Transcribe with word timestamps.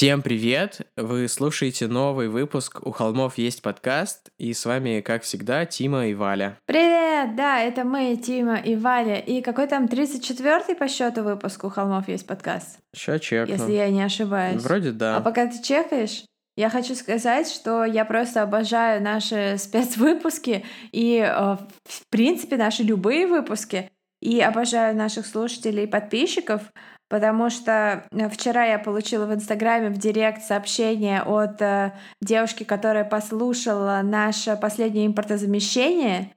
Всем 0.00 0.22
привет! 0.22 0.80
Вы 0.96 1.28
слушаете 1.28 1.86
новый 1.86 2.28
выпуск 2.28 2.80
«У 2.86 2.90
холмов 2.90 3.36
есть 3.36 3.60
подкаст», 3.60 4.30
и 4.38 4.54
с 4.54 4.64
вами, 4.64 5.02
как 5.02 5.24
всегда, 5.24 5.66
Тима 5.66 6.06
и 6.06 6.14
Валя. 6.14 6.56
Привет! 6.64 7.36
Да, 7.36 7.60
это 7.60 7.84
мы, 7.84 8.16
Тима 8.16 8.56
и 8.56 8.76
Валя. 8.76 9.16
И 9.16 9.42
какой 9.42 9.66
там 9.66 9.84
34-й 9.84 10.74
по 10.74 10.88
счету 10.88 11.22
выпуск 11.22 11.64
«У 11.64 11.68
холмов 11.68 12.08
есть 12.08 12.26
подкаст»? 12.26 12.78
Ща 12.96 13.18
чекну. 13.18 13.54
Если 13.54 13.72
я 13.72 13.90
не 13.90 14.02
ошибаюсь. 14.02 14.62
Вроде 14.62 14.92
да. 14.92 15.18
А 15.18 15.20
пока 15.20 15.46
ты 15.48 15.62
чекаешь, 15.62 16.24
я 16.56 16.70
хочу 16.70 16.94
сказать, 16.94 17.50
что 17.50 17.84
я 17.84 18.06
просто 18.06 18.40
обожаю 18.40 19.02
наши 19.02 19.56
спецвыпуски 19.58 20.64
и, 20.92 21.18
э, 21.18 21.56
в 21.84 22.08
принципе, 22.08 22.56
наши 22.56 22.84
любые 22.84 23.26
выпуски. 23.26 23.90
И 24.22 24.40
обожаю 24.40 24.96
наших 24.96 25.26
слушателей 25.26 25.84
и 25.84 25.86
подписчиков, 25.86 26.62
потому 27.10 27.50
что 27.50 28.04
э, 28.12 28.28
вчера 28.30 28.64
я 28.64 28.78
получила 28.78 29.26
в 29.26 29.34
Инстаграме 29.34 29.90
в 29.90 29.98
директ 29.98 30.42
сообщение 30.42 31.22
от 31.22 31.60
э, 31.60 31.92
девушки, 32.22 32.64
которая 32.64 33.04
послушала 33.04 34.00
наше 34.02 34.56
последнее 34.56 35.06
импортозамещение, 35.06 36.32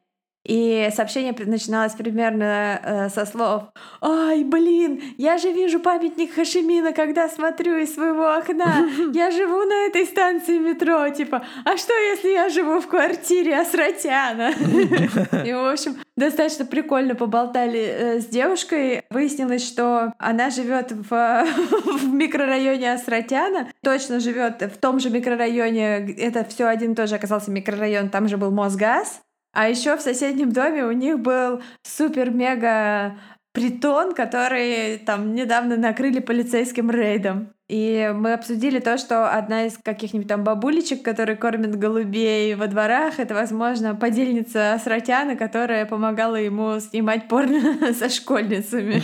и 0.45 0.89
сообщение 0.93 1.33
начиналось 1.45 1.93
примерно 1.93 2.81
э, 2.83 3.09
со 3.09 3.25
слов 3.25 3.63
«Ай, 4.01 4.43
блин, 4.43 5.01
я 5.17 5.37
же 5.37 5.51
вижу 5.51 5.79
памятник 5.79 6.33
Хашимина, 6.33 6.91
когда 6.91 7.29
смотрю 7.29 7.77
из 7.77 7.93
своего 7.93 8.27
окна. 8.27 8.89
Я 9.13 9.31
живу 9.31 9.63
на 9.63 9.85
этой 9.87 10.05
станции 10.05 10.57
метро. 10.57 11.07
Типа, 11.09 11.45
а 11.63 11.77
что, 11.77 11.93
если 11.93 12.29
я 12.29 12.49
живу 12.49 12.81
в 12.81 12.87
квартире 12.87 13.59
Асратяна?» 13.59 14.51
И, 15.45 15.53
в 15.53 15.71
общем, 15.71 15.95
достаточно 16.17 16.65
прикольно 16.65 17.15
поболтали 17.15 17.79
э, 17.79 18.19
с 18.19 18.25
девушкой. 18.25 19.03
Выяснилось, 19.09 19.65
что 19.65 20.13
она 20.19 20.49
живет 20.49 20.91
в, 20.91 21.09
в 21.85 22.13
микрорайоне 22.13 22.93
Асратяна. 22.93 23.69
Точно 23.81 24.19
живет 24.19 24.61
в 24.61 24.77
том 24.77 24.99
же 24.99 25.09
микрорайоне. 25.09 26.13
Это 26.17 26.43
все 26.43 26.65
один 26.65 26.95
тоже 26.95 27.15
оказался 27.15 27.49
микрорайон. 27.49 28.09
Там 28.09 28.27
же 28.27 28.37
был 28.37 28.51
Мосгаз. 28.51 29.21
А 29.53 29.69
еще 29.69 29.95
в 29.95 30.01
соседнем 30.01 30.51
доме 30.51 30.83
у 30.83 30.91
них 30.91 31.19
был 31.19 31.61
супер-мега 31.83 33.19
притон, 33.53 34.15
который 34.15 34.97
там 34.97 35.35
недавно 35.35 35.77
накрыли 35.77 36.19
полицейским 36.19 36.89
рейдом. 36.89 37.53
И 37.69 38.11
мы 38.13 38.33
обсудили 38.33 38.79
то, 38.79 38.97
что 38.97 39.31
одна 39.31 39.65
из 39.65 39.77
каких-нибудь 39.77 40.27
там 40.27 40.43
бабулечек, 40.43 41.01
которые 41.01 41.37
кормят 41.37 41.77
голубей 41.77 42.55
во 42.55 42.67
дворах, 42.67 43.19
это, 43.19 43.33
возможно, 43.33 43.95
подельница 43.95 44.73
Асратяна, 44.73 45.37
которая 45.37 45.85
помогала 45.85 46.35
ему 46.35 46.79
снимать 46.81 47.29
порно 47.29 47.93
со 47.93 48.09
школьницами. 48.09 49.01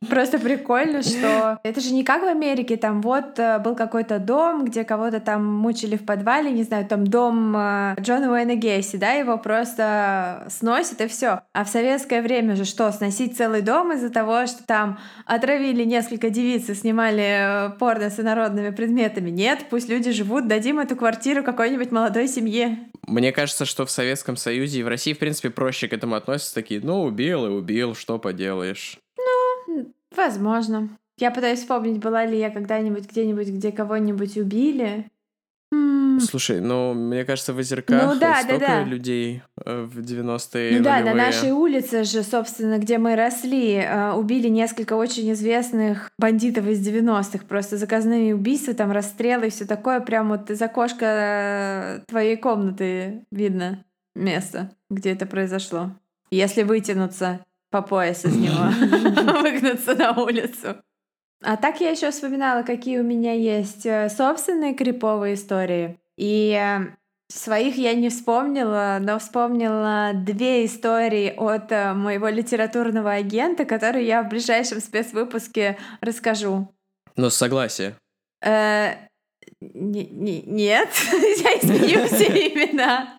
Просто 0.08 0.38
прикольно, 0.38 1.02
что 1.02 1.60
это 1.62 1.80
же 1.80 1.92
не 1.94 2.02
как 2.02 2.22
в 2.22 2.26
Америке, 2.26 2.76
там 2.76 3.00
вот 3.00 3.38
э, 3.38 3.58
был 3.60 3.76
какой-то 3.76 4.18
дом, 4.18 4.64
где 4.64 4.84
кого-то 4.84 5.20
там 5.20 5.44
мучили 5.44 5.96
в 5.96 6.04
подвале, 6.04 6.50
не 6.50 6.64
знаю, 6.64 6.86
там 6.86 7.06
дом 7.06 7.54
э, 7.56 7.94
Джона 8.00 8.32
Уэйна 8.32 8.56
Гейси, 8.56 8.96
да, 8.96 9.12
его 9.12 9.38
просто 9.38 10.46
сносят 10.48 11.00
и 11.00 11.06
все. 11.06 11.40
А 11.52 11.64
в 11.64 11.68
советское 11.68 12.22
время 12.22 12.56
же 12.56 12.64
что, 12.64 12.90
сносить 12.90 13.36
целый 13.36 13.62
дом 13.62 13.92
из-за 13.92 14.10
того, 14.10 14.46
что 14.46 14.64
там 14.64 14.98
отравили 15.26 15.84
несколько 15.84 16.30
девиц 16.30 16.68
и 16.68 16.74
снимали 16.74 17.45
порно 17.78 18.10
с 18.10 18.18
инородными 18.20 18.70
предметами. 18.70 19.30
Нет, 19.30 19.66
пусть 19.70 19.88
люди 19.88 20.10
живут, 20.12 20.48
дадим 20.48 20.78
эту 20.78 20.96
квартиру 20.96 21.42
какой-нибудь 21.42 21.90
молодой 21.90 22.28
семье. 22.28 22.78
Мне 23.06 23.32
кажется, 23.32 23.64
что 23.64 23.86
в 23.86 23.90
Советском 23.90 24.36
Союзе 24.36 24.80
и 24.80 24.82
в 24.82 24.88
России, 24.88 25.12
в 25.12 25.18
принципе, 25.18 25.50
проще 25.50 25.88
к 25.88 25.92
этому 25.92 26.14
относятся. 26.14 26.54
Такие, 26.54 26.80
ну, 26.80 27.02
убил 27.02 27.46
и 27.46 27.50
убил, 27.50 27.94
что 27.94 28.18
поделаешь. 28.18 28.98
Ну, 29.16 29.92
возможно. 30.14 30.88
Я 31.18 31.30
пытаюсь 31.30 31.60
вспомнить, 31.60 31.98
была 31.98 32.26
ли 32.26 32.38
я 32.38 32.50
когда-нибудь 32.50 33.08
где-нибудь, 33.10 33.48
где 33.48 33.72
кого-нибудь 33.72 34.36
убили. 34.36 35.06
Слушай, 36.20 36.60
ну, 36.60 36.94
мне 36.94 37.24
кажется, 37.24 37.52
в 37.52 37.58
Озерках 37.58 38.02
ну, 38.02 38.18
да, 38.18 38.42
столько 38.42 38.60
да, 38.60 38.66
да. 38.66 38.84
людей 38.84 39.42
э, 39.64 39.82
в 39.82 40.00
90-е 40.00 40.78
Ну 40.78 40.84
да, 40.84 41.00
на 41.00 41.14
нашей 41.14 41.50
улице 41.52 42.04
же, 42.04 42.22
собственно, 42.22 42.78
где 42.78 42.98
мы 42.98 43.16
росли, 43.16 43.74
э, 43.74 44.12
убили 44.12 44.48
несколько 44.48 44.94
очень 44.94 45.32
известных 45.32 46.10
бандитов 46.18 46.66
из 46.66 46.86
90-х. 46.86 47.44
Просто 47.48 47.76
заказные 47.76 48.34
убийства, 48.34 48.74
там 48.74 48.92
расстрелы 48.92 49.48
и 49.48 49.50
все 49.50 49.66
такое. 49.66 50.00
Прям 50.00 50.28
вот 50.28 50.50
из 50.50 50.60
окошка 50.62 51.06
э, 51.06 52.00
твоей 52.08 52.36
комнаты 52.36 53.24
видно 53.30 53.84
место, 54.14 54.70
где 54.90 55.12
это 55.12 55.26
произошло. 55.26 55.90
Если 56.30 56.62
вытянуться 56.62 57.40
по 57.70 57.82
пояс 57.82 58.24
из 58.24 58.36
него, 58.36 58.70
выгнуться 59.42 59.94
на 59.94 60.12
улицу. 60.12 60.76
А 61.42 61.56
так 61.56 61.80
я 61.80 61.90
еще 61.90 62.10
вспоминала, 62.10 62.62
какие 62.62 62.98
у 62.98 63.04
меня 63.04 63.34
есть 63.34 63.86
собственные 64.16 64.74
криповые 64.74 65.34
истории. 65.34 65.98
И 66.16 66.52
э, 66.52 66.96
своих 67.28 67.76
я 67.76 67.94
не 67.94 68.08
вспомнила, 68.08 68.98
но 69.00 69.18
вспомнила 69.18 70.12
две 70.14 70.64
истории 70.64 71.34
от 71.36 71.70
э, 71.70 71.92
моего 71.92 72.28
литературного 72.28 73.12
агента, 73.12 73.64
которые 73.64 74.06
я 74.06 74.22
в 74.22 74.28
ближайшем 74.28 74.80
спецвыпуске 74.80 75.78
расскажу. 76.00 76.74
Но 77.16 77.30
согласие. 77.30 77.96
Э, 78.42 78.94
нет, 79.60 80.88
я 81.12 81.58
изменю 81.58 82.06
все 82.06 82.26
имена. 82.26 83.16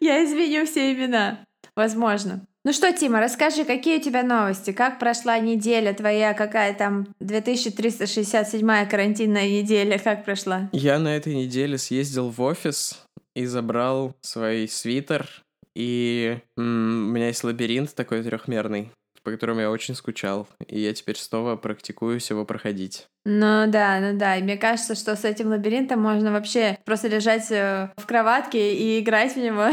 Я 0.00 0.24
изменю 0.24 0.64
все 0.66 0.92
имена. 0.92 1.44
Возможно. 1.74 2.46
Ну 2.68 2.74
что, 2.74 2.92
Тима, 2.92 3.22
расскажи, 3.22 3.64
какие 3.64 3.96
у 3.96 4.02
тебя 4.02 4.22
новости? 4.22 4.72
Как 4.72 4.98
прошла 4.98 5.38
неделя 5.38 5.94
твоя? 5.94 6.34
Какая 6.34 6.74
там 6.74 7.08
2367-я 7.18 8.84
карантинная 8.84 9.48
неделя? 9.48 9.98
Как 9.98 10.26
прошла? 10.26 10.68
Я 10.72 10.98
на 10.98 11.16
этой 11.16 11.34
неделе 11.34 11.78
съездил 11.78 12.28
в 12.28 12.42
офис 12.42 13.02
и 13.34 13.46
забрал 13.46 14.14
свой 14.20 14.68
свитер. 14.68 15.26
И 15.74 16.40
м- 16.58 17.08
у 17.08 17.12
меня 17.12 17.28
есть 17.28 17.42
лабиринт 17.42 17.94
такой 17.94 18.22
трехмерный, 18.22 18.90
по 19.22 19.30
которому 19.30 19.60
я 19.60 19.70
очень 19.70 19.94
скучал. 19.94 20.46
И 20.66 20.78
я 20.78 20.92
теперь 20.92 21.16
снова 21.16 21.56
практикуюсь 21.56 22.28
его 22.28 22.44
проходить. 22.44 23.06
Ну 23.24 23.64
да, 23.66 23.98
ну 24.00 24.18
да. 24.18 24.36
И 24.36 24.42
мне 24.42 24.58
кажется, 24.58 24.94
что 24.94 25.16
с 25.16 25.24
этим 25.24 25.48
лабиринтом 25.48 26.02
можно 26.02 26.32
вообще 26.32 26.78
просто 26.84 27.08
лежать 27.08 27.50
э, 27.50 27.90
в 27.96 28.04
кроватке 28.04 28.74
и 28.74 29.00
играть 29.00 29.36
в 29.36 29.38
него 29.38 29.68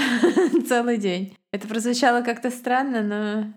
целый 0.70 0.96
день. 0.98 1.36
Это 1.56 1.70
прозвучало 1.70 2.22
как-то 2.22 2.52
странно, 2.52 3.02
но... 3.02 3.54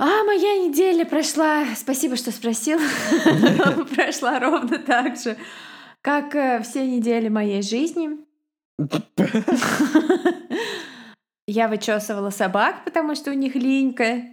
А, 0.00 0.24
моя 0.24 0.66
неделя 0.66 1.04
прошла, 1.04 1.64
спасибо, 1.76 2.16
что 2.16 2.32
спросил, 2.32 2.80
прошла 3.94 4.40
ровно 4.40 4.80
так 4.80 5.16
же, 5.16 5.36
как 6.02 6.34
э, 6.34 6.60
все 6.64 6.84
недели 6.84 7.28
моей 7.28 7.62
жизни. 7.62 8.18
Я 11.46 11.68
вычесывала 11.68 12.30
собак, 12.30 12.84
потому 12.84 13.14
что 13.14 13.30
у 13.30 13.34
них 13.34 13.54
линька. 13.54 14.32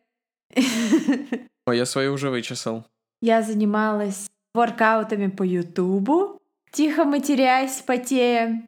О, 1.67 1.73
я 1.73 1.85
свою 1.85 2.13
уже 2.13 2.31
вычесал. 2.31 2.87
Я 3.21 3.43
занималась 3.43 4.25
воркаутами 4.55 5.27
по 5.27 5.43
Ютубу, 5.43 6.41
тихо 6.71 7.03
матерясь, 7.03 7.83
потея. 7.85 8.67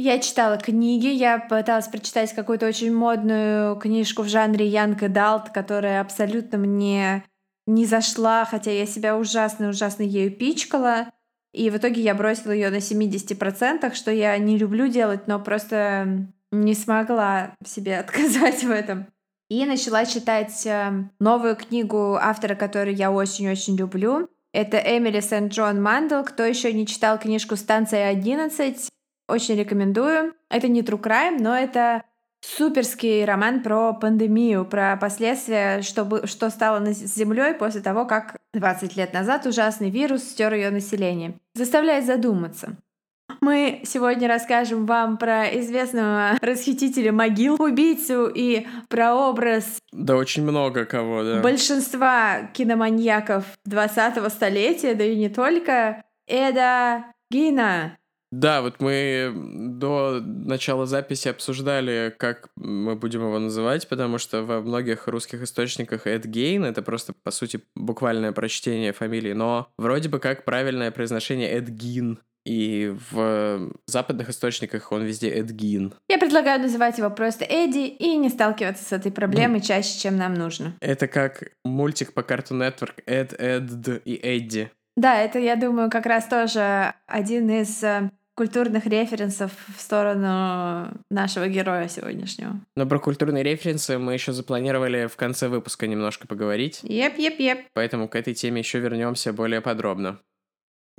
Я 0.00 0.20
читала 0.20 0.58
книги, 0.58 1.08
я 1.08 1.40
пыталась 1.40 1.88
прочитать 1.88 2.32
какую-то 2.32 2.68
очень 2.68 2.94
модную 2.94 3.74
книжку 3.74 4.22
в 4.22 4.28
жанре 4.28 4.64
Янг 4.64 5.00
Далт, 5.10 5.50
которая 5.50 6.00
абсолютно 6.00 6.56
мне 6.56 7.24
не 7.66 7.84
зашла, 7.84 8.44
хотя 8.44 8.70
я 8.70 8.86
себя 8.86 9.18
ужасно-ужасно 9.18 10.04
ею 10.04 10.30
пичкала. 10.30 11.10
И 11.52 11.68
в 11.68 11.78
итоге 11.78 12.00
я 12.00 12.14
бросила 12.14 12.52
ее 12.52 12.70
на 12.70 12.76
70%, 12.76 13.92
что 13.92 14.12
я 14.12 14.38
не 14.38 14.56
люблю 14.56 14.86
делать, 14.86 15.26
но 15.26 15.40
просто 15.40 16.28
не 16.52 16.74
смогла 16.74 17.56
себе 17.66 17.98
отказать 17.98 18.62
в 18.62 18.70
этом. 18.70 19.08
И 19.50 19.66
начала 19.66 20.06
читать 20.06 20.64
э, 20.64 20.92
новую 21.18 21.56
книгу 21.56 22.14
автора, 22.14 22.54
которую 22.54 22.94
я 22.94 23.10
очень-очень 23.10 23.76
люблю. 23.76 24.28
Это 24.52 24.76
Эмили 24.78 25.18
Сент-Джон 25.18 25.82
Мандел. 25.82 26.22
Кто 26.22 26.44
еще 26.44 26.72
не 26.72 26.86
читал 26.86 27.18
книжку 27.18 27.56
«Станция 27.56 28.14
11», 28.14 28.90
очень 29.28 29.56
рекомендую. 29.56 30.34
Это 30.50 30.68
не 30.68 30.82
true 30.82 31.00
crime, 31.00 31.36
но 31.38 31.56
это 31.56 32.02
суперский 32.40 33.24
роман 33.24 33.62
про 33.62 33.92
пандемию, 33.92 34.64
про 34.64 34.96
последствия, 34.96 35.82
что, 35.82 36.26
что 36.26 36.50
стало 36.50 36.84
с 36.84 37.14
Землей 37.14 37.54
после 37.54 37.80
того, 37.80 38.06
как 38.06 38.36
20 38.54 38.96
лет 38.96 39.12
назад 39.12 39.46
ужасный 39.46 39.90
вирус 39.90 40.22
стер 40.22 40.54
ее 40.54 40.70
население. 40.70 41.34
Заставляет 41.54 42.06
задуматься. 42.06 42.76
Мы 43.40 43.82
сегодня 43.84 44.26
расскажем 44.26 44.86
вам 44.86 45.18
про 45.18 45.44
известного 45.60 46.38
расхитителя 46.40 47.12
могил, 47.12 47.56
убийцу 47.60 48.26
и 48.26 48.66
про 48.88 49.14
образ... 49.14 49.78
Да 49.92 50.16
очень 50.16 50.42
много 50.42 50.86
кого, 50.86 51.22
да. 51.22 51.40
Большинства 51.40 52.48
киноманьяков 52.54 53.44
20-го 53.68 54.28
столетия, 54.30 54.94
да 54.94 55.04
и 55.04 55.14
не 55.14 55.28
только. 55.28 56.02
Эда 56.26 57.04
Гина. 57.30 57.97
Да, 58.30 58.60
вот 58.60 58.80
мы 58.80 59.32
до 59.34 60.20
начала 60.22 60.86
записи 60.86 61.28
обсуждали, 61.28 62.14
как 62.16 62.50
мы 62.56 62.94
будем 62.94 63.22
его 63.22 63.38
называть, 63.38 63.88
потому 63.88 64.18
что 64.18 64.42
во 64.42 64.60
многих 64.60 65.08
русских 65.08 65.42
источниках 65.42 66.06
Эд 66.06 66.26
Гейн— 66.26 66.64
это 66.66 66.82
просто, 66.82 67.14
по 67.22 67.30
сути, 67.30 67.60
буквальное 67.74 68.32
прочтение 68.32 68.92
фамилии, 68.92 69.32
но 69.32 69.68
вроде 69.78 70.08
бы 70.08 70.18
как 70.18 70.44
правильное 70.44 70.90
произношение 70.90 71.50
Эд 71.50 71.68
Гин. 71.68 72.18
И 72.44 72.94
в 73.10 73.72
западных 73.86 74.30
источниках 74.30 74.90
он 74.90 75.02
везде 75.02 75.28
Эдгин. 75.28 75.92
Я 76.08 76.16
предлагаю 76.16 76.60
называть 76.60 76.96
его 76.96 77.10
просто 77.10 77.44
Эдди 77.44 77.88
и 77.88 78.16
не 78.16 78.30
сталкиваться 78.30 78.84
с 78.84 78.92
этой 78.92 79.12
проблемой 79.12 79.60
чаще, 79.60 79.98
чем 79.98 80.16
нам 80.16 80.32
нужно. 80.32 80.74
Это 80.80 81.08
как 81.08 81.52
мультик 81.64 82.14
по 82.14 82.20
Cartoon 82.20 82.66
Network 82.66 83.02
Эд, 83.04 83.34
Эд 83.38 84.00
и 84.06 84.14
Эдди. 84.14 84.70
Да, 84.96 85.20
это, 85.20 85.38
я 85.38 85.56
думаю, 85.56 85.90
как 85.90 86.06
раз 86.06 86.26
тоже 86.26 86.94
один 87.06 87.50
из 87.50 87.84
э, 87.84 88.10
культурных 88.38 88.86
референсов 88.86 89.50
в 89.76 89.80
сторону 89.80 90.92
нашего 91.10 91.48
героя 91.48 91.88
сегодняшнего. 91.88 92.60
Но 92.76 92.86
про 92.86 93.00
культурные 93.00 93.42
референсы 93.42 93.98
мы 93.98 94.12
еще 94.12 94.32
запланировали 94.32 95.08
в 95.08 95.16
конце 95.16 95.48
выпуска 95.48 95.88
немножко 95.88 96.28
поговорить. 96.28 96.78
Yep, 96.84 97.18
yep, 97.18 97.40
yep. 97.40 97.58
Поэтому 97.72 98.08
к 98.08 98.14
этой 98.14 98.34
теме 98.34 98.60
еще 98.60 98.78
вернемся 98.78 99.32
более 99.32 99.60
подробно. 99.60 100.20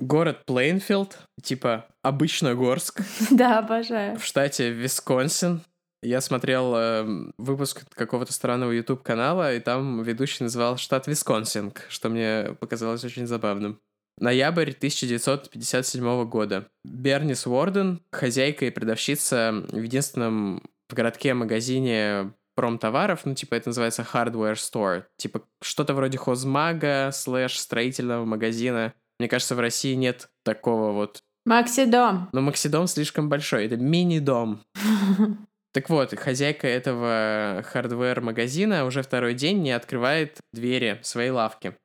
Город 0.00 0.44
Плейнфилд, 0.44 1.16
типа 1.42 1.86
Обычногорск. 2.02 3.00
Да, 3.30 3.60
обожаю. 3.60 4.18
В 4.18 4.24
штате 4.24 4.68
Висконсин. 4.68 5.62
Я 6.02 6.20
смотрел 6.20 6.74
э, 6.76 7.06
выпуск 7.38 7.84
какого-то 7.94 8.34
странного 8.34 8.72
YouTube-канала, 8.72 9.54
и 9.54 9.60
там 9.60 10.02
ведущий 10.02 10.44
называл 10.44 10.76
штат 10.76 11.06
Висконсинг, 11.06 11.86
что 11.88 12.10
мне 12.10 12.54
показалось 12.60 13.02
очень 13.02 13.26
забавным. 13.26 13.80
Ноябрь 14.20 14.70
1957 14.70 16.24
года. 16.26 16.68
Бернис 16.84 17.46
Уорден, 17.46 18.02
хозяйка 18.12 18.66
и 18.66 18.70
продавщица 18.70 19.64
в 19.68 19.82
единственном 19.82 20.62
в 20.88 20.94
городке 20.94 21.34
магазине 21.34 22.32
промтоваров, 22.54 23.24
ну, 23.24 23.34
типа, 23.34 23.54
это 23.54 23.70
называется 23.70 24.06
hardware 24.12 24.54
store, 24.54 25.04
типа, 25.16 25.42
что-то 25.62 25.94
вроде 25.94 26.18
хозмага 26.18 27.10
слэш 27.12 27.58
строительного 27.58 28.24
магазина, 28.24 28.92
мне 29.18 29.28
кажется, 29.28 29.54
в 29.54 29.60
России 29.60 29.94
нет 29.94 30.28
такого 30.44 30.92
вот... 30.92 31.22
Максидом. 31.46 32.28
Но 32.32 32.42
Максидом 32.42 32.86
слишком 32.86 33.28
большой. 33.28 33.66
Это 33.66 33.76
мини-дом. 33.76 34.62
Так 35.72 35.88
вот, 35.88 36.12
хозяйка 36.18 36.66
этого 36.66 37.62
хардвер-магазина 37.64 38.84
уже 38.86 39.02
второй 39.02 39.34
день 39.34 39.62
не 39.62 39.70
открывает 39.70 40.40
двери 40.52 40.98
своей 41.02 41.30
лавки. 41.30 41.76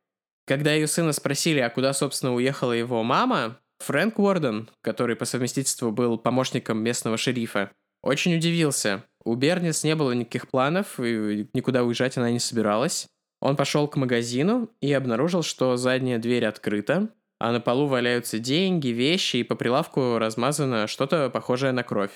Когда 0.46 0.74
ее 0.74 0.88
сына 0.88 1.12
спросили, 1.12 1.60
а 1.60 1.70
куда, 1.70 1.94
собственно, 1.94 2.34
уехала 2.34 2.72
его 2.72 3.04
мама, 3.04 3.60
Фрэнк 3.80 4.20
Уорден, 4.20 4.70
который 4.82 5.16
по 5.16 5.26
совместительству 5.26 5.92
был 5.92 6.18
помощником 6.18 6.80
местного 6.80 7.18
шерифа, 7.18 7.72
очень 8.04 8.36
удивился. 8.36 9.04
У 9.24 9.36
Бернис 9.36 9.84
не 9.84 9.96
было 9.96 10.12
никаких 10.12 10.48
планов, 10.48 11.00
и 11.00 11.50
никуда 11.54 11.84
уезжать 11.84 12.18
она 12.18 12.30
не 12.30 12.40
собиралась. 12.40 13.08
Он 13.42 13.56
пошел 13.56 13.88
к 13.88 13.98
магазину 13.98 14.70
и 14.82 14.94
обнаружил, 14.94 15.42
что 15.42 15.78
задняя 15.78 16.20
дверь 16.20 16.46
открыта, 16.46 17.10
а 17.40 17.52
на 17.52 17.60
полу 17.60 17.88
валяются 17.88 18.40
деньги, 18.40 18.90
вещи, 18.90 19.38
и 19.38 19.44
по 19.44 19.56
прилавку 19.56 20.20
размазано 20.20 20.88
что-то 20.88 21.30
похожее 21.30 21.72
на 21.72 21.84
кровь. 21.84 22.12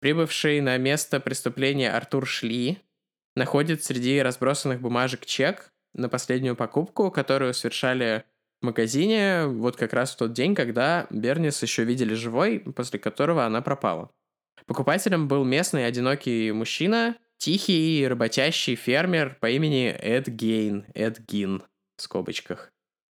Прибывший 0.00 0.60
на 0.60 0.76
место 0.76 1.20
преступления 1.20 1.90
Артур 1.90 2.26
Шли 2.26 2.78
находит 3.34 3.84
среди 3.84 4.20
разбросанных 4.20 4.80
бумажек 4.80 5.24
чек 5.24 5.70
на 5.94 6.08
последнюю 6.08 6.56
покупку, 6.56 7.10
которую 7.10 7.54
совершали 7.54 8.24
в 8.60 8.66
магазине 8.66 9.46
вот 9.46 9.76
как 9.76 9.92
раз 9.92 10.12
в 10.12 10.16
тот 10.16 10.32
день, 10.32 10.54
когда 10.54 11.06
Бернис 11.10 11.62
еще 11.62 11.84
видели 11.84 12.14
живой, 12.14 12.60
после 12.60 12.98
которого 12.98 13.44
она 13.44 13.62
пропала. 13.62 14.10
Покупателем 14.66 15.28
был 15.28 15.44
местный 15.44 15.86
одинокий 15.86 16.52
мужчина, 16.52 17.16
тихий 17.38 18.06
работящий 18.06 18.74
фермер 18.74 19.38
по 19.40 19.48
имени 19.48 19.88
Эд 19.88 20.28
Гейн, 20.28 20.86
Эд 20.94 21.20
Гин 21.20 21.62
в 21.96 22.02
скобочках. 22.02 22.70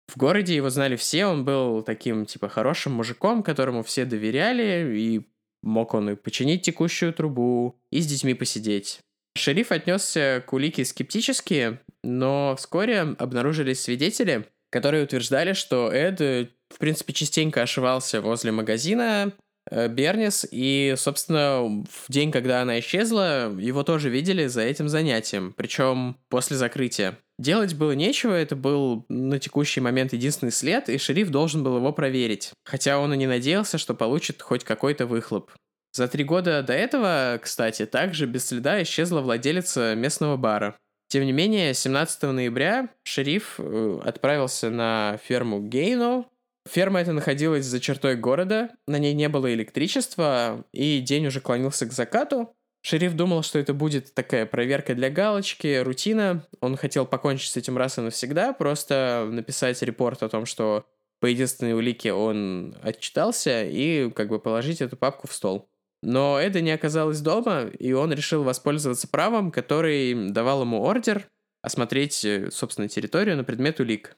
В 0.08 0.17
городе 0.17 0.55
его 0.55 0.70
знали 0.70 0.96
все, 0.96 1.26
он 1.26 1.44
был 1.44 1.82
таким, 1.82 2.26
типа, 2.26 2.49
хорошим 2.49 2.93
мужиком, 2.93 3.43
которому 3.43 3.82
все 3.82 4.05
доверяли, 4.05 4.96
и 4.96 5.26
мог 5.62 5.94
он 5.94 6.11
и 6.11 6.14
починить 6.14 6.62
текущую 6.62 7.12
трубу, 7.12 7.81
и 7.90 8.00
с 8.00 8.06
детьми 8.06 8.34
посидеть. 8.34 9.00
Шериф 9.37 9.73
отнесся 9.73 10.43
к 10.46 10.52
улике 10.52 10.84
скептически, 10.84 11.81
но 12.06 12.54
вскоре 12.56 13.00
обнаружились 13.18 13.82
свидетели, 13.82 14.46
которые 14.70 15.04
утверждали, 15.04 15.52
что 15.52 15.90
Эд, 15.92 16.20
в 16.68 16.78
принципе, 16.78 17.12
частенько 17.12 17.62
ошивался 17.62 18.20
возле 18.20 18.52
магазина, 18.52 19.32
Э, 19.70 19.88
Бернис, 19.88 20.46
и, 20.50 20.94
собственно, 20.96 21.84
в 21.90 22.04
день, 22.08 22.30
когда 22.30 22.62
она 22.62 22.78
исчезла, 22.78 23.52
его 23.58 23.82
тоже 23.82 24.10
видели 24.10 24.46
за 24.46 24.62
этим 24.62 24.88
занятием, 24.88 25.54
причем 25.56 26.16
после 26.28 26.56
закрытия. 26.56 27.18
Делать 27.38 27.74
было 27.74 27.92
нечего, 27.92 28.32
это 28.32 28.56
был 28.56 29.04
на 29.08 29.38
текущий 29.38 29.80
момент 29.80 30.12
единственный 30.12 30.52
след, 30.52 30.88
и 30.88 30.98
шериф 30.98 31.30
должен 31.30 31.64
был 31.64 31.76
его 31.76 31.92
проверить, 31.92 32.52
хотя 32.64 32.98
он 32.98 33.12
и 33.12 33.16
не 33.16 33.26
надеялся, 33.26 33.76
что 33.76 33.94
получит 33.94 34.40
хоть 34.40 34.64
какой-то 34.64 35.06
выхлоп. 35.06 35.50
За 35.92 36.08
три 36.08 36.24
года 36.24 36.62
до 36.62 36.72
этого, 36.72 37.40
кстати, 37.42 37.86
также 37.86 38.26
без 38.26 38.46
следа 38.46 38.82
исчезла 38.82 39.20
владелица 39.20 39.94
местного 39.94 40.36
бара. 40.36 40.76
Тем 41.16 41.24
не 41.24 41.32
менее, 41.32 41.72
17 41.72 42.24
ноября 42.24 42.90
шериф 43.02 43.54
э, 43.56 44.00
отправился 44.04 44.68
на 44.68 45.18
ферму 45.24 45.62
Гейно, 45.62 46.26
Ферма 46.68 47.00
эта 47.00 47.14
находилась 47.14 47.64
за 47.64 47.80
чертой 47.80 48.16
города, 48.16 48.68
на 48.86 48.98
ней 48.98 49.14
не 49.14 49.30
было 49.30 49.50
электричества, 49.54 50.62
и 50.72 51.00
день 51.00 51.26
уже 51.26 51.40
клонился 51.40 51.86
к 51.86 51.92
закату. 51.92 52.54
Шериф 52.82 53.14
думал, 53.14 53.42
что 53.44 53.58
это 53.58 53.72
будет 53.72 54.12
такая 54.12 54.44
проверка 54.44 54.94
для 54.94 55.08
галочки, 55.08 55.78
рутина. 55.78 56.46
Он 56.60 56.76
хотел 56.76 57.06
покончить 57.06 57.50
с 57.50 57.56
этим 57.56 57.78
раз 57.78 57.96
и 57.96 58.02
навсегда, 58.02 58.52
просто 58.52 59.26
написать 59.32 59.80
репорт 59.80 60.22
о 60.22 60.28
том, 60.28 60.44
что 60.44 60.84
по 61.20 61.24
единственной 61.24 61.72
улике 61.72 62.12
он 62.12 62.76
отчитался, 62.82 63.64
и 63.64 64.10
как 64.10 64.28
бы 64.28 64.38
положить 64.38 64.82
эту 64.82 64.98
папку 64.98 65.28
в 65.28 65.32
стол. 65.32 65.66
Но 66.06 66.38
Эда 66.40 66.60
не 66.60 66.70
оказалось 66.70 67.20
дома, 67.20 67.62
и 67.80 67.92
он 67.92 68.12
решил 68.12 68.44
воспользоваться 68.44 69.08
правом, 69.08 69.50
который 69.50 70.30
давал 70.30 70.62
ему 70.62 70.80
ордер 70.82 71.26
осмотреть, 71.62 72.24
э, 72.24 72.48
собственно, 72.52 72.88
территорию 72.88 73.36
на 73.36 73.42
предмет 73.42 73.80
улик. 73.80 74.16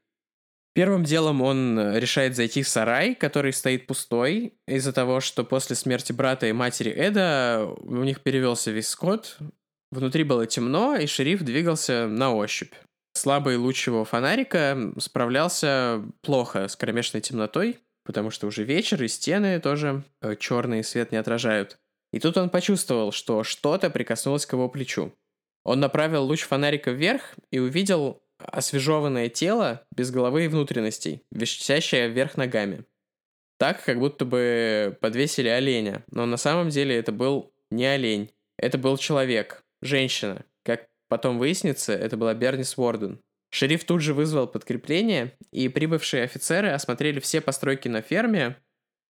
Первым 0.75 1.03
делом 1.03 1.41
он 1.41 1.79
э, 1.79 1.99
решает 1.99 2.37
зайти 2.37 2.63
в 2.63 2.69
сарай, 2.69 3.15
который 3.15 3.55
стоит 3.55 3.87
пустой, 3.87 4.53
из-за 4.67 4.93
того, 4.93 5.21
что 5.21 5.45
после 5.45 5.77
смерти 5.77 6.13
брата 6.13 6.47
и 6.47 6.53
матери 6.53 6.93
Эда 6.93 7.67
у 7.81 8.05
них 8.05 8.21
перевелся 8.21 8.71
весь 8.71 8.89
скот. 8.89 9.39
Внутри 9.91 10.25
было 10.25 10.45
темно, 10.45 10.95
и 10.95 11.07
шериф 11.07 11.43
двигался 11.43 12.07
на 12.07 12.35
ощупь. 12.35 12.75
Слабый 13.15 13.57
луч 13.57 13.87
его 13.87 14.05
фонарика 14.05 14.93
справлялся 14.99 16.05
плохо 16.21 16.69
с 16.69 16.77
кромешной 16.77 17.23
темнотой, 17.23 17.79
потому 18.09 18.31
что 18.31 18.47
уже 18.47 18.65
вечер, 18.65 19.03
и 19.03 19.07
стены 19.07 19.61
тоже 19.61 20.03
э, 20.23 20.35
черный 20.37 20.83
свет 20.83 21.13
не 21.13 21.19
отражают. 21.19 21.77
И 22.11 22.19
тут 22.21 22.39
он 22.39 22.49
почувствовал, 22.49 23.13
что 23.13 23.45
что-то 23.45 23.91
прикоснулось 23.91 24.47
к 24.47 24.55
его 24.55 24.71
плечу. 24.71 25.13
Он 25.63 25.79
направил 25.79 26.25
луч 26.25 26.45
фонарика 26.45 26.91
вверх 26.91 27.35
и 27.51 27.59
увидел 27.59 28.23
освежеванное 28.39 29.29
тело 29.29 29.83
без 29.95 30.11
головы 30.11 30.47
и 30.47 30.49
внутренностей, 30.49 31.21
висящее 31.31 32.09
вверх 32.09 32.39
ногами. 32.39 32.87
Так, 33.59 33.85
как 33.85 33.99
будто 33.99 34.25
бы 34.25 34.97
подвесили 35.03 35.49
оленя, 35.49 36.03
но 36.11 36.25
на 36.25 36.39
самом 36.39 36.71
деле 36.71 36.97
это 36.97 37.13
был 37.13 37.53
не 37.71 37.85
олень, 37.85 38.31
это 38.57 38.79
был 38.79 38.97
человек, 38.97 39.63
женщина. 39.83 40.47
Как 40.65 40.87
потом 41.11 41.39
выяснится, 41.39 41.93
это 41.93 42.17
была 42.17 42.33
Бернис 42.33 42.79
Уорден. 42.79 43.21
Шериф 43.51 43.85
тут 43.85 44.03
же 44.03 44.15
вызвал 44.15 44.47
подкрепление, 44.47 45.37
и 45.53 45.69
прибывшие 45.69 46.25
офицеры 46.25 46.69
осмотрели 46.69 47.21
все 47.21 47.41
постройки 47.41 47.89
на 47.89 48.03
ферме, 48.03 48.57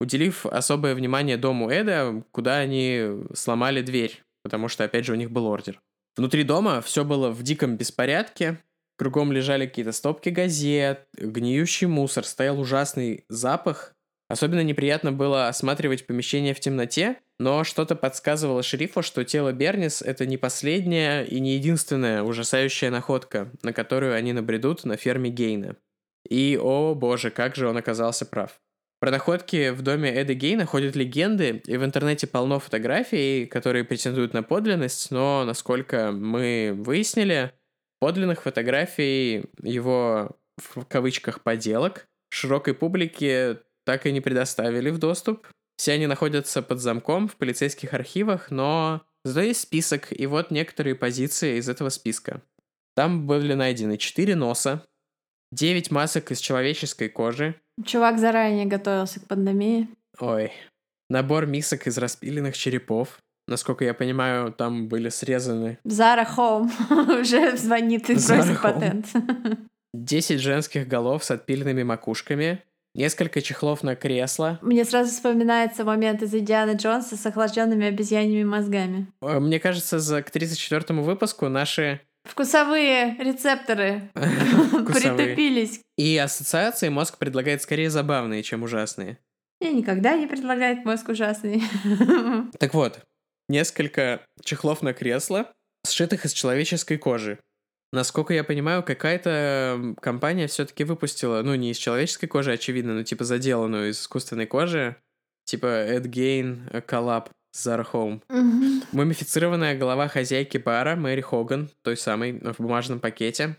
уделив 0.01 0.47
особое 0.47 0.95
внимание 0.95 1.37
дому 1.37 1.71
Эда, 1.71 2.23
куда 2.31 2.59
они 2.59 3.25
сломали 3.35 3.83
дверь, 3.83 4.23
потому 4.43 4.69
что, 4.69 4.85
опять 4.85 5.05
же, 5.05 5.13
у 5.13 5.17
них 5.17 5.31
был 5.31 5.47
ордер. 5.47 5.81
Внутри 6.17 6.45
дома 6.45 6.81
все 6.81 7.05
было 7.05 7.31
в 7.31 7.43
диком 7.43 7.77
беспорядке, 7.77 8.59
Кругом 8.99 9.31
лежали 9.31 9.67
какие-то 9.67 9.93
стопки 9.93 10.29
газет, 10.29 11.07
гниющий 11.17 11.87
мусор, 11.87 12.25
стоял 12.25 12.59
ужасный 12.59 13.25
запах. 13.29 13.95
Особенно 14.29 14.63
неприятно 14.63 15.11
было 15.11 15.49
осматривать 15.49 16.07
помещение 16.07 16.55
в 16.55 16.61
темноте, 16.61 17.17
но 17.39 17.65
что-то 17.65 17.97
подсказывало 17.97 18.63
шерифу, 18.63 19.03
что 19.03 19.25
тело 19.25 19.53
Бернис— 19.53 20.03
это 20.03 20.27
не 20.27 20.37
последняя 20.37 21.23
и 21.23 21.41
не 21.41 21.55
единственная 21.55 22.23
ужасающая 22.23 22.91
находка, 22.91 23.51
на 23.63 23.73
которую 23.73 24.15
они 24.15 24.33
набредут 24.33 24.85
на 24.85 24.97
ферме 24.97 25.31
Гейна. 25.31 25.77
И, 26.29 26.59
о 26.61 26.95
боже, 26.95 27.31
как 27.31 27.57
же 27.57 27.69
он 27.69 27.77
оказался 27.79 28.27
прав. 28.27 28.61
Про 29.01 29.13
находки 29.13 29.71
в 29.71 29.83
доме 29.83 30.13
Эда 30.13 30.35
Гейна 30.35 30.67
ходят 30.67 30.97
легенды, 30.97 31.63
и 31.65 31.77
в 31.77 31.85
интернете 31.85 32.27
полно 32.27 32.59
фотографий, 32.59 33.47
которые 33.47 33.85
претендуют 33.85 34.35
на 34.35 34.43
подлинность, 34.43 35.11
но, 35.11 35.45
насколько 35.45 36.11
мы 36.13 36.75
выяснили, 36.77 37.53
Подлинных 38.01 38.43
фотографий 38.43 39.47
его, 39.61 40.39
в 40.57 40.85
кавычках, 40.85 41.43
поделок 41.43 42.07
широкой 42.31 42.75
публике 42.75 43.59
так 43.89 44.05
и 44.05 44.13
не 44.13 44.21
предоставили 44.21 44.91
в 44.91 44.99
доступ. 44.99 45.47
Все 45.79 45.95
они 45.95 46.07
находятся 46.07 46.61
под 46.61 46.79
замком 46.79 47.27
в 47.27 47.37
полицейских 47.37 47.95
архивах, 47.95 48.51
но 48.51 49.01
зато 49.25 49.41
есть 49.41 49.63
список, 49.63 50.09
и 50.13 50.27
вот 50.27 50.51
некоторые 50.51 50.95
позиции 50.95 51.57
из 51.57 51.71
этого 51.71 51.89
списка. 51.89 52.43
Там 52.95 53.27
были 53.27 53.55
найдены 53.55 53.97
4 53.97 54.35
носа, 54.35 54.85
9 55.53 55.91
масок 55.91 56.33
из 56.33 56.39
человеческой 56.41 57.09
кожи. 57.09 57.55
Чувак 57.83 58.19
заранее 58.19 58.67
готовился 58.67 59.21
к 59.21 59.27
пандемии. 59.27 59.89
Ой. 60.19 60.53
Набор 61.09 61.47
мисок 61.47 61.87
из 61.87 61.97
распиленных 61.97 62.59
черепов. 62.59 63.21
Насколько 63.47 63.87
я 63.87 63.95
понимаю, 63.95 64.53
там 64.53 64.89
были 64.89 65.09
срезаны... 65.09 65.79
Зара 65.85 66.27
Хоум 66.27 66.71
уже 66.91 67.57
звонит 67.57 68.11
и 68.11 68.17
просит 68.17 68.61
патент. 68.61 69.07
10 69.95 70.41
женских 70.41 70.87
голов 70.87 71.25
с 71.25 71.31
отпиленными 71.31 71.85
макушками, 71.85 72.63
несколько 72.99 73.41
чехлов 73.41 73.83
на 73.83 73.95
кресло. 73.95 74.59
Мне 74.61 74.85
сразу 74.85 75.11
вспоминается 75.11 75.85
момент 75.85 76.23
из 76.23 76.35
Индианы 76.35 76.73
Джонса 76.73 77.17
с 77.17 77.25
охлажденными 77.25 77.87
обезьяньими 77.87 78.45
мозгами. 78.45 79.07
Э, 79.23 79.39
мне 79.39 79.61
кажется, 79.61 80.01
за, 80.01 80.23
к 80.23 80.31
34 80.31 81.01
выпуску 81.01 81.49
наши 81.49 82.01
Вкусовые 82.25 83.17
рецепторы 83.21 84.11
притупились. 84.15 85.81
И 85.97 86.19
ассоциации 86.19 86.91
мозг 86.91 87.17
предлагает 87.17 87.63
скорее 87.63 87.89
забавные, 87.89 88.43
чем 88.43 88.65
ужасные. 88.65 89.19
И 89.63 89.69
никогда 89.69 90.15
не 90.15 90.27
предлагает 90.27 90.85
мозг 90.85 91.09
ужасный. 91.09 91.63
Так 92.59 92.75
вот, 92.75 93.01
несколько 93.49 94.21
чехлов 94.45 94.83
на 94.83 94.93
кресло, 94.93 95.51
сшитых 95.87 96.27
из 96.27 96.33
человеческой 96.33 96.99
кожи. 96.99 97.39
Насколько 97.93 98.35
я 98.35 98.45
понимаю, 98.45 98.83
какая-то 98.83 99.95
компания 100.01 100.47
все-таки 100.47 100.85
выпустила, 100.85 101.43
ну, 101.43 101.55
не 101.55 101.71
из 101.71 101.79
человеческой 101.79 102.27
кожи, 102.27 102.53
очевидно, 102.53 102.95
но 102.95 103.03
типа 103.03 103.25
заделанную 103.25 103.91
из 103.91 104.01
искусственной 104.01 104.47
кожи, 104.47 104.97
типа 105.45 105.67
Эдгейн 105.67 106.69
коллаб 106.87 107.31
Зара 107.53 107.85
Хоум. 107.85 108.23
Мгм. 108.29 108.83
Мумифицированная 108.93 109.77
голова 109.77 110.09
хозяйки 110.09 110.59
бара 110.59 110.97
Мэри 110.97 111.23
Хоган, 111.23 111.71
той 111.83 111.97
самой, 111.97 112.39
в 112.41 112.57
бумажном 112.59 113.01
пакете. 113.01 113.57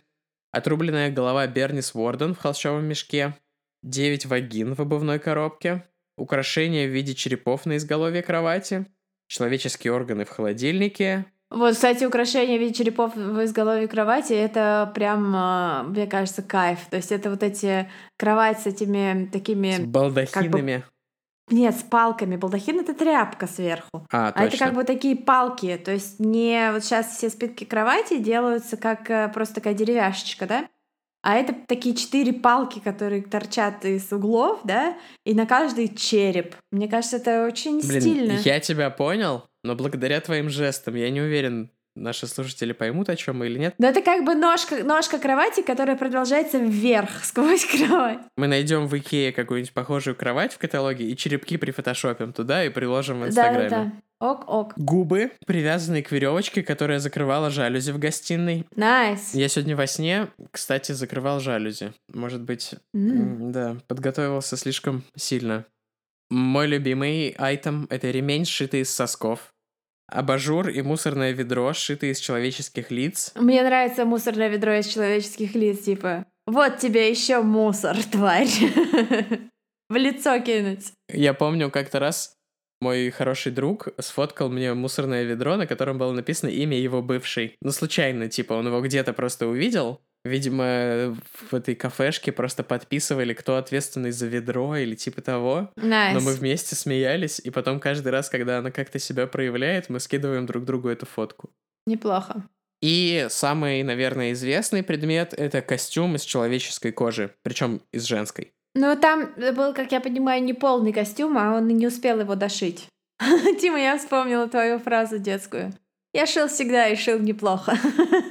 Отрубленная 0.51 1.11
голова 1.11 1.45
Бернис 1.47 1.93
Уорден 1.93 2.33
в 2.33 2.39
холщовом 2.39 2.85
мешке. 2.85 3.35
Девять 3.83 4.25
вагин 4.25 4.75
в 4.75 4.79
обувной 4.79 5.19
коробке. 5.19 5.85
Украшения 6.17 6.87
в 6.87 6.91
виде 6.91 7.15
черепов 7.15 7.65
на 7.65 7.77
изголовье 7.77 8.21
кровати. 8.21 8.85
Человеческие 9.27 9.93
органы 9.93 10.25
в 10.25 10.29
холодильнике. 10.29 11.25
Вот, 11.51 11.73
кстати, 11.73 12.05
украшение 12.05 12.57
в 12.57 12.61
виде 12.61 12.73
черепов 12.73 13.15
в 13.15 13.43
изголовье 13.43 13.87
кровати— 13.87 14.33
это 14.33 14.91
прям, 14.93 15.33
а, 15.35 15.83
мне 15.83 16.05
кажется, 16.05 16.43
кайф. 16.43 16.79
То 16.91 16.97
есть 16.97 17.11
это 17.11 17.31
вот 17.31 17.41
эти 17.41 17.89
кровать 18.17 18.59
с 18.61 18.67
этими 18.67 19.27
С 19.27 19.31
такими... 19.31 19.77
балдахинами. 19.83 20.83
Нет, 21.51 21.75
с 21.75 21.81
палками. 21.81 22.35
Балдахин— 22.35 22.79
это 22.81 22.93
тряпка 22.93 23.47
сверху. 23.47 24.05
А, 24.11 24.27
А 24.35 24.41
это 24.43 24.51
точно. 24.51 24.65
как 24.67 24.75
бы 24.75 24.83
такие 24.83 25.15
палки, 25.15 25.81
то 25.83 25.91
есть 25.91 26.19
не 26.19 26.71
вот 26.71 26.83
сейчас 26.83 27.17
все 27.17 27.31
спинки 27.31 27.63
кровати 27.63 28.19
делаются 28.19 28.77
как 28.77 29.09
э, 29.09 29.29
просто 29.33 29.55
такая 29.55 29.73
деревяшечка, 29.73 30.45
да? 30.45 30.67
А 31.23 31.33
это 31.35 31.55
такие 31.67 31.95
четыре 31.95 32.31
палки, 32.31 32.79
которые 32.79 33.23
торчат 33.23 33.83
из 33.83 34.13
углов, 34.13 34.59
да, 34.63 34.95
и 35.25 35.33
на 35.33 35.45
каждый 35.47 35.87
череп. 35.93 36.55
Мне 36.71 36.87
кажется, 36.87 37.17
это 37.17 37.45
очень 37.45 37.81
Блин, 37.81 38.01
стильно. 38.01 38.31
я 38.33 38.59
тебя 38.59 38.89
понял, 38.91 39.43
но 39.63 39.75
благодаря 39.75 40.21
твоим 40.21 40.49
жестам 40.49 40.95
я 40.95 41.09
не 41.09 41.21
уверен, 41.21 41.71
наши 41.95 42.27
слушатели 42.27 42.71
поймут, 42.71 43.09
о 43.09 43.15
чем 43.15 43.39
мы 43.39 43.47
или 43.47 43.59
нет. 43.59 43.75
Но 43.77 43.87
это 43.87 44.01
как 44.01 44.23
бы 44.25 44.35
ножка, 44.35 44.83
ножка 44.83 45.19
кровати, 45.19 45.61
которая 45.61 45.95
продолжается 45.95 46.57
вверх 46.57 47.09
сквозь 47.23 47.65
кровать. 47.65 48.19
Мы 48.37 48.47
найдем 48.47 48.87
в 48.87 48.97
Икее 48.97 49.31
какую-нибудь 49.31 49.73
похожую 49.73 50.15
кровать 50.15 50.53
в 50.53 50.57
каталоге 50.57 51.05
и 51.09 51.15
черепки 51.17 51.57
прифотошопим 51.57 52.33
туда 52.33 52.63
и 52.63 52.69
приложим 52.69 53.21
в 53.21 53.27
Инстаграме. 53.27 53.69
Да-да-да. 53.69 53.91
Ок-ок. 54.21 54.73
Губы, 54.75 55.31
привязанные 55.45 56.03
к 56.03 56.11
веревочке, 56.11 56.61
которая 56.61 56.99
закрывала 56.99 57.49
жалюзи 57.49 57.91
в 57.91 57.99
гостиной. 57.99 58.65
Nice. 58.75 59.33
Я 59.33 59.47
сегодня 59.47 59.77
во 59.77 59.87
сне, 59.87 60.27
кстати, 60.51 60.91
закрывал 60.91 61.39
жалюзи. 61.39 61.93
Может 62.13 62.41
быть, 62.41 62.73
м, 62.93 63.53
да, 63.53 63.77
подготовился 63.87 64.57
слишком 64.57 65.03
сильно. 65.15 65.65
Мой 66.29 66.67
любимый 66.67 67.35
item— 67.37 67.87
это 67.89 68.11
ремень, 68.11 68.45
сшитый 68.45 68.81
из 68.81 68.93
сосков. 68.93 69.51
Абажур 70.07 70.69
и 70.69 70.81
мусорное 70.81 71.31
ведро, 71.31 71.73
сшитые 71.73 72.13
из 72.13 72.19
человеческих 72.19 72.91
лиц. 72.91 73.31
Мне 73.35 73.63
нравится 73.63 74.05
мусорное 74.05 74.49
ведро 74.49 74.73
из 74.73 74.87
человеческих 74.87 75.55
лиц, 75.55 75.81
типа 75.81 76.25
«Вот 76.47 76.77
тебе 76.77 77.09
еще 77.09 77.41
мусор, 77.41 77.97
тварь!» 78.11 78.49
В 79.89 79.95
лицо 79.95 80.39
кинуть. 80.39 80.91
Я 81.11 81.33
помню, 81.33 81.71
как-то 81.71 81.99
раз 81.99 82.35
мой 82.81 83.09
хороший 83.09 83.51
друг 83.51 83.89
сфоткал 83.99 84.49
мне 84.49 84.73
мусорное 84.73 85.23
ведро, 85.23 85.57
на 85.57 85.67
котором 85.67 85.97
было 85.97 86.13
написано 86.13 86.49
имя 86.49 86.77
его 86.77 87.01
бывшей. 87.01 87.55
Ну, 87.61 87.71
случайно, 87.71 88.29
типа, 88.29 88.53
он 88.53 88.67
его 88.67 88.81
где-то 88.81 89.13
просто 89.13 89.47
увидел. 89.47 90.01
Видимо, 90.25 91.15
в 91.49 91.53
этой 91.53 91.75
кафешке 91.75 92.31
просто 92.31 92.63
подписывали, 92.63 93.33
кто 93.33 93.55
ответственный 93.55 94.11
за 94.11 94.27
ведро 94.27 94.75
или 94.75 94.95
типа 94.95 95.21
того. 95.21 95.71
Nice. 95.77 96.13
Но 96.13 96.19
мы 96.19 96.33
вместе 96.33 96.75
смеялись, 96.75 97.39
и 97.39 97.49
потом 97.49 97.79
каждый 97.79 98.09
раз, 98.09 98.29
когда 98.29 98.57
она 98.57 98.69
как-то 98.71 98.99
себя 98.99 99.27
проявляет, 99.27 99.89
мы 99.89 99.99
скидываем 99.99 100.45
друг 100.45 100.65
другу 100.65 100.89
эту 100.89 101.05
фотку. 101.05 101.49
Неплохо. 101.85 102.43
И 102.81 103.27
самый, 103.29 103.83
наверное, 103.83 104.33
известный 104.33 104.83
предмет— 104.83 105.33
это 105.37 105.61
костюм 105.61 106.15
из 106.15 106.23
человеческой 106.23 106.91
кожи, 106.91 107.33
причем 107.41 107.81
из 107.91 108.03
женской. 108.03 108.53
Ну, 108.75 108.95
там 108.95 109.33
был, 109.35 109.73
как 109.73 109.91
я 109.91 109.99
понимаю, 109.99 110.43
не 110.43 110.53
полный 110.53 110.93
костюм, 110.93 111.37
а 111.37 111.55
он 111.55 111.67
не 111.67 111.87
успел 111.87 112.19
его 112.19 112.35
дошить. 112.35 112.87
Тима, 113.59 113.79
я 113.79 113.97
вспомнила 113.97 114.47
твою 114.47 114.79
фразу 114.79 115.17
детскую. 115.17 115.73
Я 116.13 116.25
шил 116.25 116.47
всегда 116.47 116.87
и 116.87 116.95
шил 116.95 117.19
неплохо. 117.19 117.77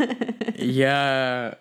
Я 0.56 1.60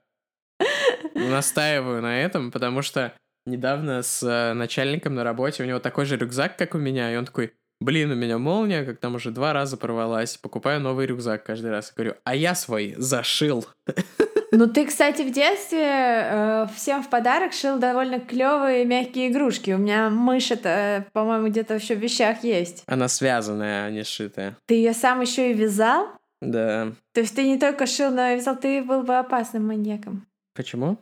настаиваю 1.14 2.02
на 2.02 2.22
этом, 2.22 2.52
потому 2.52 2.82
что 2.82 3.14
недавно 3.46 4.04
с 4.04 4.22
э, 4.24 4.54
начальником 4.54 5.16
на 5.16 5.24
работе, 5.24 5.64
у 5.64 5.66
него 5.66 5.80
такой 5.80 6.06
же 6.06 6.18
рюкзак, 6.18 6.58
как 6.58 6.76
у 6.76 6.78
меня, 6.78 7.12
и 7.12 7.16
он 7.16 7.26
такой, 7.26 7.54
блин, 7.80 8.12
у 8.12 8.16
меня 8.16 8.38
молния, 8.38 8.84
как 8.84 9.00
там 9.00 9.16
уже 9.16 9.32
два 9.32 9.54
раза 9.54 9.78
порвалась, 9.78 10.38
покупаю 10.38 10.82
новый 10.82 11.08
рюкзак 11.08 11.44
каждый 11.44 11.72
раз. 11.72 11.92
Говорю, 11.96 12.16
а 12.24 12.36
я 12.36 12.56
свой 12.56 12.94
зашил. 12.98 13.66
Ну, 14.52 14.68
ты, 14.68 14.86
кстати, 14.86 15.24
в 15.24 15.32
детстве 15.32 15.84
э, 15.84 16.68
всем 16.76 17.04
в 17.04 17.10
подарок 17.10 17.52
шил 17.52 17.78
довольно 17.78 18.20
клевые 18.20 18.86
мягкие 18.86 19.30
игрушки. 19.30 19.72
У 19.72 19.78
меня 19.78 20.10
мышь 20.10 20.52
это, 20.52 21.06
по-моему, 21.12 21.50
где-то 21.50 21.76
еще 21.76 21.96
в 21.96 22.00
вещах 22.00 22.44
есть. 22.44 22.84
Она 22.88 23.10
связанная, 23.10 23.86
а 23.86 23.92
не 23.92 24.04
сшитая. 24.04 24.56
Ты 24.66 24.76
ее 24.76 24.94
сам 24.94 25.20
еще 25.20 25.52
и 25.52 25.54
вязал? 25.54 26.08
Да. 26.42 26.94
То 27.14 27.22
есть 27.22 27.36
ты 27.36 27.44
не 27.44 27.60
только 27.60 27.86
шил, 27.86 28.10
но 28.10 28.30
и 28.30 28.36
вязал, 28.38 28.56
ты 28.56 28.82
был 28.82 29.04
бы 29.04 29.18
опасным 29.18 29.68
маньяком. 29.68 30.26
Почему? 30.58 30.98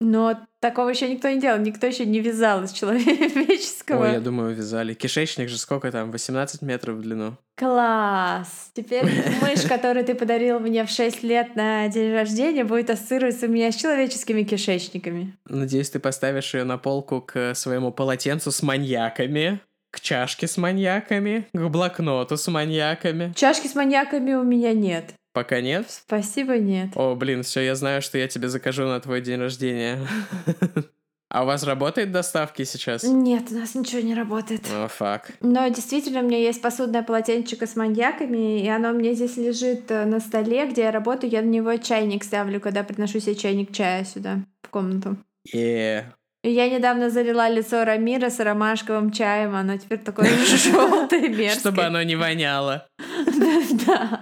Но 0.00 0.40
такого 0.60 0.88
еще 0.88 1.08
никто 1.08 1.28
не 1.28 1.40
делал, 1.40 1.60
никто 1.60 1.86
еще 1.86 2.06
не 2.06 2.20
вязал 2.20 2.64
из 2.64 2.72
человеческого. 2.72 4.04
Ой, 4.04 4.12
я 4.14 4.20
думаю, 4.20 4.54
вязали. 4.54 4.94
Кишечник 4.94 5.48
же 5.48 5.58
сколько 5.58 5.92
там? 5.92 6.10
18 6.10 6.62
метров 6.62 6.96
в 6.96 7.02
длину. 7.02 7.36
Класс! 7.56 8.70
Теперь 8.74 9.04
мышь, 9.42 9.62
которую 9.68 10.04
ты 10.04 10.14
подарил 10.14 10.58
мне 10.58 10.86
в 10.86 10.90
6 10.90 11.22
лет 11.22 11.54
на 11.54 11.86
день 11.88 12.14
рождения, 12.14 12.64
будет 12.64 12.88
ассоциироваться 12.88 13.46
у 13.46 13.50
меня 13.50 13.70
с 13.70 13.76
человеческими 13.76 14.42
кишечниками. 14.42 15.36
Надеюсь, 15.44 15.90
ты 15.90 16.00
поставишь 16.00 16.54
ее 16.54 16.64
на 16.64 16.78
полку 16.78 17.20
к 17.20 17.54
своему 17.54 17.92
полотенцу 17.92 18.50
с 18.50 18.62
маньяками, 18.62 19.60
к 19.90 20.00
чашке 20.00 20.46
с 20.46 20.56
маньяками, 20.56 21.46
к 21.52 21.68
блокноту 21.68 22.38
с 22.38 22.48
маньяками. 22.48 23.34
Чашки 23.36 23.66
с 23.66 23.74
маньяками 23.74 24.32
у 24.32 24.44
меня 24.44 24.72
нет. 24.72 25.12
Пока 25.32 25.60
нет? 25.60 25.86
Спасибо, 25.88 26.58
нет. 26.58 26.90
О, 26.96 27.14
блин, 27.14 27.42
все, 27.42 27.60
я 27.60 27.74
знаю, 27.74 28.02
что 28.02 28.18
я 28.18 28.26
тебе 28.28 28.48
закажу 28.48 28.84
на 28.84 29.00
твой 29.00 29.20
день 29.20 29.40
рождения. 29.40 30.00
А 31.32 31.44
у 31.44 31.46
вас 31.46 31.62
работает 31.62 32.10
доставки 32.10 32.64
сейчас? 32.64 33.04
Нет, 33.04 33.52
у 33.52 33.54
нас 33.54 33.76
ничего 33.76 34.00
не 34.00 34.16
работает. 34.16 34.66
О, 34.68 34.88
фак. 34.88 35.30
Но 35.40 35.68
действительно, 35.68 36.20
у 36.20 36.24
меня 36.24 36.38
есть 36.38 36.60
посудное 36.60 37.04
полотенчико 37.04 37.68
с 37.68 37.76
маньяками, 37.76 38.60
и 38.60 38.66
оно 38.66 38.90
у 38.90 38.94
меня 38.94 39.12
здесь 39.14 39.36
лежит 39.36 39.88
э, 39.92 40.06
на 40.06 40.18
столе, 40.18 40.66
где 40.66 40.82
я 40.82 40.90
работаю. 40.90 41.30
Я 41.30 41.42
на 41.42 41.46
него 41.46 41.76
чайник 41.76 42.24
ставлю, 42.24 42.58
когда 42.58 42.82
приношу 42.82 43.20
себе 43.20 43.36
чайник 43.36 43.72
чая 43.72 44.04
сюда, 44.04 44.40
в 44.62 44.70
комнату. 44.70 45.18
Е. 45.52 46.12
И 46.42 46.50
я 46.50 46.68
недавно 46.68 47.10
залила 47.10 47.48
лицо 47.48 47.84
Рамира 47.84 48.28
с 48.28 48.40
ромашковым 48.40 49.12
чаем, 49.12 49.54
оно 49.54 49.76
теперь 49.76 49.98
такое 49.98 50.30
желтое 50.46 51.28
мерзкое. 51.28 51.60
Чтобы 51.60 51.84
оно 51.84 52.02
не 52.02 52.16
воняло. 52.16 52.88
Да. 53.86 54.20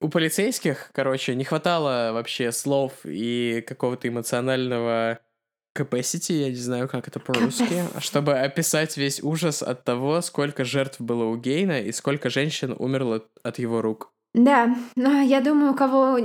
У 0.00 0.08
полицейских, 0.08 0.90
короче, 0.92 1.34
не 1.34 1.44
хватало 1.44 2.12
вообще 2.12 2.52
слов 2.52 2.92
и 3.04 3.62
какого-то 3.66 4.08
эмоционального 4.08 5.18
capacity, 5.76 6.32
я 6.32 6.48
не 6.48 6.56
знаю, 6.56 6.88
как 6.88 7.06
это 7.06 7.20
по-русски, 7.20 7.84
чтобы 8.00 8.38
описать 8.38 8.96
весь 8.96 9.22
ужас 9.22 9.62
от 9.62 9.84
того, 9.84 10.20
сколько 10.22 10.64
жертв 10.64 11.00
было 11.00 11.24
у 11.24 11.36
Гейна 11.36 11.80
и 11.80 11.92
сколько 11.92 12.30
женщин 12.30 12.74
умерло 12.78 13.22
от 13.42 13.58
его 13.58 13.82
рук. 13.82 14.10
Да, 14.32 14.76
но 14.94 15.20
я 15.20 15.40
думаю, 15.40 15.72
у 15.72 15.74
кого, 15.74 16.18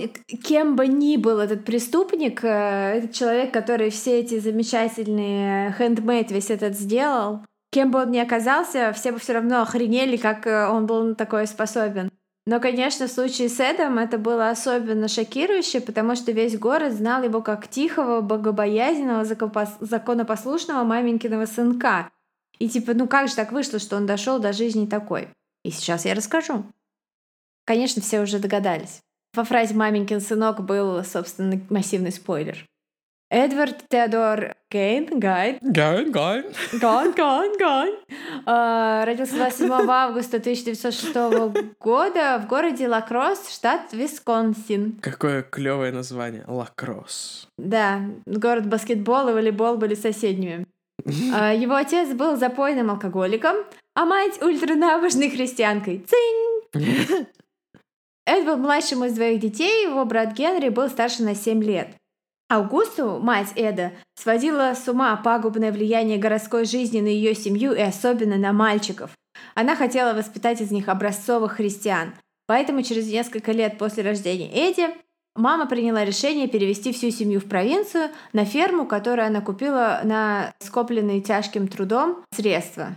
кем 0.43 0.75
бы 0.75 0.87
ни 0.87 1.17
был 1.17 1.39
этот 1.39 1.65
преступник, 1.65 2.43
э, 2.43 2.97
этот 2.97 3.13
человек, 3.13 3.51
который 3.51 3.89
все 3.89 4.19
эти 4.19 4.39
замечательные 4.39 5.73
хендмейд 5.73 6.29
весь 6.29 6.51
этот 6.51 6.77
сделал, 6.77 7.43
кем 7.71 7.89
бы 7.89 8.03
он 8.03 8.11
ни 8.11 8.19
оказался, 8.19 8.93
все 8.93 9.11
бы 9.11 9.17
все 9.17 9.33
равно 9.33 9.63
охренели, 9.63 10.17
как 10.17 10.45
э, 10.45 10.67
он 10.67 10.85
был 10.85 11.03
на 11.03 11.15
такое 11.15 11.47
способен. 11.47 12.11
Но, 12.47 12.59
конечно, 12.59 13.07
в 13.07 13.11
случае 13.11 13.49
с 13.49 13.59
Эдом 13.59 13.97
это 13.97 14.19
было 14.19 14.49
особенно 14.49 15.07
шокирующе, 15.07 15.81
потому 15.81 16.15
что 16.15 16.31
весь 16.31 16.57
город 16.57 16.93
знал 16.93 17.23
его 17.23 17.41
как 17.41 17.67
тихого, 17.67 18.21
богобоязненного, 18.21 19.25
законопослушного 19.25 20.83
маменькиного 20.83 21.47
сынка. 21.47 22.11
И 22.59 22.69
типа, 22.69 22.93
ну 22.93 23.07
как 23.07 23.29
же 23.29 23.35
так 23.35 23.51
вышло, 23.51 23.79
что 23.79 23.97
он 23.97 24.05
дошел 24.05 24.39
до 24.39 24.53
жизни 24.53 24.85
такой? 24.85 25.29
И 25.63 25.71
сейчас 25.71 26.05
я 26.05 26.13
расскажу. 26.13 26.65
Конечно, 27.65 28.01
все 28.01 28.21
уже 28.21 28.37
догадались. 28.37 29.01
Во 29.33 29.43
фразе 29.43 29.73
«маменькин 29.73 30.21
сынок» 30.21 30.63
был, 30.63 31.03
собственно, 31.03 31.59
массивный 31.69 32.11
спойлер. 32.11 32.65
Эдвард 33.29 33.83
Теодор 33.89 34.54
Гейн, 34.71 35.19
Гайн. 35.19 35.57
Гайн, 35.61 36.11
Гайн. 36.11 36.45
Гайн, 36.73 37.11
Гайн, 37.13 37.53
Гайн. 37.57 37.95
Родился 39.05 39.35
27 39.35 39.71
августа 39.71 40.37
1906 40.37 41.13
года 41.79 42.39
в 42.43 42.47
городе 42.47 42.87
Лакросс, 42.87 43.53
штат 43.53 43.93
Висконсин. 43.93 44.99
Какое 45.01 45.43
клевое 45.43 45.91
название. 45.91 46.43
Лакросс. 46.47 47.47
Да, 47.57 48.01
город 48.25 48.67
баскетбол 48.67 49.29
и 49.29 49.33
волейбол 49.33 49.77
были 49.77 49.95
соседними. 49.95 50.65
А, 51.33 51.53
его 51.53 51.75
отец 51.75 52.09
был 52.13 52.35
запойным 52.35 52.89
алкоголиком, 52.89 53.57
а 53.93 54.05
мать 54.05 54.41
ультранабожной 54.41 55.29
христианкой. 55.29 56.05
Цинь! 56.07 56.65
Эд 58.27 58.45
был 58.45 58.57
младшим 58.57 59.05
из 59.05 59.13
двоих 59.13 59.39
детей, 59.39 59.85
его 59.85 60.03
брат 60.05 60.33
Генри 60.33 60.69
был 60.69 60.89
старше 60.89 61.21
на 61.21 61.35
7 61.35 61.63
лет. 61.63 61.89
Аугусту, 62.55 63.19
мать 63.19 63.51
Эда, 63.55 63.91
сводила 64.15 64.73
с 64.73 64.87
ума 64.87 65.15
пагубное 65.17 65.71
влияние 65.71 66.17
городской 66.17 66.65
жизни 66.65 67.01
на 67.01 67.07
ее 67.07 67.35
семью 67.35 67.73
и 67.73 67.81
особенно 67.81 68.37
на 68.37 68.53
мальчиков. 68.53 69.11
Она 69.55 69.75
хотела 69.75 70.13
воспитать 70.13 70.61
из 70.61 70.71
них 70.71 70.87
образцовых 70.87 71.53
христиан. 71.53 72.13
Поэтому 72.47 72.81
через 72.81 73.07
несколько 73.07 73.51
лет 73.51 73.77
после 73.77 74.03
рождения 74.03 74.49
Эдди 74.53 74.87
мама 75.35 75.65
приняла 75.65 76.05
решение 76.05 76.47
перевести 76.47 76.93
всю 76.93 77.11
семью 77.11 77.41
в 77.41 77.45
провинцию 77.45 78.09
на 78.33 78.45
ферму, 78.45 78.85
которую 78.85 79.27
она 79.27 79.41
купила 79.41 80.01
на 80.03 80.53
скопленные 80.59 81.21
тяжким 81.21 81.67
трудом 81.67 82.23
средства. 82.33 82.95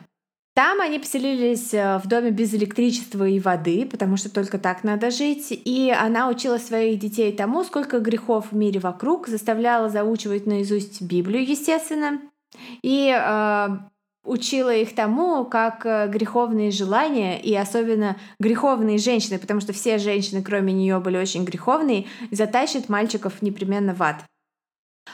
Там 0.59 0.81
они 0.81 0.99
поселились 0.99 1.73
э, 1.73 1.99
в 1.99 2.09
доме 2.09 2.33
без 2.33 2.53
электричества 2.53 3.23
и 3.29 3.39
воды, 3.39 3.87
потому 3.89 4.17
что 4.17 4.29
только 4.29 4.59
так 4.59 4.83
надо 4.83 5.13
жить. 5.13 5.53
И 5.53 5.95
она 5.97 6.29
учила 6.29 6.59
своих 6.59 6.99
детей 6.99 7.31
тому, 7.31 7.63
сколько 7.63 8.01
грехов 8.01 8.51
в 8.51 8.57
мире 8.57 8.81
вокруг, 8.81 9.29
заставляла 9.29 9.89
заучивать 9.89 10.47
наизусть 10.47 11.01
Библию, 11.01 11.49
естественно. 11.49 12.21
И 12.83 13.09
э, 13.17 13.69
учила 14.25 14.75
их 14.75 14.97
тому, 14.97 15.45
как 15.45 15.87
э, 15.87 16.09
греховные 16.09 16.73
желания 16.73 17.41
и 17.41 17.55
особенно 17.55 18.17
греховные 18.41 18.99
женщины, 18.99 19.39
потому 19.39 19.61
что 19.61 19.73
все 19.73 19.99
женщины, 19.99 20.43
кроме 20.43 20.73
нее, 20.73 20.99
были 20.99 21.19
очень 21.19 21.45
греховные, 21.45 22.07
затащат 22.33 22.89
мальчиков 22.89 23.43
непременно 23.43 23.95
в 23.95 24.03
ад. 24.03 24.25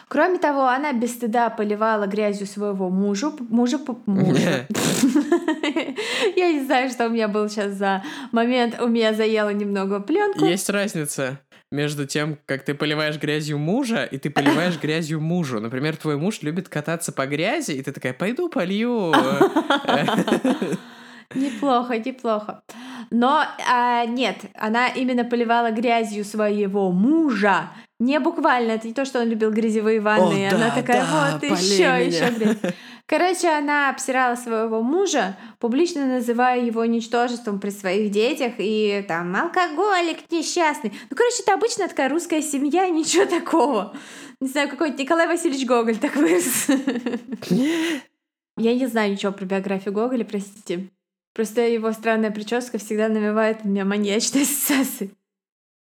Кроме 0.08 0.38
того, 0.38 0.66
она 0.68 0.92
без 0.92 1.12
стыда 1.14 1.50
поливала 1.50 2.06
грязью 2.06 2.46
своего 2.46 2.90
мужа, 2.90 3.32
мужа, 3.48 3.78
мужа. 4.06 4.66
Я 6.36 6.52
не 6.52 6.64
знаю, 6.64 6.90
что 6.90 7.06
у 7.06 7.10
меня 7.10 7.28
был 7.28 7.48
сейчас 7.48 7.72
за 7.72 8.02
момент, 8.32 8.80
у 8.80 8.88
меня 8.88 9.12
заело 9.14 9.52
немного 9.52 10.00
пленку. 10.00 10.44
Есть 10.44 10.68
разница 10.70 11.40
между 11.70 12.06
тем, 12.06 12.38
как 12.46 12.64
ты 12.64 12.74
поливаешь 12.74 13.18
грязью 13.18 13.58
мужа, 13.58 14.04
и 14.04 14.18
ты 14.18 14.30
поливаешь 14.30 14.80
грязью 14.80 15.20
мужу. 15.20 15.60
Например, 15.60 15.96
твой 15.96 16.16
муж 16.16 16.42
любит 16.42 16.68
кататься 16.68 17.12
по 17.12 17.26
грязи, 17.26 17.72
и 17.72 17.82
ты 17.82 17.92
такая, 17.92 18.14
пойду 18.14 18.48
полью. 18.48 19.12
Неплохо, 21.34 21.98
неплохо. 21.98 22.62
Но 23.10 23.44
а, 23.68 24.04
нет, 24.04 24.36
она 24.54 24.88
именно 24.88 25.24
поливала 25.24 25.70
грязью 25.72 26.24
своего 26.24 26.92
мужа, 26.92 27.70
не 28.04 28.20
буквально, 28.20 28.72
это 28.72 28.86
не 28.86 28.94
то, 28.94 29.04
что 29.04 29.20
он 29.20 29.28
любил 29.28 29.50
грязевые 29.50 30.00
ванны. 30.00 30.46
О, 30.46 30.54
она 30.54 30.68
да, 30.68 30.74
такая, 30.74 31.02
да, 31.02 31.40
вот 31.40 31.42
еще, 31.42 32.06
еще 32.06 32.30
грязь. 32.30 32.74
Короче, 33.06 33.48
она 33.48 33.90
обсирала 33.90 34.34
своего 34.34 34.82
мужа, 34.82 35.36
публично 35.58 36.06
называя 36.06 36.60
его 36.60 36.84
ничтожеством 36.86 37.60
при 37.60 37.70
своих 37.70 38.10
детях 38.10 38.54
и 38.58 39.04
там 39.06 39.36
алкоголик 39.36 40.30
несчастный. 40.30 40.92
Ну, 41.10 41.16
короче, 41.16 41.42
это 41.42 41.54
обычная 41.54 41.88
такая 41.88 42.08
русская 42.08 42.40
семья, 42.40 42.88
ничего 42.90 43.26
такого. 43.26 43.94
Не 44.40 44.48
знаю, 44.48 44.68
какой-нибудь 44.68 45.00
Николай 45.00 45.26
Васильевич 45.26 45.66
Гоголь 45.66 45.98
так 45.98 46.16
вырос. 46.16 46.68
Я 48.56 48.74
не 48.74 48.86
знаю 48.86 49.12
ничего 49.12 49.32
про 49.32 49.44
биографию 49.44 49.92
Гоголя, 49.92 50.24
простите. 50.24 50.88
Просто 51.34 51.62
его 51.62 51.90
странная 51.92 52.30
прическа 52.30 52.78
всегда 52.78 53.08
навевает 53.08 53.60
у 53.64 53.68
меня 53.68 53.84
маньячные 53.84 54.44
ассоциации. 54.44 55.10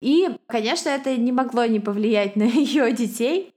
И, 0.01 0.29
конечно, 0.47 0.89
это 0.89 1.15
не 1.15 1.31
могло 1.31 1.65
не 1.65 1.79
повлиять 1.79 2.35
на 2.35 2.43
ее 2.43 2.91
детей. 2.91 3.53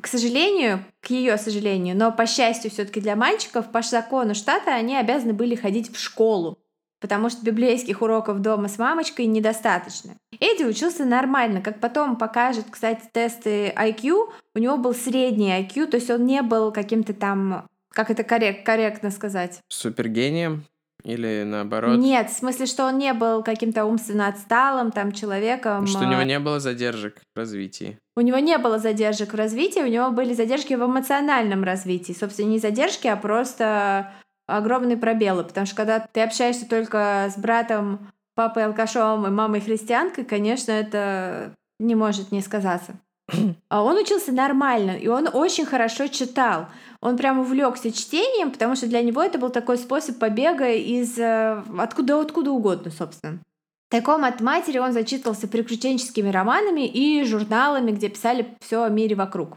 К 0.00 0.06
сожалению, 0.06 0.84
к 1.00 1.10
ее 1.10 1.36
сожалению, 1.38 1.96
но 1.96 2.12
по 2.12 2.26
счастью 2.26 2.70
все-таки 2.70 3.00
для 3.00 3.16
мальчиков, 3.16 3.72
по 3.72 3.82
закону 3.82 4.34
штата 4.34 4.74
они 4.74 4.94
обязаны 4.94 5.32
были 5.32 5.54
ходить 5.56 5.90
в 5.90 5.98
школу, 5.98 6.58
потому 7.00 7.30
что 7.30 7.44
библейских 7.44 8.02
уроков 8.02 8.40
дома 8.40 8.68
с 8.68 8.78
мамочкой 8.78 9.26
недостаточно. 9.26 10.12
Эдди 10.38 10.64
учился 10.64 11.04
нормально, 11.04 11.62
как 11.62 11.80
потом 11.80 12.16
покажет, 12.16 12.66
кстати, 12.70 13.02
тесты 13.12 13.70
IQ, 13.70 14.30
у 14.54 14.58
него 14.58 14.76
был 14.76 14.94
средний 14.94 15.50
IQ, 15.50 15.86
то 15.86 15.96
есть 15.96 16.10
он 16.10 16.26
не 16.26 16.42
был 16.42 16.70
каким-то 16.70 17.14
там, 17.14 17.66
как 17.90 18.10
это 18.10 18.22
коррект, 18.22 18.64
корректно 18.64 19.10
сказать? 19.10 19.60
Супергением? 19.68 20.64
Или 21.04 21.44
наоборот? 21.44 21.98
Нет, 21.98 22.30
в 22.30 22.36
смысле, 22.36 22.66
что 22.66 22.84
он 22.84 22.98
не 22.98 23.12
был 23.12 23.42
каким-то 23.42 23.84
умственно 23.84 24.28
отсталым 24.28 24.90
там 24.90 25.12
человеком. 25.12 25.86
Что 25.86 26.00
у 26.00 26.10
него 26.10 26.20
а 26.20 26.24
не 26.24 26.38
было 26.38 26.60
задержек 26.60 27.20
в 27.34 27.38
развитии. 27.38 27.98
У 28.16 28.20
него 28.20 28.38
не 28.38 28.58
было 28.58 28.78
задержек 28.78 29.32
в 29.32 29.36
развитии, 29.36 29.80
у 29.80 29.86
него 29.86 30.10
были 30.10 30.34
задержки 30.34 30.74
в 30.74 30.84
эмоциональном 30.84 31.62
развитии. 31.62 32.12
Собственно, 32.12 32.48
не 32.48 32.58
задержки, 32.58 33.06
а 33.06 33.16
просто 33.16 34.12
огромные 34.46 34.96
пробелы. 34.96 35.44
Потому 35.44 35.66
что 35.66 35.76
когда 35.76 36.00
ты 36.00 36.20
общаешься 36.20 36.68
только 36.68 37.30
с 37.32 37.38
братом, 37.38 38.10
папой 38.34 38.64
алкашом 38.64 39.26
и 39.26 39.30
мамой 39.30 39.60
христианкой, 39.60 40.24
конечно, 40.24 40.72
это 40.72 41.54
не 41.78 41.94
может 41.94 42.32
не 42.32 42.40
сказаться. 42.40 42.96
А 43.68 43.82
он 43.82 43.96
учился 43.96 44.32
нормально, 44.32 44.92
и 44.92 45.06
он 45.08 45.28
очень 45.32 45.66
хорошо 45.66 46.06
читал. 46.06 46.68
Он 47.00 47.16
прям 47.16 47.38
увлекся 47.38 47.92
чтением, 47.92 48.50
потому 48.50 48.74
что 48.74 48.86
для 48.86 49.02
него 49.02 49.22
это 49.22 49.38
был 49.38 49.50
такой 49.50 49.78
способ 49.78 50.18
побега 50.18 50.72
из 50.72 51.18
э, 51.18 51.62
откуда 51.78 52.20
откуда 52.20 52.50
угодно, 52.50 52.90
собственно. 52.90 53.40
Таком 53.90 54.24
от 54.24 54.40
матери 54.40 54.78
он 54.78 54.92
зачитывался 54.92 55.48
приключенческими 55.48 56.28
романами 56.30 56.86
и 56.86 57.22
журналами, 57.24 57.92
где 57.92 58.08
писали 58.08 58.56
все 58.60 58.82
о 58.82 58.88
мире 58.88 59.14
вокруг. 59.14 59.56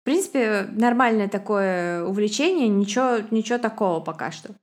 В 0.00 0.04
принципе, 0.04 0.66
нормальное 0.72 1.28
такое 1.28 2.04
увлечение, 2.04 2.68
ничего, 2.68 3.18
ничего 3.30 3.58
такого 3.58 4.00
пока 4.00 4.30
что. 4.30 4.54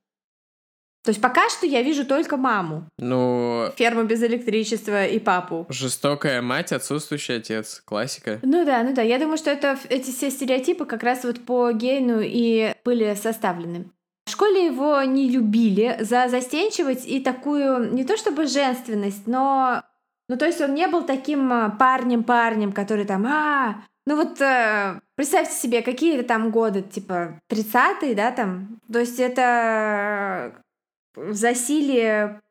То 1.08 1.12
есть 1.12 1.22
пока 1.22 1.48
что 1.48 1.65
я 1.65 1.84
вижу 1.84 2.06
только 2.06 2.36
маму. 2.36 2.84
Ну... 2.98 3.70
Ферму 3.78 4.04
без 4.04 4.22
электричества 4.24 5.06
и 5.06 5.20
папу. 5.20 5.65
Жестокая 5.70 6.41
мать, 6.41 6.74
отсутствующий 6.74 7.38
отец. 7.38 7.82
Классика. 7.86 8.39
Ну 8.41 8.65
да, 8.65 8.84
ну 8.84 8.93
да. 8.93 9.04
Я 9.04 9.17
думаю, 9.17 9.38
что 9.38 9.50
это, 9.50 9.80
эти 9.88 10.12
все 10.12 10.30
стереотипы 10.30 10.84
как 10.84 11.04
раз 11.04 11.24
вот 11.24 11.46
по 11.46 11.72
Гейну 11.72 12.20
и 12.22 12.74
были 12.84 13.15
составлены. 13.15 13.86
В 14.26 14.32
школе 14.32 14.65
его 14.65 15.02
не 15.04 15.30
любили 15.30 15.96
за 16.02 16.28
застенчивость 16.28 17.08
и 17.08 17.22
такую, 17.22 17.93
не 17.93 18.04
то 18.04 18.17
чтобы 18.17 18.46
женственность, 18.46 19.28
но... 19.28 19.84
Ну, 20.28 20.36
то 20.36 20.46
есть 20.46 20.60
он 20.60 20.74
не 20.74 20.89
был 20.89 21.04
таким 21.04 21.72
парнем-парнем, 21.80 22.74
который 22.74 23.06
там, 23.06 23.26
а, 23.28 23.86
ну 24.06 24.17
вот 24.17 24.41
э, 24.41 25.00
представьте 25.15 25.54
себе, 25.54 25.82
какие-то 25.82 26.28
там 26.28 26.52
годы, 26.52 26.82
типа 26.82 27.39
30-е, 27.50 28.13
да, 28.13 28.32
там. 28.32 28.82
То 28.91 29.00
есть 29.00 29.22
это 29.22 30.54
засилие 31.32 32.41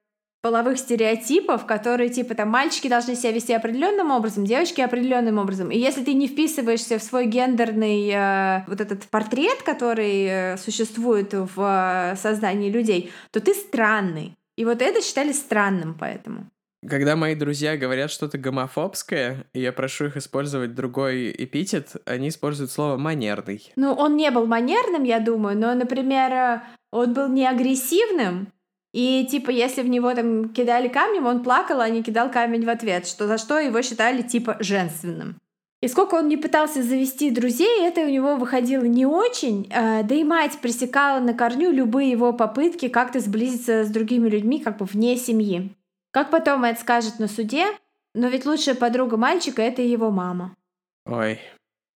половых 0.42 0.79
стереотипов, 0.79 1.66
которые 1.66 2.09
типа 2.09 2.35
там 2.35 2.50
мальчики 2.50 2.88
должны 2.88 3.16
себя 3.16 3.33
вести 3.33 3.52
определенным 3.52 4.12
образом, 4.12 4.44
девочки 4.44 4.81
определенным 4.81 5.38
образом. 5.38 5.70
И 5.70 5.79
если 5.79 6.05
ты 6.05 6.14
не 6.14 6.29
вписываешься 6.29 6.98
в 6.98 7.02
свой 7.02 7.26
гендерный 7.26 8.09
э, 8.12 8.64
вот 8.68 8.81
этот 8.81 9.05
портрет, 9.07 9.62
который 9.64 10.24
э, 10.24 10.57
существует 10.57 11.33
в 11.33 11.61
э, 11.61 12.16
создании 12.16 12.70
людей, 12.70 13.11
то 13.33 13.40
ты 13.40 13.55
странный. 13.55 14.37
И 14.57 14.64
вот 14.64 14.83
это 14.83 15.02
считали 15.02 15.33
странным 15.33 15.96
поэтому. 15.98 16.46
Когда 16.88 17.16
мои 17.16 17.35
друзья 17.35 17.76
говорят 17.76 18.12
что-то 18.12 18.38
гомофобское, 18.38 19.46
и 19.52 19.61
я 19.61 19.72
прошу 19.72 20.07
их 20.07 20.16
использовать 20.16 20.74
другой 20.74 21.35
эпитет, 21.37 21.96
они 22.05 22.29
используют 22.29 22.70
слово 22.70 22.96
«манерный». 22.96 23.72
Ну, 23.74 23.92
он 23.92 24.16
не 24.16 24.31
был 24.31 24.46
манерным, 24.46 25.02
я 25.02 25.18
думаю, 25.18 25.59
но, 25.59 25.74
например, 25.74 26.33
э, 26.33 26.61
он 26.92 27.14
был 27.14 27.29
не 27.29 27.46
агрессивным, 27.46 28.52
и 28.92 29.27
типа, 29.31 29.51
если 29.51 29.83
в 29.83 29.88
него 29.88 30.14
там 30.14 30.49
кидали 30.51 30.88
камнем, 30.88 31.27
он 31.27 31.42
плакал, 31.42 31.81
а 31.81 31.88
не 31.88 32.03
кидал 32.03 32.31
камень 32.31 32.64
в 32.64 32.68
ответ, 32.68 33.07
что 33.07 33.27
за 33.27 33.38
что 33.38 33.59
его 33.59 33.83
считали 33.83 34.22
типа 34.22 34.57
женственным. 34.61 35.37
И 35.83 35.88
сколько 35.88 36.14
он 36.14 36.29
не 36.29 36.37
пытался 36.37 36.83
завести 36.83 37.31
друзей, 37.31 37.87
это 37.87 38.01
у 38.01 38.09
него 38.09 38.37
выходило 38.37 38.85
не 38.85 39.05
очень. 39.05 39.70
А, 39.72 40.03
да 40.03 40.14
и 40.14 40.25
мать 40.25 40.59
пресекала 40.62 41.20
на 41.20 41.35
корню 41.35 41.70
любые 41.70 42.11
его 42.11 42.33
попытки 42.33 42.88
как-то 42.88 43.20
сблизиться 43.20 43.85
с 43.85 43.90
другими 43.90 44.29
людьми, 44.29 44.59
как 44.59 44.79
бы 44.79 44.87
вне 44.87 45.16
семьи. 45.16 45.75
Как 46.12 46.31
потом 46.31 46.64
Эд 46.64 46.81
скажет 46.81 47.18
на 47.18 47.29
суде, 47.29 47.66
но 48.14 48.29
ведь 48.29 48.46
лучшая 48.46 48.75
подруга 48.75 49.18
мальчика— 49.18 49.61
это 49.62 49.83
его 49.83 50.11
мама. 50.11 50.57
Ой. 51.05 51.38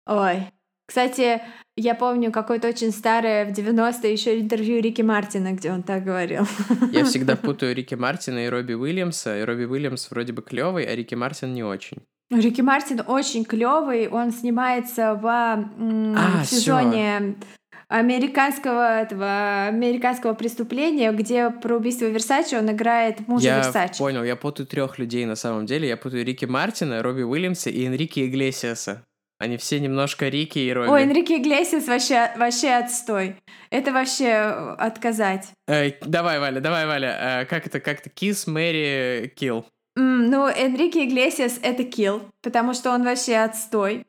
Ой. 0.05 0.51
Кстати, 0.89 1.39
я 1.77 1.93
помню 1.93 2.31
какое-то 2.31 2.67
очень 2.67 2.91
старое 2.91 3.45
в 3.45 3.49
90-е 3.49 4.11
еще 4.11 4.39
интервью 4.39 4.81
Рики 4.81 5.03
Мартина, 5.03 5.51
где 5.51 5.71
он 5.71 5.83
так 5.83 6.03
говорил. 6.03 6.47
Я 6.91 7.05
всегда 7.05 7.35
путаю 7.35 7.75
Рики 7.75 7.93
Мартина 7.93 8.43
и 8.43 8.49
Робби 8.49 8.73
Уильямса. 8.73 9.39
И 9.39 9.43
Робби 9.43 9.65
Уильямс 9.65 10.09
вроде 10.09 10.33
бы 10.33 10.41
клевый, 10.41 10.85
а 10.85 10.95
Рики 10.95 11.13
Мартин 11.13 11.53
не 11.53 11.63
очень. 11.63 11.97
Рики 12.31 12.61
Мартин 12.61 13.03
очень 13.05 13.45
клевый, 13.45 14.07
он 14.07 14.31
снимается 14.31 15.13
в, 15.13 15.27
а, 15.27 16.43
сезоне 16.43 17.19
всё. 17.19 17.47
американского 17.87 19.01
этого 19.01 19.67
американского 19.67 20.33
преступления, 20.33 21.11
где 21.11 21.51
про 21.51 21.77
убийство 21.77 22.05
Версачи 22.05 22.55
он 22.55 22.71
играет 22.71 23.27
мужа 23.27 23.45
я 23.45 23.57
Версачи. 23.57 23.99
понял, 23.99 24.23
я 24.23 24.35
путаю 24.35 24.65
трех 24.65 24.97
людей 24.97 25.25
на 25.25 25.35
самом 25.35 25.67
деле. 25.67 25.87
Я 25.87 25.97
путаю 25.97 26.25
Рики 26.25 26.45
Мартина, 26.45 27.03
Робби 27.03 27.21
Уильямса 27.21 27.69
и 27.69 27.85
Энрике 27.85 28.25
Иглесиаса. 28.25 29.03
Они 29.39 29.55
все 29.55 29.79
немножко 29.79 30.27
Рики 30.27 30.59
и 30.59 30.71
Робби. 30.73 30.89
Ой, 30.89 31.03
Энрике 31.03 31.37
Иглесиас 31.37 31.87
вообще, 31.87 32.29
вообще 32.35 32.71
отстой. 32.71 33.37
Это 33.69 33.93
вообще 33.93 34.25
э, 34.25 34.75
отказать. 34.77 35.47
Э, 35.65 35.91
давай, 36.01 36.39
Валя, 36.39 36.59
давай, 36.59 36.85
Валя. 36.85 37.41
Э, 37.41 37.45
как 37.45 37.65
это, 37.65 37.79
как 37.79 38.01
то 38.01 38.09
Kiss, 38.09 38.49
Мэри, 38.49 39.33
Kill. 39.39 39.63
Mm, 39.97 40.27
ну, 40.29 40.47
Энрике 40.47 41.05
Иглесиас— 41.05 41.59
это 41.63 41.83
kill, 41.83 42.21
потому 42.41 42.73
что 42.73 42.91
он 42.91 43.03
вообще 43.03 43.37
отстой. 43.37 44.05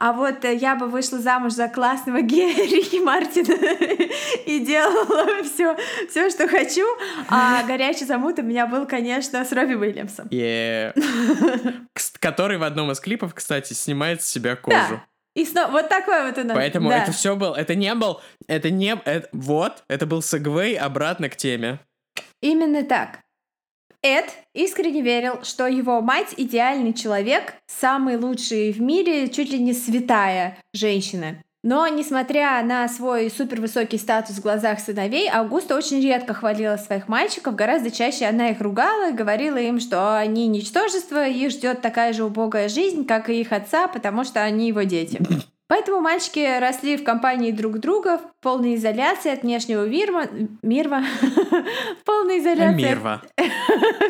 А 0.00 0.14
вот 0.14 0.46
э, 0.46 0.54
я 0.54 0.76
бы 0.76 0.86
вышла 0.86 1.18
замуж 1.18 1.52
за 1.52 1.68
классного 1.68 2.20
Герри 2.22 3.00
Мартина 3.00 3.54
и 4.46 4.58
делала 4.60 5.44
все, 5.44 5.76
все, 6.08 6.30
что 6.30 6.48
хочу. 6.48 6.86
А 7.28 7.62
горячий 7.64 8.06
замут 8.06 8.38
у 8.38 8.42
меня 8.42 8.66
был, 8.66 8.86
конечно, 8.86 9.44
с 9.44 9.52
Робби 9.52 9.74
Уильямсом. 9.74 10.26
Yeah. 10.28 10.94
Который 12.18 12.56
в 12.56 12.62
одном 12.62 12.90
из 12.90 12.98
клипов, 12.98 13.34
кстати, 13.34 13.74
снимает 13.74 14.22
с 14.22 14.26
себя 14.26 14.56
кожу. 14.56 14.76
Да. 14.90 15.04
И 15.34 15.44
снова 15.44 15.70
вот 15.70 15.90
такой 15.90 16.24
вот 16.24 16.38
он. 16.38 16.48
Поэтому 16.48 16.88
да. 16.88 17.02
это 17.02 17.12
все 17.12 17.36
был, 17.36 17.52
это 17.52 17.74
не 17.74 17.94
был, 17.94 18.22
это 18.48 18.70
не, 18.70 18.98
это, 19.04 19.28
вот, 19.32 19.84
это 19.86 20.06
был 20.06 20.22
сегвей 20.22 20.76
обратно 20.76 21.28
к 21.28 21.36
теме. 21.36 21.78
Именно 22.40 22.84
так. 22.84 23.20
Эд 24.02 24.30
искренне 24.54 25.02
верил, 25.02 25.42
что 25.42 25.66
его 25.66 26.00
мать 26.00 26.34
идеальный 26.36 26.94
человек, 26.94 27.54
самый 27.66 28.16
лучший 28.16 28.72
в 28.72 28.80
мире, 28.80 29.28
чуть 29.28 29.50
ли 29.50 29.58
не 29.58 29.74
святая 29.74 30.56
женщина. 30.72 31.42
Но, 31.62 31.86
несмотря 31.88 32.62
на 32.64 32.88
свой 32.88 33.30
супервысокий 33.30 33.98
статус 33.98 34.36
в 34.36 34.42
глазах 34.42 34.80
сыновей, 34.80 35.28
Августа 35.28 35.76
очень 35.76 36.00
редко 36.00 36.32
хвалила 36.32 36.78
своих 36.78 37.06
мальчиков, 37.08 37.54
гораздо 37.54 37.90
чаще 37.90 38.24
она 38.24 38.48
их 38.48 38.62
ругала 38.62 39.10
говорила 39.12 39.58
им, 39.58 39.78
что 39.78 40.16
они 40.16 40.46
ничтожество, 40.46 41.28
их 41.28 41.50
ждет 41.50 41.82
такая 41.82 42.14
же 42.14 42.24
убогая 42.24 42.70
жизнь, 42.70 43.04
как 43.04 43.28
и 43.28 43.38
их 43.38 43.52
отца, 43.52 43.88
потому 43.88 44.24
что 44.24 44.42
они 44.42 44.68
его 44.68 44.82
дети. 44.82 45.20
Поэтому 45.70 46.00
мальчики 46.00 46.58
росли 46.58 46.96
в 46.96 47.04
компании 47.04 47.52
друг 47.52 47.78
друга, 47.78 48.18
в 48.18 48.42
полной 48.42 48.74
изоляции 48.74 49.30
от 49.30 49.42
внешнего 49.42 49.84
мира, 49.86 50.28
мирва, 50.62 51.04
в 52.00 52.04
полной 52.04 52.40
изоляции. 52.40 52.88
Мирва. 52.88 53.22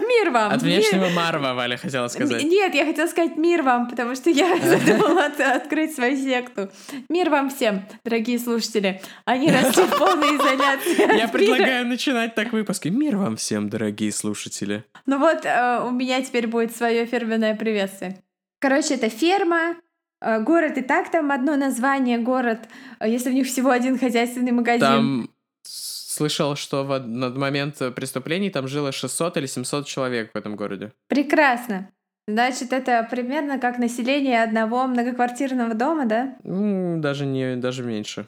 Мир 0.08 0.30
вам. 0.30 0.52
От 0.52 0.62
внешнего. 0.62 1.10
Марва, 1.10 1.52
Валя 1.52 1.76
хотела 1.76 2.08
сказать. 2.08 2.42
Нет, 2.44 2.74
я 2.74 2.86
хотела 2.86 3.06
сказать 3.08 3.36
мир 3.36 3.60
вам, 3.60 3.90
потому 3.90 4.14
что 4.14 4.30
я 4.30 4.56
задумала 4.62 5.26
открыть 5.26 5.94
свою 5.94 6.16
секту. 6.16 6.70
Мир 7.10 7.28
вам 7.28 7.50
всем, 7.50 7.84
дорогие 8.04 8.38
слушатели. 8.38 9.02
Они 9.26 9.50
росли 9.50 9.84
в 9.84 9.98
полной 9.98 10.38
изоляции 10.38 11.18
Я 11.18 11.28
предлагаю 11.28 11.86
начинать 11.86 12.34
так 12.34 12.54
выпуски. 12.54 12.88
Мир 12.88 13.18
вам 13.18 13.36
всем, 13.36 13.68
дорогие 13.68 14.12
слушатели. 14.12 14.84
Ну 15.04 15.18
вот, 15.18 15.44
э, 15.44 15.82
у 15.84 15.90
меня 15.90 16.22
теперь 16.22 16.46
будет 16.46 16.74
свое 16.74 17.04
фирменное 17.04 17.54
приветствие. 17.54 18.16
Короче, 18.60 18.94
это 18.94 19.10
ферма, 19.10 19.76
город 20.20 20.78
и 20.78 20.82
так 20.82 21.10
там 21.10 21.32
одно 21.32 21.56
название, 21.56 22.18
город, 22.18 22.68
э, 22.98 23.08
если 23.08 23.30
у 23.30 23.32
них 23.32 23.46
всего 23.46 23.70
один 23.70 23.98
хозяйственный 23.98 24.52
магазин. 24.52 24.80
Там 24.80 25.30
слышал, 25.62 26.56
что 26.56 26.84
в 26.84 26.98
на 26.98 27.30
момент 27.30 27.78
преступлений 27.94 28.50
там 28.50 28.68
жило 28.68 28.92
600 28.92 29.36
или 29.38 29.46
700 29.46 29.86
человек 29.86 30.32
в 30.32 30.36
этом 30.36 30.56
городе. 30.56 30.92
Прекрасно. 31.08 31.90
Значит, 32.28 32.72
это 32.72 33.06
примерно 33.10 33.58
как 33.58 33.78
население 33.78 34.42
одного 34.42 34.86
многоквартирного 34.86 35.74
дома, 35.74 36.04
да? 36.06 36.36
Даже 36.44 37.26
не, 37.26 37.56
даже 37.56 37.82
меньше. 37.82 38.26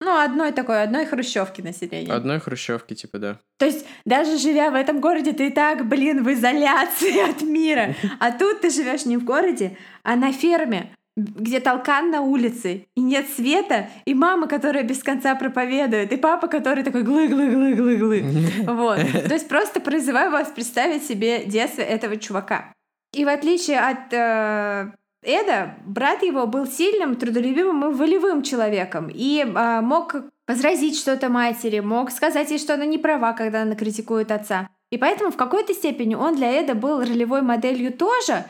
Ну, 0.00 0.20
одной 0.20 0.52
такой, 0.52 0.82
одной 0.82 1.06
хрущевки 1.06 1.62
населения. 1.62 2.12
Одной 2.12 2.38
хрущевки, 2.38 2.94
типа, 2.94 3.18
да. 3.18 3.38
То 3.58 3.64
есть, 3.64 3.86
даже 4.04 4.38
живя 4.38 4.70
в 4.70 4.74
этом 4.74 5.00
городе, 5.00 5.32
ты 5.32 5.48
и 5.48 5.50
так, 5.50 5.88
блин, 5.88 6.22
в 6.22 6.30
изоляции 6.32 7.30
от 7.30 7.40
мира. 7.42 7.94
А 8.20 8.30
тут 8.30 8.60
ты 8.60 8.70
живешь 8.70 9.06
не 9.06 9.16
в 9.16 9.24
городе, 9.24 9.76
а 10.02 10.16
на 10.16 10.32
ферме 10.32 10.92
где 11.16 11.60
толкан 11.60 12.10
на 12.10 12.20
улице, 12.20 12.86
и 12.94 13.00
нет 13.00 13.26
света, 13.34 13.88
и 14.04 14.14
мама, 14.14 14.46
которая 14.46 14.82
без 14.82 15.02
конца 15.02 15.34
проповедует, 15.34 16.12
и 16.12 16.16
папа, 16.16 16.46
который 16.46 16.84
такой 16.84 17.02
глы-глы-глы-глы-глы. 17.02 18.24
Вот. 18.66 18.98
То 18.98 19.34
есть 19.34 19.48
просто 19.48 19.80
призываю 19.80 20.30
вас 20.30 20.48
представить 20.48 21.04
себе 21.06 21.44
детство 21.44 21.82
этого 21.82 22.16
чувака. 22.16 22.72
И 23.14 23.24
в 23.24 23.28
отличие 23.28 23.80
от 23.80 24.12
э, 24.12 24.92
Эда, 25.22 25.74
брат 25.86 26.22
его 26.22 26.46
был 26.46 26.66
сильным, 26.66 27.16
трудолюбивым 27.16 27.90
и 27.90 27.94
волевым 27.94 28.42
человеком, 28.42 29.08
и 29.12 29.42
э, 29.42 29.80
мог 29.80 30.16
возразить 30.46 30.98
что-то 30.98 31.30
матери, 31.30 31.80
мог 31.80 32.10
сказать 32.10 32.50
ей, 32.50 32.58
что 32.58 32.74
она 32.74 32.84
не 32.84 32.98
права, 32.98 33.32
когда 33.32 33.62
она 33.62 33.74
критикует 33.74 34.30
отца. 34.30 34.68
И 34.90 34.98
поэтому 34.98 35.30
в 35.30 35.36
какой-то 35.36 35.72
степени 35.72 36.14
он 36.14 36.36
для 36.36 36.50
Эда 36.50 36.74
был 36.74 37.00
ролевой 37.00 37.42
моделью 37.42 37.92
тоже, 37.92 38.44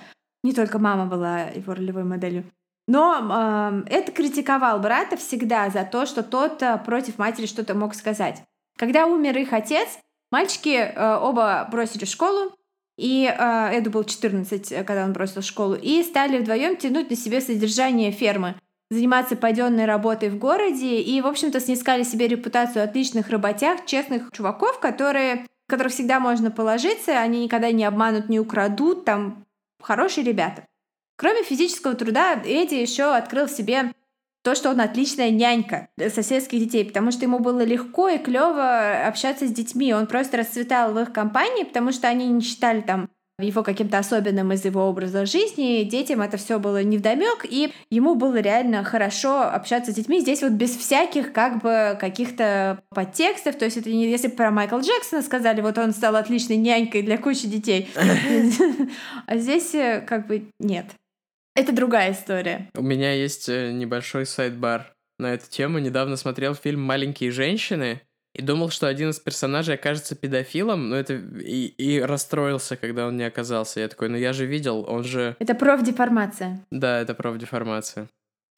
не 0.46 0.52
только 0.52 0.78
мама 0.78 1.06
была 1.06 1.40
его 1.42 1.74
ролевой 1.74 2.04
моделью. 2.04 2.44
Но 2.88 3.85
э, 3.88 3.90
это 3.90 4.12
критиковал 4.12 4.78
брата 4.78 5.16
всегда 5.16 5.70
за 5.70 5.85
то, 5.85 6.06
что 6.06 6.22
тот 6.22 6.62
э, 6.62 6.78
против 6.85 7.18
матери 7.18 7.46
что-то 7.46 7.74
мог 7.74 7.94
сказать. 7.94 8.42
Когда 8.78 9.06
умер 9.06 9.37
их 9.38 9.52
отец, 9.52 9.88
мальчики 10.30 10.68
э, 10.68 11.18
оба 11.20 11.66
бросили 11.70 12.04
школу, 12.04 12.52
и 12.96 13.26
э, 13.26 13.78
Эду 13.78 13.90
был 13.90 14.04
14, 14.04 14.70
э, 14.70 14.85
когда 14.85 15.04
он 15.04 15.12
бросил 15.12 15.42
школу, 15.42 15.74
и 15.74 16.00
стали 16.04 16.38
вдвоем 16.38 16.76
тянуть 16.76 17.11
на 17.11 17.16
себе 17.16 17.40
содержание 17.40 18.12
фермы, 18.12 18.54
заниматься 18.88 19.35
паденной 19.35 19.87
работой 19.87 20.30
в 20.30 20.38
городе, 20.38 21.00
и, 21.00 21.20
в 21.20 21.26
общем-то, 21.26 21.59
снискали 21.59 22.04
себе 22.04 22.28
репутацию 22.28 22.85
отличных 22.85 23.30
работяг, 23.30 23.85
честных 23.85 24.30
чуваков, 24.30 24.78
которые, 24.78 25.44
которых 25.68 25.92
всегда 25.92 26.20
можно 26.20 26.52
положиться, 26.52 27.18
они 27.18 27.42
никогда 27.42 27.72
не 27.72 27.85
обманут, 27.85 28.28
не 28.28 28.38
украдут, 28.38 29.04
там 29.04 29.45
хорошие 29.83 30.25
ребята. 30.25 30.67
Кроме 31.17 31.43
физического 31.43 31.95
труда, 31.95 32.35
Эдди 32.45 32.75
еще 32.75 33.15
открыл 33.15 33.47
в 33.47 33.51
себе 33.51 33.93
то, 34.43 34.55
что 34.55 34.71
он 34.71 34.81
отличная 34.81 35.31
нянька 35.31 35.89
соседских 35.99 36.61
детей, 36.61 36.85
потому 36.85 37.11
что 37.11 37.25
ему 37.25 37.41
было 37.41 37.65
легко 37.65 38.09
и 38.09 38.19
клево 38.19 39.07
общаться 39.07 39.47
с 39.47 39.51
детьми. 39.51 39.93
Он 39.93 40.07
просто 40.07 40.37
расцветал 40.37 40.93
в 40.93 40.99
их 41.01 41.12
компании, 41.12 41.65
потому 41.65 41.91
что 41.91 42.07
они 42.07 42.29
не 42.29 42.43
считали 42.43 42.81
там 42.81 43.09
его 43.38 43.62
каким-то 43.62 43.99
особенным 43.99 44.53
из 44.53 44.64
его 44.64 44.88
образа 44.88 45.27
жизни. 45.27 45.83
Детям 45.85 46.22
это 46.22 46.38
все 46.38 46.59
было 46.59 46.83
невдомек, 46.83 47.44
и 47.44 47.72
ему 47.90 48.14
было 48.14 48.40
реально 48.40 48.83
хорошо 48.83 49.42
общаться 49.42 49.92
с 49.92 49.94
детьми. 49.94 50.20
Здесь 50.20 50.42
вот 50.42 50.53
без 50.53 50.75
всяких 50.75 51.33
как 51.33 51.62
бы 51.62 51.99
каких-то 52.01 52.81
подтекстов. 52.90 53.57
То 53.57 53.66
есть 53.66 53.77
это 53.77 53.90
не 53.90 54.09
если 54.09 54.29
про 54.29 54.51
Майкла 54.51 54.81
Джексона 54.81 55.22
сказали, 55.22 55.61
вот 55.61 55.77
он 55.77 55.92
стал 55.92 56.16
отличной 56.16 56.57
нянькой 56.57 57.03
для 57.03 57.18
кучи 57.18 57.46
детей. 57.46 57.88
А 59.27 59.37
здесь 59.37 59.75
э, 59.75 60.01
как 60.01 60.27
бы 60.27 60.46
нет. 60.59 60.87
Это 61.55 61.72
другая 61.72 62.12
история. 62.12 62.70
У 62.75 62.83
меня 62.83 63.12
есть 63.12 63.49
э, 63.49 63.72
небольшой 63.72 64.25
сайт-бар 64.27 64.92
на 65.18 65.35
эту 65.35 65.49
тему. 65.51 65.79
Недавно 65.79 66.16
смотрел 66.16 66.55
фильм 66.55 66.83
«Маленькие 66.83 67.31
женщины», 67.31 68.01
и 68.37 68.42
думал, 68.42 68.70
что 68.70 68.87
один 68.87 69.11
из 69.11 69.18
персонажей 69.18 69.77
окажется 69.77 70.14
педофилом, 70.14 70.90
но 70.90 70.96
это 70.96 71.14
и, 71.14 71.66
и 71.66 72.01
расстроился, 72.01 72.77
когда 72.77 73.07
он 73.07 73.16
не 73.16 73.25
оказался. 73.25 73.81
Я 73.81 73.88
такой, 73.88 74.09
ну 74.09 74.16
я 74.16 74.33
же 74.33 74.44
видел, 74.44 74.85
он 74.87 75.05
же... 75.05 75.37
Это 75.38 75.55
профдеформация. 75.55 76.61
Да, 76.70 77.01
это 77.01 77.14
профдеформация. 77.14 78.09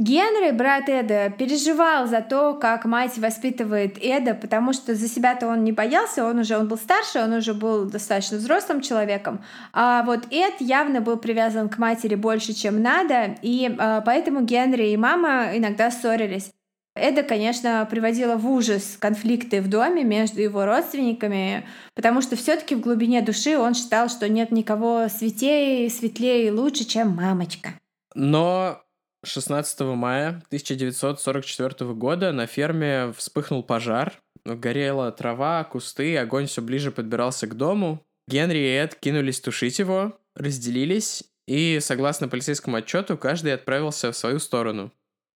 Генри, 0.00 0.52
брат 0.52 0.88
Эда, 0.88 1.28
переживал 1.36 2.06
за 2.06 2.20
то, 2.20 2.54
как 2.54 2.84
мать 2.84 3.18
воспитывает 3.18 3.98
Эда, 4.00 4.34
потому 4.34 4.72
что 4.72 4.94
за 4.94 5.08
себя-то 5.08 5.48
он 5.48 5.64
не 5.64 5.72
боялся, 5.72 6.24
он 6.24 6.38
уже 6.38 6.56
он 6.56 6.68
был 6.68 6.76
старше, 6.76 7.20
он 7.20 7.32
уже 7.32 7.52
был 7.52 7.84
достаточно 7.84 8.36
взрослым 8.38 8.80
человеком. 8.80 9.44
А 9.72 10.04
вот 10.04 10.26
Эд 10.30 10.60
явно 10.60 11.00
был 11.00 11.16
привязан 11.16 11.68
к 11.68 11.78
матери 11.78 12.14
больше, 12.14 12.52
чем 12.52 12.80
надо, 12.80 13.36
и 13.42 13.74
а, 13.76 14.00
поэтому 14.02 14.42
Генри 14.42 14.90
и 14.90 14.96
мама 14.96 15.50
иногда 15.56 15.90
ссорились. 15.90 16.52
Эда, 16.98 17.22
конечно, 17.22 17.86
приводила 17.90 18.36
в 18.36 18.46
ужас 18.48 18.96
конфликты 18.98 19.62
в 19.62 19.68
доме 19.68 20.04
между 20.04 20.40
его 20.40 20.64
родственниками, 20.64 21.66
потому 21.94 22.20
что 22.20 22.36
все-таки 22.36 22.74
в 22.74 22.80
глубине 22.80 23.22
души 23.22 23.56
он 23.56 23.74
считал, 23.74 24.08
что 24.08 24.28
нет 24.28 24.50
никого 24.50 25.08
святее, 25.08 25.88
светлее 25.90 26.48
и 26.48 26.50
лучше, 26.50 26.84
чем 26.84 27.10
мамочка. 27.10 27.70
Но 28.14 28.82
16 29.24 29.80
мая 29.80 30.42
1944 30.48 31.92
года 31.94 32.32
на 32.32 32.46
ферме 32.46 33.12
вспыхнул 33.16 33.62
пожар. 33.62 34.14
Горела 34.44 35.12
трава, 35.12 35.64
кусты, 35.64 36.16
огонь 36.16 36.46
все 36.46 36.62
ближе 36.62 36.90
подбирался 36.90 37.46
к 37.46 37.56
дому. 37.56 38.02
Генри 38.28 38.58
и 38.58 38.74
Эд 38.74 38.94
кинулись 38.94 39.40
тушить 39.40 39.78
его, 39.78 40.18
разделились, 40.34 41.24
и, 41.46 41.78
согласно 41.80 42.28
полицейскому 42.28 42.76
отчету, 42.76 43.16
каждый 43.16 43.54
отправился 43.54 44.12
в 44.12 44.16
свою 44.16 44.38
сторону. 44.38 44.92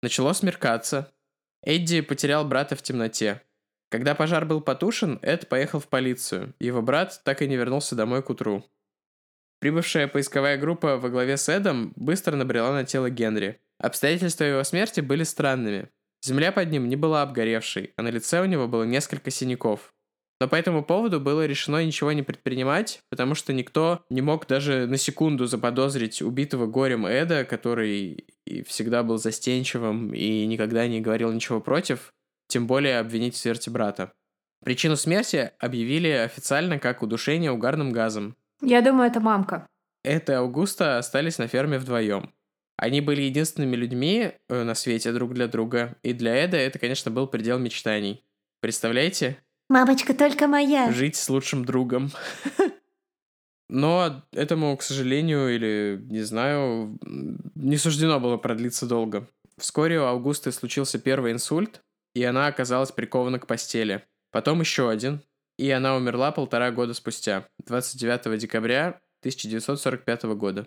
Начало 0.03 0.33
смеркаться. 0.33 1.13
Эдди 1.63 2.01
потерял 2.01 2.45
брата 2.45 2.77
в 2.77 2.83
темноте. 2.83 3.43
Когда 3.91 4.15
пожар 4.15 4.45
был 4.45 4.61
потушен, 4.61 5.19
Эд 5.23 5.49
поехал 5.49 5.81
в 5.81 5.89
полицию. 5.89 6.55
Его 6.61 6.83
брат 6.83 7.21
так 7.25 7.43
и 7.43 7.49
не 7.49 7.57
вернулся 7.57 7.95
домой 7.95 8.23
к 8.23 8.31
утру. 8.31 8.65
Прибывшая 9.61 10.07
поисковая 10.07 10.57
группа 10.57 10.99
во 10.99 11.09
главе 11.09 11.37
с 11.37 11.49
Эдом 11.49 11.93
быстро 11.97 12.37
набрела 12.37 12.73
на 12.73 12.85
тело 12.85 13.11
Генри. 13.11 13.61
Обстоятельства 13.79 14.45
его 14.45 14.63
смерти 14.63 15.01
были 15.01 15.25
странными. 15.25 15.89
Земля 16.23 16.53
под 16.53 16.71
ним 16.71 16.89
не 16.89 16.97
была 16.97 17.23
обгоревшей, 17.23 17.93
а 17.97 18.03
на 18.03 18.09
лице 18.09 18.41
у 18.41 18.45
него 18.45 18.69
было 18.69 18.85
несколько 18.85 19.31
синяков. 19.31 19.95
Но 20.41 20.49
по 20.49 20.55
этому 20.55 20.85
поводу 20.85 21.21
было 21.21 21.47
решено 21.47 21.85
ничего 21.85 22.13
не 22.13 22.23
предпринимать, 22.23 23.01
потому 23.11 23.35
что 23.35 23.53
никто 23.53 24.05
не 24.09 24.23
мог 24.23 24.47
даже 24.47 24.87
на 24.87 24.97
секунду 24.97 25.47
заподозрить 25.47 26.23
убитого 26.23 26.67
горем 26.67 27.07
Эда, 27.07 27.45
который 27.45 28.25
всегда 28.67 29.03
был 29.03 29.19
застенчивым 29.19 30.15
и 30.15 30.47
никогда 30.47 30.87
не 30.87 31.01
говорил 31.01 31.33
ничего 31.33 31.61
против, 31.61 32.13
тем 32.47 32.67
более 32.67 33.01
обвинить 33.01 33.35
в 33.35 33.39
смерти 33.39 33.69
брата. 33.69 34.13
Причину 34.65 34.97
смерти 34.97 35.53
объявили 35.59 36.09
официально 36.09 36.79
как 36.79 37.03
удушение 37.03 37.51
угарным 37.51 37.93
газом, 37.93 38.37
я 38.61 38.83
думаю, 38.83 39.09
это 39.09 39.21
мамка. 39.21 39.67
Это 40.03 40.33
и 40.33 40.37
Аугуста 40.37 40.99
остались 40.99 41.39
на 41.39 41.47
ферме 41.47 41.79
вдвоем. 41.79 42.33
Они 42.77 43.01
были 43.01 43.23
единственными 43.23 43.77
людьми 43.77 44.33
э, 44.49 44.63
на 44.63 44.75
свете 44.75 45.13
друг 45.13 45.35
для 45.35 45.49
друга, 45.49 45.97
и 46.03 46.13
для 46.13 46.35
Эда 46.35 46.57
это, 46.57 46.79
конечно, 46.79 47.11
был 47.11 47.27
предел 47.27 47.59
мечтаний. 47.59 48.25
Представляете? 48.61 49.39
Мамочка 49.69 50.15
только 50.15 50.47
моя. 50.47 50.93
Жить 50.93 51.17
с 51.17 51.29
лучшим 51.29 51.65
другом. 51.65 52.11
Но 53.69 54.23
этому, 54.33 54.75
к 54.77 54.83
сожалению, 54.83 55.55
или 55.55 56.01
не 56.09 56.23
знаю, 56.23 56.99
не 57.55 57.77
суждено 57.77 58.19
было 58.19 58.39
продлиться 58.39 58.87
долго. 58.87 59.29
Вскоре 59.59 60.01
у 60.01 60.05
Аугусты 60.05 60.53
случился 60.53 60.99
первый 60.99 61.33
инсульт, 61.33 61.83
и 62.15 62.25
она 62.25 62.47
оказалась 62.47 62.93
прикована 62.93 63.39
к 63.39 63.47
постели. 63.47 64.05
Потом 64.31 64.61
еще 64.61 64.89
один, 64.89 65.21
и 65.59 65.71
она 65.71 65.97
умерла 65.97 66.33
полтора 66.33 66.71
года 66.71 66.95
спустя, 66.95 67.47
29 67.67 68.39
декабря 68.39 69.01
1945 69.21 70.23
года. 70.35 70.67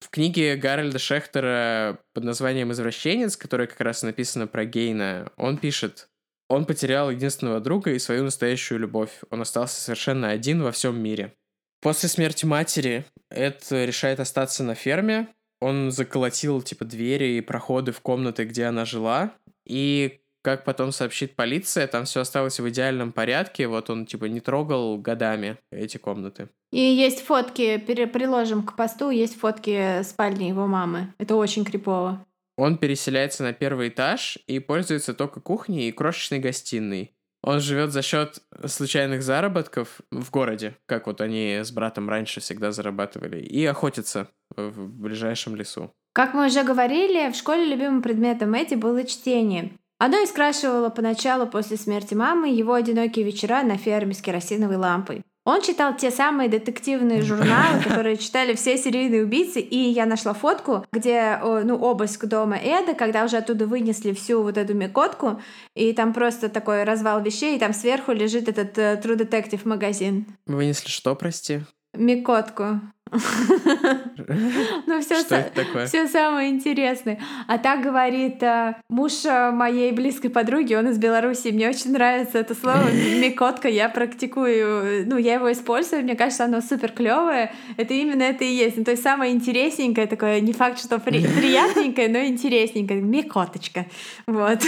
В 0.00 0.10
книге 0.10 0.56
Гарольда 0.56 0.98
Шехтера 0.98 2.00
под 2.12 2.24
названием 2.24 2.72
«Извращенец», 2.72 3.36
которая 3.36 3.68
как 3.68 3.80
раз 3.80 4.02
написана 4.02 4.48
про 4.48 4.64
Гейна, 4.64 5.30
он 5.36 5.56
пишет 5.58 6.08
«Он 6.48 6.64
потерял 6.64 7.10
единственного 7.10 7.60
друга 7.60 7.92
и 7.92 7.98
свою 7.98 8.24
настоящую 8.24 8.80
любовь. 8.80 9.20
Он 9.30 9.40
остался 9.42 9.80
совершенно 9.80 10.30
один 10.30 10.62
во 10.62 10.72
всем 10.72 10.98
мире». 11.00 11.34
После 11.80 12.08
смерти 12.08 12.44
матери 12.44 13.04
Эд 13.30 13.66
решает 13.70 14.20
остаться 14.20 14.62
на 14.62 14.74
ферме. 14.74 15.28
Он 15.60 15.90
заколотил, 15.90 16.62
типа, 16.62 16.84
двери 16.84 17.36
и 17.36 17.40
проходы 17.40 17.92
в 17.92 18.00
комнаты, 18.00 18.44
где 18.44 18.66
она 18.66 18.84
жила. 18.84 19.32
И 19.66 20.20
как 20.42 20.64
потом 20.64 20.92
сообщит 20.92 21.36
полиция, 21.36 21.86
там 21.86 22.04
все 22.04 22.20
осталось 22.20 22.58
в 22.58 22.68
идеальном 22.68 23.12
порядке. 23.12 23.68
Вот 23.68 23.90
он, 23.90 24.06
типа, 24.06 24.26
не 24.26 24.40
трогал 24.40 24.98
годами 24.98 25.56
эти 25.70 25.98
комнаты. 25.98 26.48
И 26.72 26.80
есть 26.80 27.20
фотки, 27.20 27.78
приложим 27.78 28.64
к 28.64 28.74
посту, 28.76 29.10
есть 29.10 29.38
фотки 29.38 30.02
спальни 30.02 30.44
его 30.44 30.66
мамы. 30.66 31.14
Это 31.18 31.36
очень 31.36 31.64
крипово. 31.64 32.24
Он 32.62 32.78
переселяется 32.78 33.42
на 33.42 33.52
первый 33.52 33.88
этаж 33.88 34.38
и 34.46 34.60
пользуется 34.60 35.14
только 35.14 35.40
кухней 35.40 35.88
и 35.88 35.92
крошечной 35.92 36.38
гостиной. 36.38 37.12
Он 37.42 37.58
живет 37.58 37.90
за 37.90 38.02
счет 38.02 38.40
случайных 38.66 39.24
заработков 39.24 40.00
в 40.12 40.30
городе, 40.30 40.76
как 40.86 41.08
вот 41.08 41.20
они 41.20 41.58
с 41.64 41.72
братом 41.72 42.08
раньше 42.08 42.38
всегда 42.38 42.70
зарабатывали, 42.70 43.40
и 43.40 43.64
охотится 43.66 44.28
в 44.54 44.86
ближайшем 44.86 45.56
лесу. 45.56 45.92
Как 46.12 46.34
мы 46.34 46.46
уже 46.46 46.62
говорили, 46.62 47.32
в 47.32 47.34
школе 47.34 47.64
любимым 47.64 48.00
предметом 48.00 48.54
Эти 48.54 48.76
было 48.76 49.02
чтение. 49.02 49.72
Оно 49.98 50.18
искрашивало 50.18 50.88
поначалу 50.88 51.48
после 51.48 51.76
смерти 51.76 52.14
мамы 52.14 52.48
его 52.48 52.74
одинокие 52.74 53.24
вечера 53.24 53.64
на 53.64 53.76
ферме 53.76 54.14
с 54.14 54.22
керосиновой 54.22 54.76
лампой. 54.76 55.24
Он 55.44 55.60
читал 55.60 55.96
те 55.96 56.10
самые 56.10 56.48
детективные 56.48 57.22
журналы, 57.22 57.82
которые 57.84 58.16
читали 58.16 58.54
все 58.54 58.76
серийные 58.76 59.24
убийцы, 59.24 59.60
и 59.60 59.76
я 59.76 60.06
нашла 60.06 60.34
фотку, 60.34 60.86
где 60.92 61.38
ну, 61.42 61.76
обыск 61.76 62.26
дома 62.26 62.56
Эда, 62.56 62.94
когда 62.94 63.24
уже 63.24 63.38
оттуда 63.38 63.66
вынесли 63.66 64.12
всю 64.12 64.42
вот 64.42 64.56
эту 64.56 64.74
мекотку, 64.74 65.40
и 65.74 65.92
там 65.92 66.12
просто 66.12 66.48
такой 66.48 66.84
развал 66.84 67.20
вещей, 67.22 67.56
и 67.56 67.58
там 67.58 67.72
сверху 67.72 68.12
лежит 68.12 68.48
этот 68.48 68.78
uh, 68.78 69.02
True 69.02 69.16
Detective 69.16 69.60
магазин. 69.64 70.26
Вынесли 70.46 70.88
что, 70.88 71.14
прости? 71.16 71.62
Микотку. 71.94 72.80
Ну, 74.86 75.00
все, 75.00 76.06
самое 76.06 76.50
интересное. 76.50 77.18
А 77.46 77.58
так 77.58 77.82
говорит 77.82 78.42
э, 78.42 78.76
муж 78.88 79.24
э, 79.24 79.50
моей 79.50 79.92
близкой 79.92 80.30
подруги, 80.30 80.74
он 80.74 80.88
из 80.88 80.98
Беларуси. 80.98 81.48
Мне 81.48 81.68
очень 81.68 81.92
нравится 81.92 82.38
это 82.38 82.54
слово 82.54 82.90
микотка. 83.20 83.68
Я 83.68 83.88
практикую, 83.88 85.06
ну, 85.06 85.18
я 85.18 85.34
его 85.34 85.52
использую. 85.52 86.02
Мне 86.02 86.16
кажется, 86.16 86.44
оно 86.44 86.60
супер 86.60 86.92
клевое. 86.92 87.52
Это 87.76 87.94
именно 87.94 88.22
это 88.22 88.44
и 88.44 88.52
есть. 88.52 88.76
Ну, 88.78 88.84
то 88.84 88.92
есть 88.92 89.02
самое 89.02 89.32
интересненькое 89.32 90.06
такое, 90.06 90.40
не 90.40 90.52
факт, 90.52 90.78
что 90.78 90.98
при, 90.98 91.26
приятненькое, 91.38 92.08
но 92.08 92.24
интересненькое. 92.24 93.00
Микоточка. 93.00 93.86
Вот. 94.26 94.62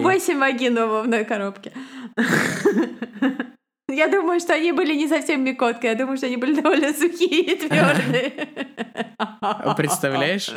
Восемь 0.00 0.38
вагин 0.38 0.74
в 0.74 1.00
одной 1.02 1.24
коробке. 1.24 1.72
Я 3.88 4.08
думаю, 4.08 4.38
что 4.38 4.54
они 4.54 4.72
были 4.72 4.94
не 4.94 5.08
совсем 5.08 5.42
микоткой, 5.44 5.90
я 5.90 5.96
думаю, 5.96 6.16
что 6.16 6.26
они 6.26 6.36
были 6.36 6.60
довольно 6.60 6.92
сухие 6.92 7.54
и 7.54 7.56
твердые. 7.56 8.48
Представляешь, 9.76 10.50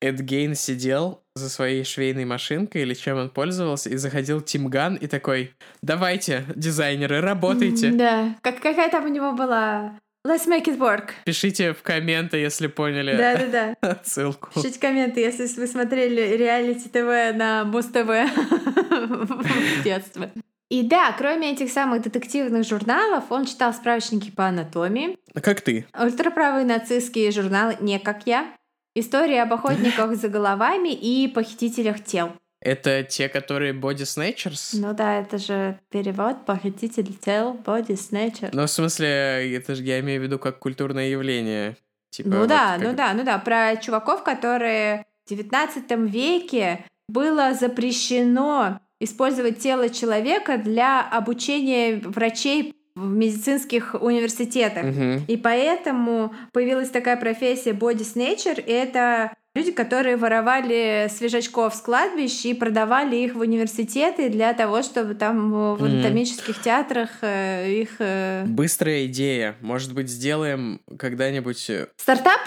Эд 0.00 0.20
Гейн 0.20 0.54
сидел 0.54 1.22
за 1.34 1.48
своей 1.48 1.82
швейной 1.84 2.24
машинкой 2.24 2.82
или 2.82 2.94
чем 2.94 3.18
он 3.18 3.30
пользовался, 3.30 3.90
и 3.90 3.96
заходил 3.96 4.40
Тимган 4.40 4.94
и 4.94 5.06
такой, 5.06 5.54
давайте, 5.82 6.44
дизайнеры, 6.54 7.20
работайте. 7.20 7.90
Да, 7.90 8.36
как, 8.40 8.60
какая 8.60 8.90
там 8.90 9.04
у 9.04 9.08
него 9.08 9.32
была 9.32 9.98
Let's 10.26 10.48
make 10.48 10.64
it 10.64 10.78
work. 10.78 11.10
Пишите 11.26 11.74
в 11.74 11.82
комменты, 11.82 12.38
если 12.38 12.66
поняли 12.66 13.14
Да-да-да. 13.14 14.00
ссылку. 14.04 14.48
Пишите 14.54 14.80
комменты, 14.80 15.20
если 15.20 15.46
вы 15.60 15.66
смотрели 15.66 16.36
реалити 16.36 16.88
ТВ 16.88 17.36
на 17.36 17.64
Муз 17.64 17.84
ТВ 17.86 18.08
в 18.08 19.82
детстве. 19.84 20.32
И 20.70 20.82
да, 20.82 21.14
кроме 21.16 21.52
этих 21.52 21.70
самых 21.70 22.02
детективных 22.02 22.66
журналов, 22.66 23.24
он 23.30 23.44
читал 23.44 23.72
справочники 23.72 24.30
по 24.30 24.46
анатомии. 24.46 25.18
А 25.34 25.40
как 25.40 25.60
ты? 25.60 25.86
Ультраправые 25.98 26.64
нацистские 26.64 27.30
журналы 27.30 27.76
«Не 27.80 27.98
как 27.98 28.26
я», 28.26 28.56
истории 28.94 29.36
об 29.36 29.52
охотниках 29.52 30.16
за 30.16 30.28
головами 30.28 30.92
и 30.92 31.28
похитителях 31.28 32.02
тел. 32.02 32.32
Это 32.60 33.02
те, 33.02 33.28
которые 33.28 33.74
Body 33.74 34.04
Snatchers? 34.04 34.70
Ну 34.80 34.94
да, 34.94 35.20
это 35.20 35.36
же 35.36 35.78
перевод 35.90 36.46
похититель 36.46 37.12
тел 37.14 37.54
Body 37.62 37.88
Snatcher. 37.88 38.48
Ну, 38.54 38.64
в 38.64 38.70
смысле, 38.70 39.54
это 39.54 39.74
же 39.74 39.82
я 39.82 40.00
имею 40.00 40.20
в 40.22 40.24
виду 40.24 40.38
как 40.38 40.60
культурное 40.60 41.08
явление. 41.08 41.76
Типа, 42.08 42.28
ну 42.30 42.38
вот 42.38 42.48
да, 42.48 42.76
как... 42.78 42.82
ну 42.86 42.94
да, 42.94 43.12
ну 43.12 43.22
да. 43.22 43.38
Про 43.38 43.76
чуваков, 43.76 44.24
которые 44.24 45.04
в 45.26 45.28
19 45.28 45.90
веке 46.10 46.86
было 47.06 47.52
запрещено 47.52 48.80
использовать 49.04 49.58
тело 49.58 49.88
человека 49.88 50.58
для 50.58 51.00
обучения 51.00 52.00
врачей 52.04 52.74
в 52.94 53.06
медицинских 53.06 53.94
университетах. 53.94 54.84
Угу. 54.84 55.24
И 55.26 55.36
поэтому 55.36 56.34
появилась 56.52 56.90
такая 56.90 57.16
профессия 57.16 57.72
body 57.72 58.04
snatcher, 58.04 58.62
и 58.64 58.70
это 58.70 59.32
люди, 59.54 59.72
которые 59.72 60.16
воровали 60.16 61.08
свежачков 61.10 61.74
с 61.74 61.80
кладбищ 61.80 62.44
и 62.44 62.54
продавали 62.54 63.16
их 63.16 63.34
в 63.34 63.40
университеты 63.40 64.28
для 64.28 64.52
того, 64.52 64.82
чтобы 64.82 65.14
там 65.14 65.76
в 65.76 65.84
анатомических 65.84 66.60
театрах 66.60 67.10
э, 67.22 67.70
их... 67.70 67.96
Э, 67.98 68.44
Быстрая 68.46 69.06
идея. 69.06 69.56
Может 69.60 69.94
быть, 69.94 70.08
сделаем 70.08 70.80
когда-нибудь... 70.98 71.70
Э, 71.70 71.88
Стартап? 71.96 72.40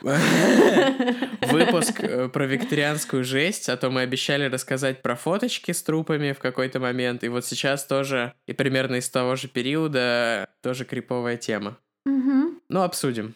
Выпуск 1.42 2.00
э, 2.00 2.28
про 2.28 2.46
викторианскую 2.46 3.24
жесть, 3.24 3.68
а 3.68 3.76
то 3.76 3.90
мы 3.90 4.00
обещали 4.02 4.44
рассказать 4.44 5.02
про 5.02 5.14
фоточки 5.14 5.72
с 5.72 5.82
трупами 5.82 6.32
в 6.32 6.38
какой-то 6.38 6.80
момент, 6.80 7.24
и 7.24 7.28
вот 7.28 7.44
сейчас 7.44 7.84
тоже, 7.84 8.32
и 8.46 8.52
примерно 8.52 8.96
из 8.96 9.08
того 9.08 9.36
же 9.36 9.48
периода, 9.48 10.48
тоже 10.62 10.84
криповая 10.84 11.36
тема. 11.36 11.76
Ну, 12.68 12.82
обсудим. 12.82 13.34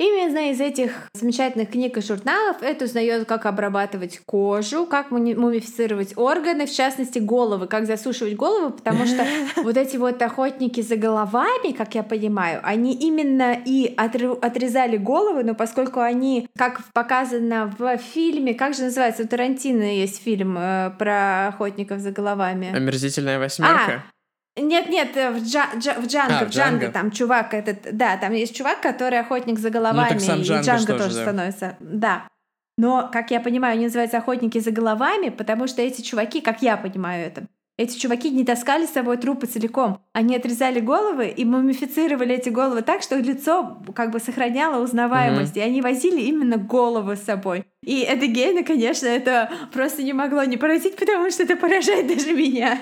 Именно 0.00 0.52
из 0.52 0.60
этих 0.60 0.92
замечательных 1.12 1.70
книг 1.70 1.96
и 1.96 2.00
журналов 2.00 2.58
это 2.62 2.84
узнает, 2.84 3.26
как 3.26 3.46
обрабатывать 3.46 4.20
кожу, 4.24 4.86
как 4.86 5.10
мумифицировать 5.10 6.16
органы, 6.16 6.66
в 6.66 6.72
частности 6.72 7.18
головы, 7.18 7.66
как 7.66 7.86
засушивать 7.86 8.36
головы, 8.36 8.70
потому 8.70 9.06
что 9.06 9.26
вот 9.56 9.76
эти 9.76 9.96
вот 9.96 10.22
охотники 10.22 10.82
за 10.82 10.94
головами, 10.94 11.72
как 11.72 11.96
я 11.96 12.04
понимаю, 12.04 12.60
они 12.62 12.94
именно 12.94 13.56
и 13.64 13.92
отрезали 13.96 14.98
головы, 14.98 15.42
но 15.42 15.56
поскольку 15.56 15.98
они, 15.98 16.48
как 16.56 16.80
показано 16.92 17.74
в 17.76 17.98
фильме, 17.98 18.54
как 18.54 18.74
же 18.74 18.84
называется, 18.84 19.24
у 19.24 19.26
Тарантино 19.26 19.82
есть 19.82 20.22
фильм 20.22 20.56
э, 20.58 20.92
про 20.96 21.48
охотников 21.48 21.98
за 21.98 22.12
головами. 22.12 22.72
Омерзительная 22.72 23.40
восьмерка. 23.40 24.04
А, 24.06 24.17
нет, 24.56 24.88
нет, 24.88 25.16
э, 25.16 25.30
в, 25.30 25.44
Джа, 25.44 25.66
Джа, 25.76 25.94
в 25.94 26.06
Джанго, 26.06 26.40
а, 26.40 26.44
в 26.44 26.50
Джанго, 26.50 26.88
там 26.88 27.10
чувак 27.10 27.54
этот, 27.54 27.96
да, 27.96 28.16
там 28.16 28.32
есть 28.32 28.56
чувак, 28.56 28.80
который 28.80 29.20
охотник 29.20 29.58
за 29.58 29.70
головами, 29.70 30.14
ну, 30.14 30.16
и 30.16 30.42
Джанго, 30.42 30.62
Джанго 30.62 30.92
тоже, 30.92 31.04
тоже 31.04 31.14
да. 31.16 31.22
становится, 31.22 31.76
да. 31.80 32.28
Но, 32.76 33.08
как 33.12 33.30
я 33.30 33.40
понимаю, 33.40 33.74
они 33.74 33.84
называются 33.86 34.18
охотники 34.18 34.58
за 34.58 34.70
головами, 34.70 35.30
потому 35.30 35.66
что 35.66 35.82
эти 35.82 36.00
чуваки, 36.00 36.40
как 36.40 36.62
я 36.62 36.76
понимаю 36.76 37.26
это, 37.26 37.46
эти 37.78 37.96
чуваки 37.96 38.30
не 38.30 38.44
таскали 38.44 38.86
с 38.86 38.90
собой 38.90 39.18
трупы 39.18 39.46
целиком. 39.46 40.00
Они 40.12 40.34
отрезали 40.34 40.80
головы 40.80 41.28
и 41.28 41.44
мумифицировали 41.44 42.34
эти 42.34 42.48
головы 42.48 42.82
так, 42.82 43.02
что 43.02 43.16
лицо 43.16 43.78
как 43.94 44.10
бы 44.10 44.18
сохраняло 44.18 44.82
узнаваемость. 44.82 45.56
Mm-hmm. 45.56 45.60
И 45.60 45.62
они 45.62 45.80
возили 45.80 46.20
именно 46.22 46.56
голову 46.56 47.14
с 47.14 47.20
собой. 47.20 47.64
И 47.84 48.00
это 48.00 48.26
гейна, 48.26 48.64
конечно, 48.64 49.06
это 49.06 49.50
просто 49.72 50.02
не 50.02 50.12
могло 50.12 50.42
не 50.42 50.56
поразить, 50.56 50.96
потому 50.96 51.30
что 51.30 51.44
это 51.44 51.54
поражает 51.54 52.08
даже 52.16 52.32
меня. 52.32 52.80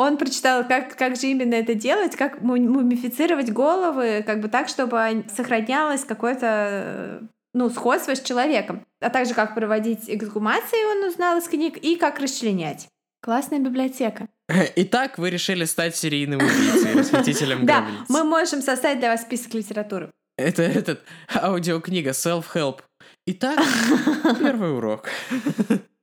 Он 0.00 0.16
прочитал, 0.16 0.66
как, 0.66 0.96
как 0.96 1.16
же 1.16 1.26
именно 1.26 1.52
это 1.56 1.74
делать, 1.74 2.16
как 2.16 2.40
мумифицировать 2.40 3.52
головы, 3.52 4.24
как 4.26 4.40
бы 4.40 4.48
так, 4.48 4.66
чтобы 4.66 5.26
сохранялось 5.36 6.04
какое-то 6.04 7.28
ну, 7.52 7.68
сходство 7.68 8.14
с 8.14 8.22
человеком, 8.22 8.86
а 9.02 9.10
также 9.10 9.34
как 9.34 9.54
проводить 9.54 10.08
эксгумации 10.08 10.96
он 10.96 11.06
узнал 11.06 11.36
из 11.36 11.48
книг 11.48 11.76
и 11.76 11.96
как 11.96 12.18
расчленять. 12.18 12.88
Классная 13.22 13.58
библиотека. 13.58 14.26
Итак, 14.76 15.18
вы 15.18 15.28
решили 15.28 15.66
стать 15.66 15.94
серийным 15.94 16.40
убийцей, 16.40 16.94
расхитителем 16.94 17.66
Да, 17.66 17.86
мы 18.08 18.24
можем 18.24 18.62
составить 18.62 19.00
для 19.00 19.10
вас 19.10 19.20
список 19.20 19.52
литературы. 19.52 20.10
Это 20.38 20.62
этот 20.62 21.02
аудиокнига 21.30 22.12
Self-Help. 22.12 22.78
Итак, 23.26 23.58
первый 24.40 24.74
урок. 24.74 25.10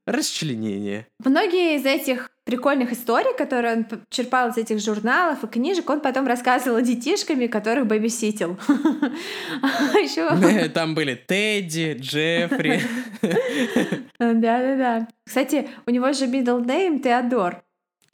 Расчленение. 0.07 1.05
Многие 1.23 1.75
из 1.75 1.85
этих 1.85 2.31
прикольных 2.45 2.93
историй, 2.93 3.35
которые 3.37 3.75
он 3.75 3.85
черпал 4.09 4.49
из 4.49 4.57
этих 4.57 4.79
журналов 4.79 5.43
и 5.43 5.47
книжек, 5.47 5.89
он 5.89 5.99
потом 5.99 6.25
рассказывал 6.25 6.79
детишками, 6.79 7.47
которых 7.47 7.87
бэбиситил. 7.87 8.57
А 9.61 10.69
Там 10.69 10.95
были 10.95 11.15
Тедди, 11.15 11.97
Джеффри. 11.99 12.81
Да-да-да. 14.19 15.09
Кстати, 15.25 15.67
у 15.85 15.91
него 15.91 16.13
же 16.13 16.25
middle 16.25 16.65
name 16.65 17.03
Теодор. 17.03 17.61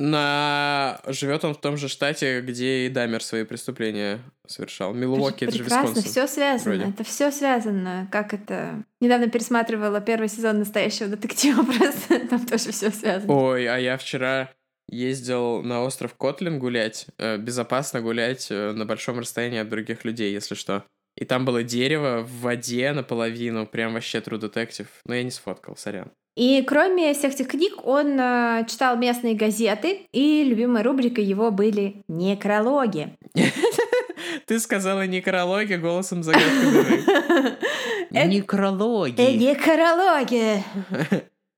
На... 0.05 0.99
Живет 1.07 1.45
он 1.45 1.53
в 1.53 1.61
том 1.61 1.77
же 1.77 1.87
штате, 1.87 2.41
где 2.41 2.85
и 2.85 2.89
Дамер 2.89 3.23
свои 3.23 3.45
преступления 3.45 4.19
совершал. 4.45 4.93
Милуоки, 4.93 5.45
это 5.45 5.55
же 5.55 5.63
Прекрасно, 5.63 6.01
все 6.01 6.27
связано. 6.27 6.75
Вроде. 6.75 6.89
Это 6.89 7.05
все 7.05 7.31
связано. 7.31 8.09
Как 8.11 8.33
это... 8.33 8.83
Недавно 8.99 9.29
пересматривала 9.29 10.01
первый 10.01 10.27
сезон 10.27 10.59
настоящего 10.59 11.07
детектива, 11.07 11.63
просто 11.77 12.27
там 12.27 12.45
тоже 12.45 12.73
все 12.73 12.91
связано. 12.91 13.33
Ой, 13.33 13.65
а 13.65 13.77
я 13.77 13.97
вчера 13.97 14.51
ездил 14.89 15.63
на 15.63 15.83
остров 15.83 16.15
Котлин 16.15 16.59
гулять. 16.59 17.07
Э, 17.17 17.37
безопасно 17.37 18.01
гулять 18.01 18.47
э, 18.51 18.73
на 18.73 18.85
большом 18.85 19.19
расстоянии 19.19 19.59
от 19.59 19.69
других 19.69 20.03
людей, 20.03 20.33
если 20.33 20.55
что. 20.55 20.83
И 21.15 21.23
там 21.23 21.45
было 21.45 21.63
дерево 21.63 22.23
в 22.27 22.41
воде 22.41 22.91
наполовину, 22.91 23.65
прям 23.65 23.93
вообще 23.93 24.17
true 24.17 24.37
детектив. 24.37 24.87
Но 25.05 25.15
я 25.15 25.23
не 25.23 25.31
сфоткал, 25.31 25.77
сорян. 25.77 26.11
И 26.35 26.63
кроме 26.63 27.13
всех 27.13 27.33
этих 27.33 27.47
книг, 27.47 27.85
он 27.85 28.19
э, 28.19 28.65
читал 28.67 28.97
местные 28.97 29.35
газеты, 29.35 30.07
и 30.11 30.43
любимой 30.43 30.81
рубрикой 30.81 31.23
его 31.23 31.51
были 31.51 32.03
некрологи. 32.07 33.15
Ты 34.47 34.59
сказала 34.59 35.05
некрологи 35.05 35.75
голосом 35.75 36.23
загадки 36.23 37.57
э, 38.11 38.27
Некрологи. 38.27 39.21
Э, 39.21 39.35
некрологи. 39.35 40.63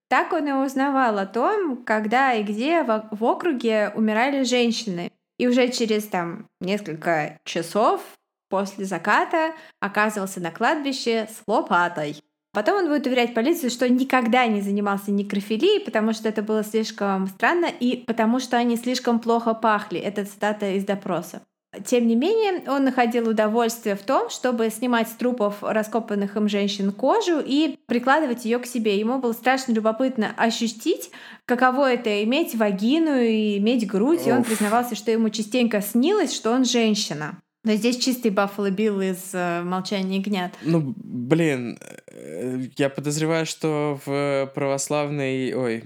Так 0.10 0.34
он 0.34 0.48
и 0.48 0.52
узнавал 0.52 1.20
о 1.20 1.26
том, 1.26 1.84
когда 1.84 2.34
и 2.34 2.44
где 2.44 2.84
в 2.84 3.24
округе 3.24 3.92
умирали 3.96 4.44
женщины. 4.44 5.12
И 5.38 5.48
уже 5.48 5.70
через 5.70 6.06
там 6.06 6.48
несколько 6.60 7.40
часов 7.44 8.02
после 8.50 8.86
заката 8.86 9.54
оказывался 9.80 10.40
на 10.40 10.52
кладбище 10.52 11.28
с 11.30 11.42
лопатой. 11.48 12.22
Потом 12.56 12.78
он 12.78 12.88
будет 12.88 13.06
уверять 13.06 13.34
полицию, 13.34 13.70
что 13.70 13.90
никогда 13.90 14.48
не 14.48 14.62
занимался 14.62 15.12
некрофилией, 15.12 15.84
потому 15.84 16.14
что 16.14 16.30
это 16.30 16.42
было 16.42 16.64
слишком 16.64 17.28
странно 17.28 17.68
и 17.80 18.06
потому 18.08 18.40
что 18.40 18.56
они 18.56 18.78
слишком 18.78 19.20
плохо 19.20 19.54
пахли. 19.54 20.00
Это 20.00 20.24
цитата 20.24 20.72
из 20.72 20.86
допроса. 20.86 21.42
Тем 21.86 22.08
не 22.08 22.16
менее, 22.16 22.64
он 22.70 22.86
находил 22.86 23.28
удовольствие 23.28 23.98
в 23.98 24.04
том, 24.04 24.30
чтобы 24.30 24.70
снимать 24.70 25.10
с 25.10 25.16
трупов 25.16 25.58
раскопанных 25.62 26.38
им 26.38 26.48
женщин 26.48 26.94
кожу 26.94 27.42
и 27.46 27.78
прикладывать 27.88 28.46
ее 28.46 28.60
к 28.60 28.66
себе. 28.66 28.98
Ему 28.98 29.18
было 29.20 29.34
страшно 29.34 29.74
любопытно 29.74 30.34
ощутить, 30.38 31.12
каково 31.44 31.92
это 31.92 32.24
иметь 32.24 32.56
вагину 32.56 33.18
и 33.18 33.58
иметь 33.58 33.86
грудь, 33.86 34.22
Оф. 34.22 34.28
и 34.28 34.32
он 34.32 34.44
признавался, 34.46 34.96
что 34.96 35.12
ему 35.12 35.30
частенько 35.30 35.82
снилось, 35.82 36.34
что 36.34 36.52
он 36.52 36.64
женщина. 36.64 37.42
Но 37.66 37.74
здесь 37.74 37.98
чистый 37.98 38.30
Баффало 38.30 38.70
Билл 38.70 39.02
из 39.02 39.34
э, 39.34 39.64
«Молчания 39.64 40.20
гнят». 40.20 40.54
Ну, 40.62 40.94
блин, 40.98 41.80
э, 42.08 42.68
я 42.78 42.90
подозреваю, 42.90 43.48
что 43.48 44.00
в 44.06 44.52
православной... 44.54 45.54
Ой, 45.54 45.84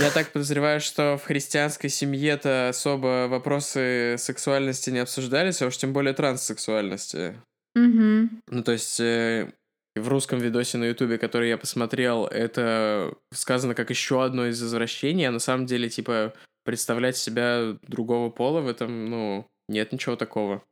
я 0.00 0.10
так 0.14 0.32
подозреваю, 0.32 0.80
что 0.80 1.18
в 1.18 1.24
христианской 1.24 1.90
семье-то 1.90 2.68
особо 2.68 3.26
вопросы 3.28 4.14
сексуальности 4.18 4.90
не 4.90 5.00
обсуждались, 5.00 5.60
а 5.62 5.66
уж 5.66 5.76
тем 5.76 5.92
более 5.92 6.14
транссексуальности. 6.14 7.34
Угу. 7.74 8.28
Ну, 8.48 8.62
то 8.62 8.72
есть... 8.72 9.00
Э, 9.00 9.50
в 9.96 10.06
русском 10.06 10.38
видосе 10.38 10.78
на 10.78 10.84
Ютубе, 10.84 11.18
который 11.18 11.48
я 11.48 11.58
посмотрел, 11.58 12.24
это 12.26 13.12
сказано 13.34 13.74
как 13.74 13.90
еще 13.90 14.24
одно 14.24 14.46
из 14.46 14.62
извращений, 14.62 15.26
а 15.26 15.32
на 15.32 15.40
самом 15.40 15.66
деле, 15.66 15.90
типа, 15.90 16.32
представлять 16.64 17.16
себя 17.16 17.76
другого 17.82 18.30
пола 18.30 18.60
в 18.60 18.68
этом, 18.68 19.10
ну, 19.10 19.46
нет 19.68 19.92
ничего 19.92 20.14
такого. 20.14 20.62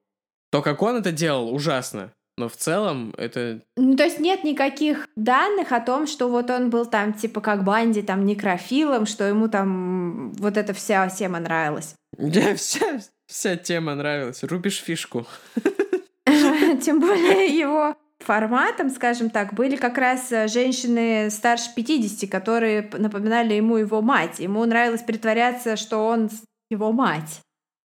То, 0.50 0.62
как 0.62 0.82
он 0.82 0.96
это 0.96 1.12
делал, 1.12 1.54
ужасно. 1.54 2.12
Но 2.38 2.48
в 2.48 2.56
целом 2.56 3.12
это... 3.18 3.62
Ну, 3.76 3.96
то 3.96 4.04
есть 4.04 4.20
нет 4.20 4.44
никаких 4.44 5.08
данных 5.16 5.72
о 5.72 5.80
том, 5.80 6.06
что 6.06 6.28
вот 6.28 6.50
он 6.50 6.70
был 6.70 6.86
там, 6.86 7.12
типа, 7.12 7.40
как 7.40 7.64
Банди, 7.64 8.00
там, 8.00 8.24
некрофилом, 8.24 9.06
что 9.06 9.24
ему 9.24 9.48
там 9.48 10.32
вот 10.34 10.56
эта 10.56 10.72
вся 10.72 11.08
тема 11.08 11.40
нравилась. 11.40 11.96
Да, 12.16 12.54
вся, 12.56 13.00
вся 13.26 13.56
тема 13.56 13.96
нравилась. 13.96 14.44
Рубишь 14.44 14.80
фишку. 14.80 15.26
Тем 16.24 17.00
более 17.00 17.58
его 17.58 17.96
форматом, 18.20 18.90
скажем 18.90 19.30
так, 19.30 19.54
были 19.54 19.74
как 19.74 19.98
раз 19.98 20.28
женщины 20.30 21.30
старше 21.30 21.70
50, 21.74 22.30
которые 22.30 22.88
напоминали 22.98 23.54
ему 23.54 23.76
его 23.78 24.00
мать. 24.00 24.38
Ему 24.38 24.64
нравилось 24.64 25.02
притворяться, 25.02 25.76
что 25.76 26.06
он 26.06 26.30
его 26.70 26.92
мать. 26.92 27.40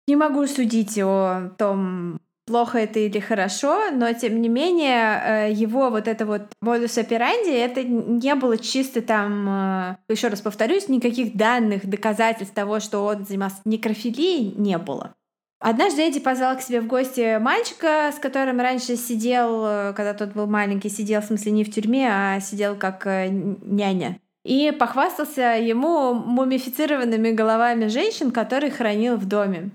Не 0.08 0.16
могу 0.16 0.44
судить 0.48 0.98
о 0.98 1.50
том, 1.56 2.20
плохо 2.50 2.78
это 2.78 2.98
или 2.98 3.20
хорошо, 3.20 3.92
но 3.92 4.12
тем 4.12 4.42
не 4.42 4.48
менее 4.48 5.22
э, 5.24 5.52
его 5.52 5.88
вот 5.88 6.08
это 6.08 6.26
вот 6.26 6.42
модус 6.60 6.98
операнди, 6.98 7.50
это 7.50 7.84
не 7.84 8.34
было 8.34 8.58
чисто 8.58 9.02
там, 9.02 9.48
э, 9.48 9.96
еще 10.08 10.26
раз 10.28 10.40
повторюсь, 10.40 10.88
никаких 10.88 11.36
данных, 11.36 11.88
доказательств 11.88 12.52
того, 12.52 12.80
что 12.80 13.04
он 13.04 13.24
занимался 13.24 13.58
некрофилией, 13.64 14.52
не 14.56 14.78
было. 14.78 15.14
Однажды 15.60 16.02
Эдди 16.02 16.18
позвал 16.18 16.56
к 16.56 16.62
себе 16.62 16.80
в 16.80 16.88
гости 16.88 17.38
мальчика, 17.38 18.10
с 18.12 18.18
которым 18.18 18.58
раньше 18.58 18.96
сидел, 18.96 19.64
э, 19.64 19.92
когда 19.94 20.12
тот 20.12 20.32
был 20.32 20.48
маленький, 20.48 20.88
сидел, 20.88 21.20
в 21.20 21.26
смысле, 21.26 21.52
не 21.52 21.62
в 21.62 21.72
тюрьме, 21.72 22.08
а 22.10 22.40
сидел 22.40 22.74
как 22.74 23.06
няня. 23.06 24.18
И 24.44 24.72
похвастался 24.72 25.56
ему 25.56 26.14
мумифицированными 26.14 27.30
головами 27.30 27.86
женщин, 27.86 28.32
которые 28.32 28.72
хранил 28.72 29.16
в 29.16 29.26
доме. 29.26 29.70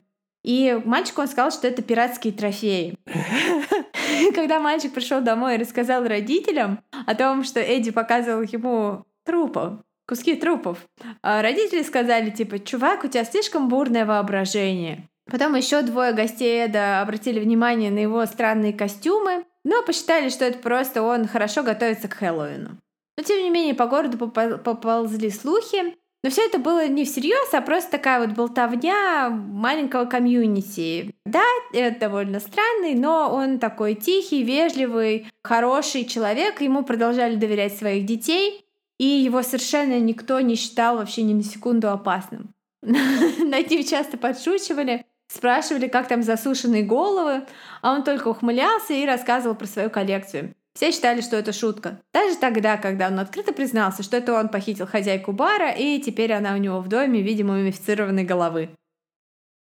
И 0.46 0.80
мальчику 0.86 1.22
он 1.22 1.28
сказал, 1.28 1.50
что 1.50 1.68
это 1.68 1.82
пиратские 1.82 2.32
трофеи. 2.32 2.96
Когда 4.36 4.60
мальчик 4.60 4.93
пришел 4.93 5.20
домой 5.20 5.56
и 5.56 5.58
рассказал 5.58 6.08
родителям 6.08 6.82
о 7.08 7.16
том, 7.16 7.43
что 7.43 7.60
Эдди 7.60 7.89
показывал 7.89 8.43
ему 8.43 9.06
трупов, 9.26 9.80
куски 10.08 10.36
трупов, 10.36 10.78
а 11.24 11.41
родители 11.41 11.82
сказали, 11.82 12.30
типа, 12.30 12.60
чувак, 12.60 13.04
у 13.04 13.08
тебя 13.08 13.26
слишком 13.26 13.70
бурное 13.70 14.06
воображение. 14.06 15.10
Потом 15.32 15.56
еще 15.56 15.82
двое 15.82 16.14
гостей 16.14 16.64
Эда 16.64 17.02
обратили 17.02 17.39
внимание 17.39 17.89
на 17.89 17.98
его 17.98 18.24
странные 18.28 18.72
костюмы, 18.72 19.46
но 19.64 19.82
посчитали, 19.82 20.30
что 20.30 20.46
это 20.46 20.60
просто 20.60 21.02
он 21.02 21.28
хорошо 21.28 21.64
готовится 21.64 22.08
к 22.08 22.14
Хэллоуину. 22.14 22.78
Но 23.18 23.24
тем 23.24 23.41
не 23.41 23.50
менее 23.50 23.74
по 23.74 23.88
городу 23.88 24.30
поползли 24.30 25.32
слухи, 25.32 25.96
Но 26.26 26.32
все 26.32 26.47
это 26.47 26.57
было 26.57 26.88
не 26.88 27.05
всерьез, 27.05 27.53
а 27.53 27.61
просто 27.61 27.91
такая 27.91 28.19
вот 28.19 28.36
болтовня 28.36 29.30
маленького 29.30 30.05
комьюнити. 30.05 31.13
Да, 31.23 31.43
это 31.71 31.99
довольно 31.99 32.39
странный, 32.39 32.95
но 32.95 33.32
он 33.32 33.59
такой 33.59 33.93
тихий, 33.93 34.41
вежливый, 34.41 35.28
хороший 35.43 36.03
человек. 36.03 36.61
Ему 36.61 36.84
продолжали 36.84 37.36
доверять 37.36 37.78
своих 37.78 38.07
детей, 38.07 38.65
и 38.97 39.05
его 39.05 39.43
совершенно 39.43 39.99
никто 39.99 40.39
не 40.39 40.55
считал 40.55 40.97
вообще 40.97 41.21
ни 41.21 41.36
на 41.36 41.43
секунду 41.43 41.91
опасным. 41.91 42.55
Над 42.82 43.69
ним 43.69 43.84
часто 43.84 44.17
подшучивали, 44.17 45.05
спрашивали, 45.28 45.88
как 45.88 46.07
там 46.07 46.23
засушенные 46.23 46.82
головы, 46.82 47.43
а 47.84 47.93
он 47.93 48.03
только 48.03 48.30
ухмылялся 48.30 48.95
и 48.95 49.05
рассказывал 49.05 49.53
про 49.53 49.67
свою 49.67 49.91
коллекцию. 49.91 50.55
Все 50.76 50.91
считали, 50.91 51.21
что 51.21 51.38
это 51.38 51.53
шутка. 51.53 52.01
Даже 52.13 52.36
тогда, 52.38 52.76
когда 52.76 53.07
он 53.07 53.17
открыто 53.17 53.53
признался, 53.53 54.03
что 54.03 54.17
это 54.17 54.34
он 54.34 54.49
похитил 54.49 54.86
хозяйку 54.86 55.32
бара, 55.32 55.71
и 55.71 56.01
теперь 56.01 56.34
она 56.34 56.53
у 56.53 56.57
него 56.57 56.82
в 56.82 56.89
доме, 56.89 57.21
видимо, 57.21 57.53
мумифицированной 57.53 58.26
головы. 58.26 58.69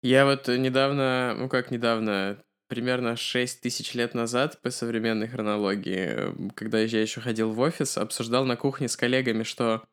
Я 0.01 0.25
вот 0.25 0.47
недавно, 0.47 1.35
ну 1.37 1.49
как 1.49 1.69
недавно, 1.69 2.43
примерно 2.67 3.15
6 3.15 3.61
тысяч 3.61 3.93
лет 3.93 4.13
назад 4.13 4.59
по 4.61 4.69
современной 4.69 5.27
хронологии, 5.27 6.51
когда 6.53 6.79
я 6.79 7.01
еще 7.01 7.21
ходил 7.21 7.51
в 7.51 7.59
офис, 7.59 7.97
обсуждал 7.97 8.45
на 8.45 8.55
кухне 8.55 8.87
с 8.87 8.97
коллегами, 8.97 9.43
что 9.43 9.83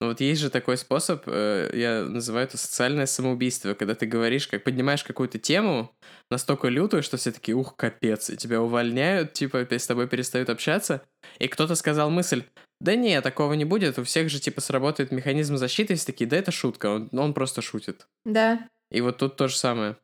ну 0.00 0.08
вот 0.08 0.20
есть 0.20 0.40
же 0.40 0.50
такой 0.50 0.76
способ, 0.76 1.22
э, 1.26 1.70
я 1.74 2.04
называю 2.04 2.46
это 2.46 2.56
социальное 2.56 3.06
самоубийство, 3.06 3.74
когда 3.74 3.94
ты 3.94 4.06
говоришь, 4.06 4.48
как 4.48 4.64
поднимаешь 4.64 5.04
какую-то 5.04 5.38
тему 5.38 5.92
настолько 6.30 6.68
лютую, 6.68 7.02
что 7.02 7.16
все 7.16 7.32
таки 7.32 7.54
ух, 7.54 7.76
капец, 7.76 8.30
и 8.30 8.36
тебя 8.36 8.62
увольняют, 8.62 9.32
типа 9.32 9.66
с 9.70 9.86
тобой 9.86 10.08
перестают 10.08 10.48
общаться, 10.48 11.02
и 11.38 11.48
кто-то 11.48 11.74
сказал 11.74 12.10
мысль, 12.10 12.44
да 12.80 12.94
не, 12.96 13.20
такого 13.20 13.52
не 13.52 13.64
будет, 13.64 13.98
у 13.98 14.04
всех 14.04 14.30
же 14.30 14.40
типа 14.40 14.60
сработает 14.60 15.10
механизм 15.10 15.56
защиты, 15.56 15.92
и 15.92 15.96
все 15.96 16.06
такие, 16.06 16.28
да 16.28 16.36
это 16.36 16.50
шутка, 16.50 16.86
он, 16.86 17.08
он 17.12 17.34
просто 17.34 17.60
шутит. 17.60 18.06
Да. 18.24 18.66
И 18.90 19.00
вот 19.00 19.18
тут 19.18 19.36
то 19.36 19.48
же 19.48 19.56
самое. 19.56 19.96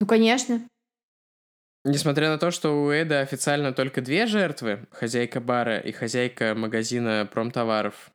Ну, 0.00 0.06
конечно. 0.06 0.62
Несмотря 1.84 2.28
на 2.28 2.38
то, 2.38 2.50
что 2.50 2.82
у 2.82 2.90
Эда 2.90 3.20
официально 3.20 3.72
только 3.72 4.02
две 4.02 4.26
жертвы, 4.26 4.86
хозяйка 4.90 5.40
бара 5.40 5.78
и 5.78 5.92
хозяйка 5.92 6.54
магазина 6.54 7.28
промтоваров, 7.32 8.10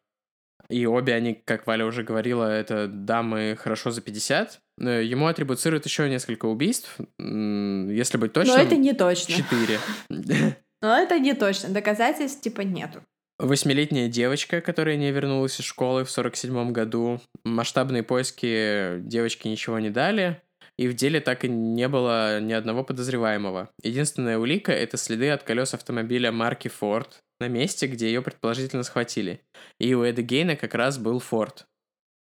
и 0.70 0.86
обе 0.86 1.14
они, 1.14 1.34
как 1.34 1.68
Валя 1.68 1.86
уже 1.86 2.04
говорила, 2.04 2.46
это 2.46 2.88
дамы 2.88 3.56
хорошо 3.60 3.92
за 3.92 4.02
50, 4.02 4.60
э, 4.82 5.04
ему 5.04 5.28
атрибуцируют 5.28 5.86
еще 5.86 6.10
несколько 6.10 6.46
убийств, 6.46 6.98
если 7.20 8.18
быть 8.18 8.34
точным. 8.34 8.58
Но 8.58 8.64
это 8.64 8.76
не 8.76 8.94
точно. 8.94 9.36
Четыре. 9.36 9.80
Но 10.82 10.98
это 10.98 11.20
не 11.20 11.34
точно, 11.34 11.70
доказательств 11.70 12.42
типа 12.42 12.62
нету. 12.62 13.02
Восьмилетняя 13.38 14.08
девочка, 14.08 14.62
которая 14.62 14.96
не 14.96 15.12
вернулась 15.12 15.60
из 15.60 15.66
школы 15.66 16.06
в 16.06 16.12
47 16.12 16.72
году. 16.72 17.20
Масштабные 17.44 18.02
поиски 18.02 19.00
девочки 19.00 19.48
ничего 19.48 19.78
не 19.80 19.90
дали 19.90 20.42
и 20.78 20.88
в 20.88 20.94
деле 20.94 21.22
так 21.22 21.46
и 21.46 21.50
не 21.50 21.88
было 21.88 22.40
ни 22.40 22.54
одного 22.54 22.84
подозреваемого. 22.84 23.70
Единственная 23.84 24.38
улика— 24.38 24.72
это 24.74 24.98
следы 24.98 25.30
от 25.30 25.44
колес 25.44 25.74
автомобиля 25.74 26.32
марки 26.32 26.68
Ford 26.68 27.08
на 27.40 27.48
месте, 27.48 27.88
где 27.88 28.08
ее 28.08 28.22
предположительно 28.22 28.84
схватили. 28.84 29.42
И 29.80 29.94
у 29.94 30.04
Эда 30.04 30.22
Гейна 30.22 30.56
как 30.56 30.74
раз 30.74 30.98
был 30.98 31.20
Ford. 31.20 31.66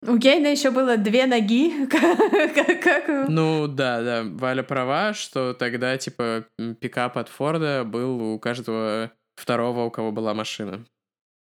У 0.04 0.16
Гейна 0.16 0.48
еще 0.48 0.70
было 0.70 0.96
две 0.96 1.26
ноги. 1.26 1.86
как, 1.90 3.28
Ну 3.28 3.68
да, 3.68 4.02
да. 4.02 4.22
Валя 4.24 4.62
права, 4.62 5.14
что 5.14 5.54
тогда 5.54 5.96
типа 5.96 6.44
пикап 6.80 7.16
от 7.18 7.28
Форда 7.28 7.84
был 7.84 8.34
у 8.34 8.38
каждого 8.40 9.12
второго, 9.36 9.84
у 9.84 9.90
кого 9.90 10.10
была 10.10 10.34
машина. 10.34 10.84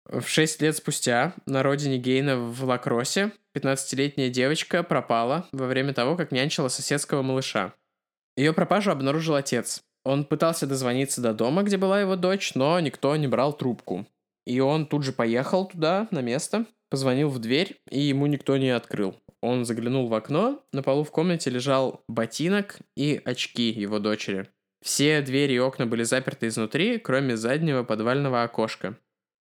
В 0.08 0.26
шесть 0.28 0.62
лет 0.62 0.76
спустя 0.76 1.34
на 1.46 1.64
родине 1.64 1.98
Гейна 1.98 2.38
в 2.38 2.62
Лакросе 2.64 3.32
15-летняя 3.56 4.30
девочка 4.30 4.84
пропала 4.84 5.48
во 5.50 5.66
время 5.66 5.92
того, 5.94 6.16
как 6.16 6.30
нянчила 6.30 6.68
соседского 6.68 7.22
малыша. 7.22 7.74
Ее 8.36 8.52
пропажу 8.52 8.92
обнаружил 8.92 9.34
отец. 9.34 9.80
Он 10.04 10.24
пытался 10.24 10.68
дозвониться 10.68 11.20
до 11.20 11.34
дома, 11.34 11.64
где 11.64 11.76
была 11.76 12.00
его 12.00 12.14
дочь, 12.14 12.54
но 12.54 12.78
никто 12.78 13.16
не 13.16 13.26
брал 13.26 13.52
трубку. 13.52 14.06
И 14.46 14.60
он 14.60 14.86
тут 14.86 15.02
же 15.02 15.12
поехал 15.12 15.66
туда, 15.66 16.06
на 16.12 16.20
место, 16.20 16.66
позвонил 16.88 17.28
в 17.28 17.40
дверь, 17.40 17.80
и 17.90 18.00
ему 18.00 18.26
никто 18.26 18.56
не 18.56 18.70
открыл. 18.70 19.16
Он 19.40 19.64
заглянул 19.64 20.06
в 20.06 20.14
окно, 20.14 20.62
на 20.72 20.84
полу 20.84 21.02
в 21.02 21.10
комнате 21.10 21.50
лежал 21.50 22.04
ботинок 22.06 22.78
и 22.96 23.20
очки 23.24 23.70
его 23.70 23.98
дочери. 23.98 24.48
Все 24.84 25.20
двери 25.20 25.54
и 25.54 25.58
окна 25.58 25.86
были 25.86 26.04
заперты 26.04 26.46
изнутри, 26.46 26.98
кроме 26.98 27.36
заднего 27.36 27.82
подвального 27.82 28.44
окошка. 28.44 28.96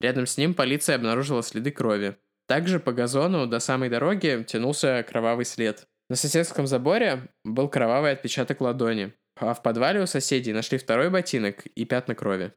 Рядом 0.04 0.28
с 0.28 0.38
ним 0.38 0.54
полиция 0.54 0.98
обнаружила 0.98 1.42
следы 1.42 1.72
крови. 1.72 2.18
Также 2.46 2.82
по 2.82 2.92
газону 2.92 3.48
до 3.48 3.60
самой 3.60 3.88
дороги 3.88 4.44
тянулся 4.46 5.02
кровавый 5.08 5.46
след. 5.46 5.88
На 6.10 6.18
соседском 6.18 6.68
заборе 6.68 7.30
был 7.46 7.70
кровавый 7.70 8.12
отпечаток 8.12 8.60
ладони, 8.60 9.14
а 9.38 9.54
в 9.54 9.64
подвале 9.64 10.02
у 10.02 10.06
соседей 10.06 10.52
нашли 10.52 10.78
второй 10.78 11.10
ботинок 11.10 11.66
и 11.68 11.86
пятна 11.86 12.16
крови. 12.16 12.52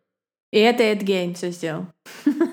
И 0.51 0.59
это 0.59 0.82
Эд 0.82 1.03
Гейн 1.03 1.34
все 1.34 1.53
сделал. 1.53 1.86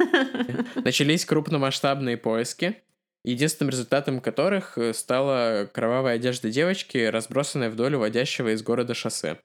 Начались 0.75 1.25
крупномасштабные 1.25 2.17
поиски, 2.17 2.77
единственным 3.25 3.71
результатом 3.71 4.21
которых 4.21 4.77
стала 4.93 5.67
кровавая 5.73 6.17
одежда 6.17 6.51
девочки, 6.51 6.99
разбросанная 6.99 7.71
вдоль 7.71 7.95
уводящего 7.95 8.53
из 8.53 8.61
города 8.61 8.93
шоссе. 8.93 9.39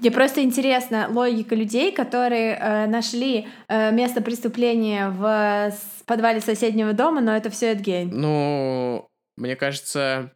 Мне 0.00 0.10
просто 0.10 0.42
интересна 0.42 1.08
логика 1.10 1.54
людей, 1.54 1.92
которые 1.92 2.54
э, 2.54 2.86
нашли 2.86 3.48
э, 3.68 3.92
место 3.92 4.20
преступления 4.20 5.08
в 5.10 5.72
подвале 6.06 6.40
соседнего 6.40 6.92
дома, 6.92 7.20
но 7.20 7.36
это 7.36 7.50
все 7.50 7.72
Эд 7.72 7.80
Гейн. 7.80 8.10
Ну, 8.10 9.08
мне 9.36 9.56
кажется, 9.56 10.32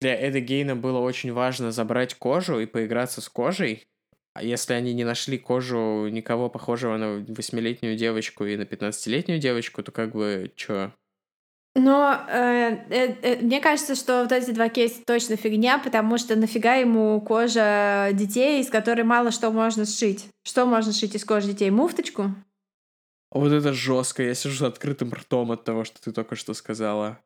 для 0.00 0.14
Эда 0.14 0.40
Гейна 0.40 0.76
было 0.76 0.98
очень 0.98 1.32
важно 1.32 1.72
забрать 1.72 2.14
кожу 2.14 2.58
и 2.58 2.66
поиграться 2.66 3.20
с 3.20 3.28
кожей. 3.28 3.86
А 4.34 4.42
если 4.42 4.74
они 4.74 4.92
не 4.92 5.04
нашли 5.04 5.38
кожу 5.38 6.08
никого 6.08 6.50
похожего 6.50 6.96
на 6.98 7.24
восьмилетнюю 7.26 7.96
девочку 7.96 8.44
и 8.44 8.56
на 8.56 8.66
пятнадцатилетнюю 8.66 9.38
девочку, 9.38 9.82
то 9.82 9.92
как 9.92 10.12
бы 10.12 10.52
чё? 10.56 10.92
Но 11.78 12.18
э, 12.26 12.78
э, 12.88 13.14
э, 13.20 13.36
мне 13.42 13.60
кажется, 13.60 13.94
что 13.94 14.22
вот 14.22 14.32
эти 14.32 14.50
два 14.50 14.70
кейса 14.70 15.02
точно 15.06 15.36
фигня, 15.36 15.78
потому 15.78 16.16
что 16.16 16.34
нафига 16.34 16.76
ему 16.76 17.20
кожа 17.20 18.08
детей, 18.14 18.62
из 18.62 18.70
которой 18.70 19.02
мало 19.02 19.30
что 19.30 19.50
можно 19.50 19.84
сшить. 19.84 20.26
Что 20.42 20.64
можно 20.64 20.94
сшить 20.94 21.14
из 21.14 21.24
кожи 21.26 21.48
детей? 21.48 21.68
Муфточку? 21.68 22.34
Вот 23.30 23.52
это 23.52 23.74
жестко. 23.74 24.22
Я 24.22 24.34
сижу 24.34 24.56
с 24.56 24.62
открытым 24.62 25.12
ртом 25.12 25.52
от 25.52 25.64
того, 25.64 25.84
что 25.84 26.00
ты 26.00 26.12
только 26.12 26.34
что 26.34 26.54
сказала. 26.54 27.18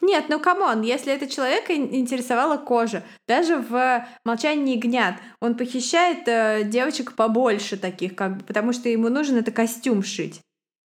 Нет, 0.00 0.26
ну 0.28 0.38
come 0.38 0.63
on, 0.63 0.82
если 0.82 1.12
это 1.12 1.26
человека 1.26 1.74
интересовала 1.74 2.58
кожа, 2.58 3.02
даже 3.26 3.56
в 3.56 4.06
«Молчании 4.24 4.76
ягнят» 4.76 5.16
он 5.40 5.56
похищает 5.56 6.28
э, 6.28 6.62
девочек 6.64 7.14
побольше 7.16 7.76
таких, 7.76 8.14
как 8.14 8.38
бы, 8.38 8.44
потому 8.44 8.72
что 8.72 8.88
ему 8.88 9.08
нужен 9.08 9.36
это 9.36 9.50
костюм 9.50 10.04
шить. 10.04 10.40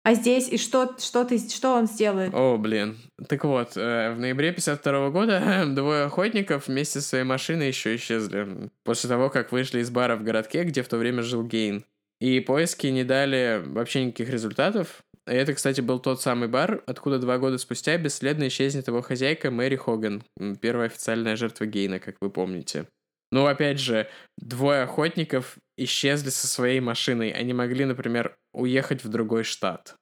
А 0.03 0.15
здесь 0.15 0.49
и 0.49 0.57
что, 0.57 0.95
что, 0.97 1.23
ты, 1.25 1.37
что 1.37 1.75
он 1.75 1.85
сделает? 1.85 2.33
О, 2.33 2.57
блин. 2.57 2.97
Так 3.29 3.43
вот, 3.43 3.77
э, 3.77 4.13
в 4.13 4.19
ноябре 4.19 4.51
52 4.51 5.09
года 5.11 5.65
двое 5.67 6.05
охотников 6.05 6.67
вместе 6.67 7.01
со 7.01 7.07
своей 7.07 7.23
машиной 7.23 7.67
еще 7.67 7.95
исчезли. 7.95 8.69
После 8.83 9.09
того, 9.09 9.29
как 9.29 9.51
вышли 9.51 9.79
из 9.79 9.91
бара 9.91 10.15
в 10.15 10.23
городке, 10.23 10.63
где 10.63 10.81
в 10.81 10.87
то 10.87 10.97
время 10.97 11.21
жил 11.21 11.43
Гейн. 11.43 11.85
И 12.19 12.39
поиски 12.39 12.87
не 12.87 13.03
дали 13.03 13.63
вообще 13.65 14.05
никаких 14.05 14.29
результатов. 14.29 15.03
И 15.27 15.33
это, 15.33 15.53
кстати, 15.53 15.81
был 15.81 15.99
тот 15.99 16.19
самый 16.19 16.49
бар, 16.49 16.83
откуда 16.87 17.19
два 17.19 17.37
года 17.37 17.59
спустя 17.59 17.97
бесследно 17.97 18.47
исчезнет 18.47 18.87
его 18.87 19.01
хозяйка 19.01 19.51
Мэри 19.51 19.75
Хоган, 19.75 20.23
первая 20.61 20.87
официальная 20.87 21.35
жертва 21.35 21.65
Гейна, 21.65 21.99
как 21.99 22.15
вы 22.21 22.31
помните. 22.31 22.87
Ну, 23.31 23.45
опять 23.45 23.79
же, 23.79 24.09
двое 24.37 24.83
охотников 24.83 25.57
исчезли 25.77 26.29
со 26.29 26.47
своей 26.47 26.79
машиной. 26.79 27.31
Они 27.31 27.53
могли, 27.53 27.85
например, 27.85 28.35
уехать 28.53 29.03
в 29.03 29.09
другой 29.09 29.43
штат. 29.43 29.95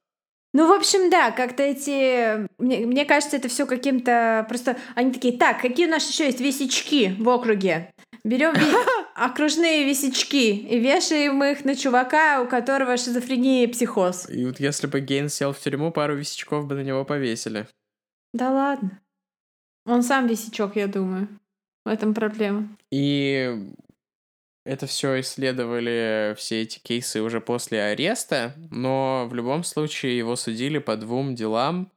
Ну, 0.52 0.66
в 0.66 0.72
общем, 0.72 1.10
да, 1.10 1.30
как-то 1.30 1.62
эти... 1.62 2.48
Мне, 2.60 2.78
мне 2.86 3.04
кажется, 3.04 3.36
это 3.36 3.48
все 3.48 3.66
каким-то... 3.66 4.44
Просто 4.48 4.76
они 4.96 5.12
такие, 5.12 5.38
так, 5.38 5.60
какие 5.60 5.86
у 5.86 5.90
нас 5.90 6.08
еще 6.10 6.24
есть 6.24 6.40
висячки 6.40 7.14
в 7.18 7.28
округе? 7.28 7.92
Берем 8.24 8.54
окружные 9.14 9.84
висячки 9.84 10.50
и 10.50 10.80
вешаем 10.80 11.42
их 11.44 11.64
на 11.64 11.76
чувака, 11.76 12.42
у 12.42 12.48
которого 12.48 12.96
шизофрения 12.96 13.64
и 13.64 13.68
психоз. 13.68 14.28
И 14.28 14.44
вот 14.44 14.58
если 14.58 14.88
бы 14.88 15.00
Гейн 15.00 15.28
сел 15.28 15.52
в 15.52 15.60
тюрьму, 15.60 15.92
пару 15.92 16.16
висячков 16.16 16.66
бы 16.66 16.74
на 16.74 16.80
него 16.80 17.04
повесили. 17.04 17.68
Да 18.34 18.50
ладно. 18.50 19.00
Он 19.86 20.02
сам 20.02 20.26
висячок, 20.26 20.74
я 20.74 20.88
думаю. 20.88 21.28
В 21.84 21.88
этом 21.88 22.14
проблема. 22.14 22.68
И 22.90 23.72
это 24.64 24.86
все 24.86 25.20
исследовали 25.20 26.34
все 26.36 26.62
эти 26.62 26.78
кейсы 26.78 27.22
уже 27.22 27.40
после 27.40 27.82
ареста, 27.82 28.54
но 28.70 29.26
в 29.28 29.34
любом 29.34 29.64
случае 29.64 30.18
его 30.18 30.36
судили 30.36 30.78
по 30.78 30.96
двум 30.96 31.34
делам, 31.34 31.90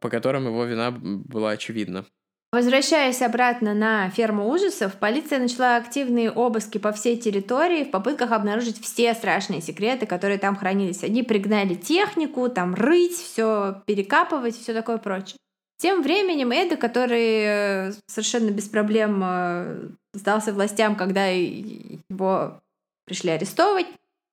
по 0.00 0.10
которым 0.10 0.46
его 0.46 0.64
вина 0.64 0.90
была 0.90 1.50
очевидна. 1.50 2.04
Возвращаясь 2.52 3.22
обратно 3.22 3.74
на 3.74 4.08
ферму 4.10 4.48
ужасов, 4.48 4.94
полиция 4.94 5.40
начала 5.40 5.76
активные 5.76 6.30
обыски 6.30 6.78
по 6.78 6.92
всей 6.92 7.16
территории 7.18 7.84
в 7.84 7.90
попытках 7.90 8.32
обнаружить 8.32 8.80
все 8.80 9.12
страшные 9.14 9.60
секреты, 9.60 10.06
которые 10.06 10.38
там 10.38 10.56
хранились. 10.56 11.02
Они 11.02 11.22
пригнали 11.22 11.74
технику, 11.74 12.48
там 12.48 12.74
рыть, 12.74 13.16
все 13.16 13.82
перекапывать, 13.86 14.56
все 14.56 14.72
такое 14.72 14.98
прочее. 14.98 15.36
Тем 15.78 16.02
временем 16.02 16.52
Эда, 16.52 16.76
который 16.76 17.42
э, 17.42 17.92
совершенно 18.06 18.50
без 18.50 18.68
проблем 18.68 19.22
э, 19.22 19.88
сдался 20.14 20.52
властям, 20.52 20.96
когда 20.96 21.26
его 21.26 22.60
пришли 23.04 23.30
арестовывать, 23.30 23.86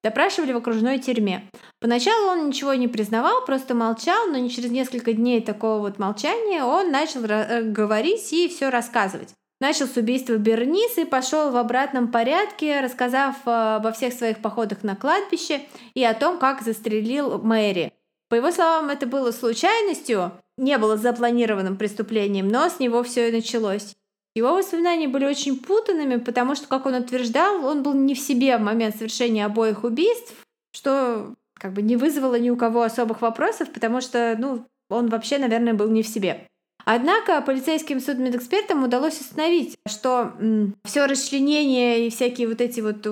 допрашивали 0.04 0.54
в 0.54 0.58
окружной 0.58 1.00
тюрьме. 1.00 1.50
Поначалу 1.82 2.32
он 2.32 2.48
ничего 2.48 2.74
не 2.76 2.88
признавал, 2.88 3.46
просто 3.46 3.74
молчал, 3.76 4.28
но 4.28 4.38
не 4.38 4.50
через 4.50 4.72
несколько 4.72 5.14
дней 5.14 5.42
такого 5.42 5.80
вот 5.80 6.00
молчания 6.00 6.64
он 6.64 6.92
начал 6.92 7.26
э, 7.26 7.62
говорить 7.64 8.32
и 8.32 8.48
все 8.48 8.70
рассказывать. 8.70 9.34
Начал 9.60 9.88
с 9.88 9.96
убийства 9.96 10.36
Бернис 10.36 10.98
и 10.98 11.06
пошел 11.06 11.52
в 11.52 11.58
обратном 11.58 12.10
порядке, 12.10 12.82
рассказав 12.82 13.36
обо 13.46 13.92
всех 13.94 14.14
своих 14.14 14.40
походах 14.40 14.84
на 14.84 14.96
кладбище 14.96 15.62
и 15.94 16.04
о 16.04 16.14
том, 16.14 16.38
как 16.38 16.62
застрелил 16.62 17.38
Мэри. 17.42 17.94
По 18.34 18.38
его 18.38 18.50
словам, 18.52 18.90
это 18.90 19.06
было 19.06 19.30
случайностью, 19.30 20.32
не 20.58 20.80
было 20.80 20.98
запланированным 20.98 21.78
преступлением, 21.78 22.48
но 22.48 22.68
с 22.68 22.80
него 22.80 23.04
все 23.04 23.30
и 23.30 23.32
началось. 23.32 23.94
Его 24.34 24.56
воспоминания 24.56 25.08
были 25.08 25.26
очень 25.26 25.60
путанными, 25.60 26.16
потому 26.16 26.56
что, 26.56 26.68
как 26.68 26.88
он 26.88 26.96
утверждал, 26.96 27.64
он 27.64 27.84
был 27.84 27.94
не 27.94 28.16
в 28.16 28.20
себе 28.20 28.58
в 28.58 28.62
момент 28.62 28.96
совершения 28.96 29.46
обоих 29.46 29.84
убийств, 29.84 30.34
что 30.76 31.36
как 31.60 31.74
бы 31.74 31.84
не 31.84 31.96
вызвало 31.96 32.40
ни 32.40 32.50
у 32.50 32.58
кого 32.58 32.82
особых 32.82 33.22
вопросов, 33.22 33.72
потому 33.72 34.02
что, 34.02 34.36
ну, 34.40 34.66
он 34.90 35.10
вообще, 35.10 35.38
наверное, 35.38 35.76
был 35.76 35.90
не 35.90 36.02
в 36.02 36.08
себе. 36.08 36.48
Однако 36.86 37.42
полицейским 37.42 38.00
судмедэкспертам 38.00 38.84
удалось 38.84 39.20
установить, 39.20 39.78
что 39.88 40.34
все 40.84 41.06
расчленение 41.06 42.08
и 42.08 42.10
всякие 42.10 42.48
вот 42.48 42.62
эти 42.62 42.82
вот 42.82 43.08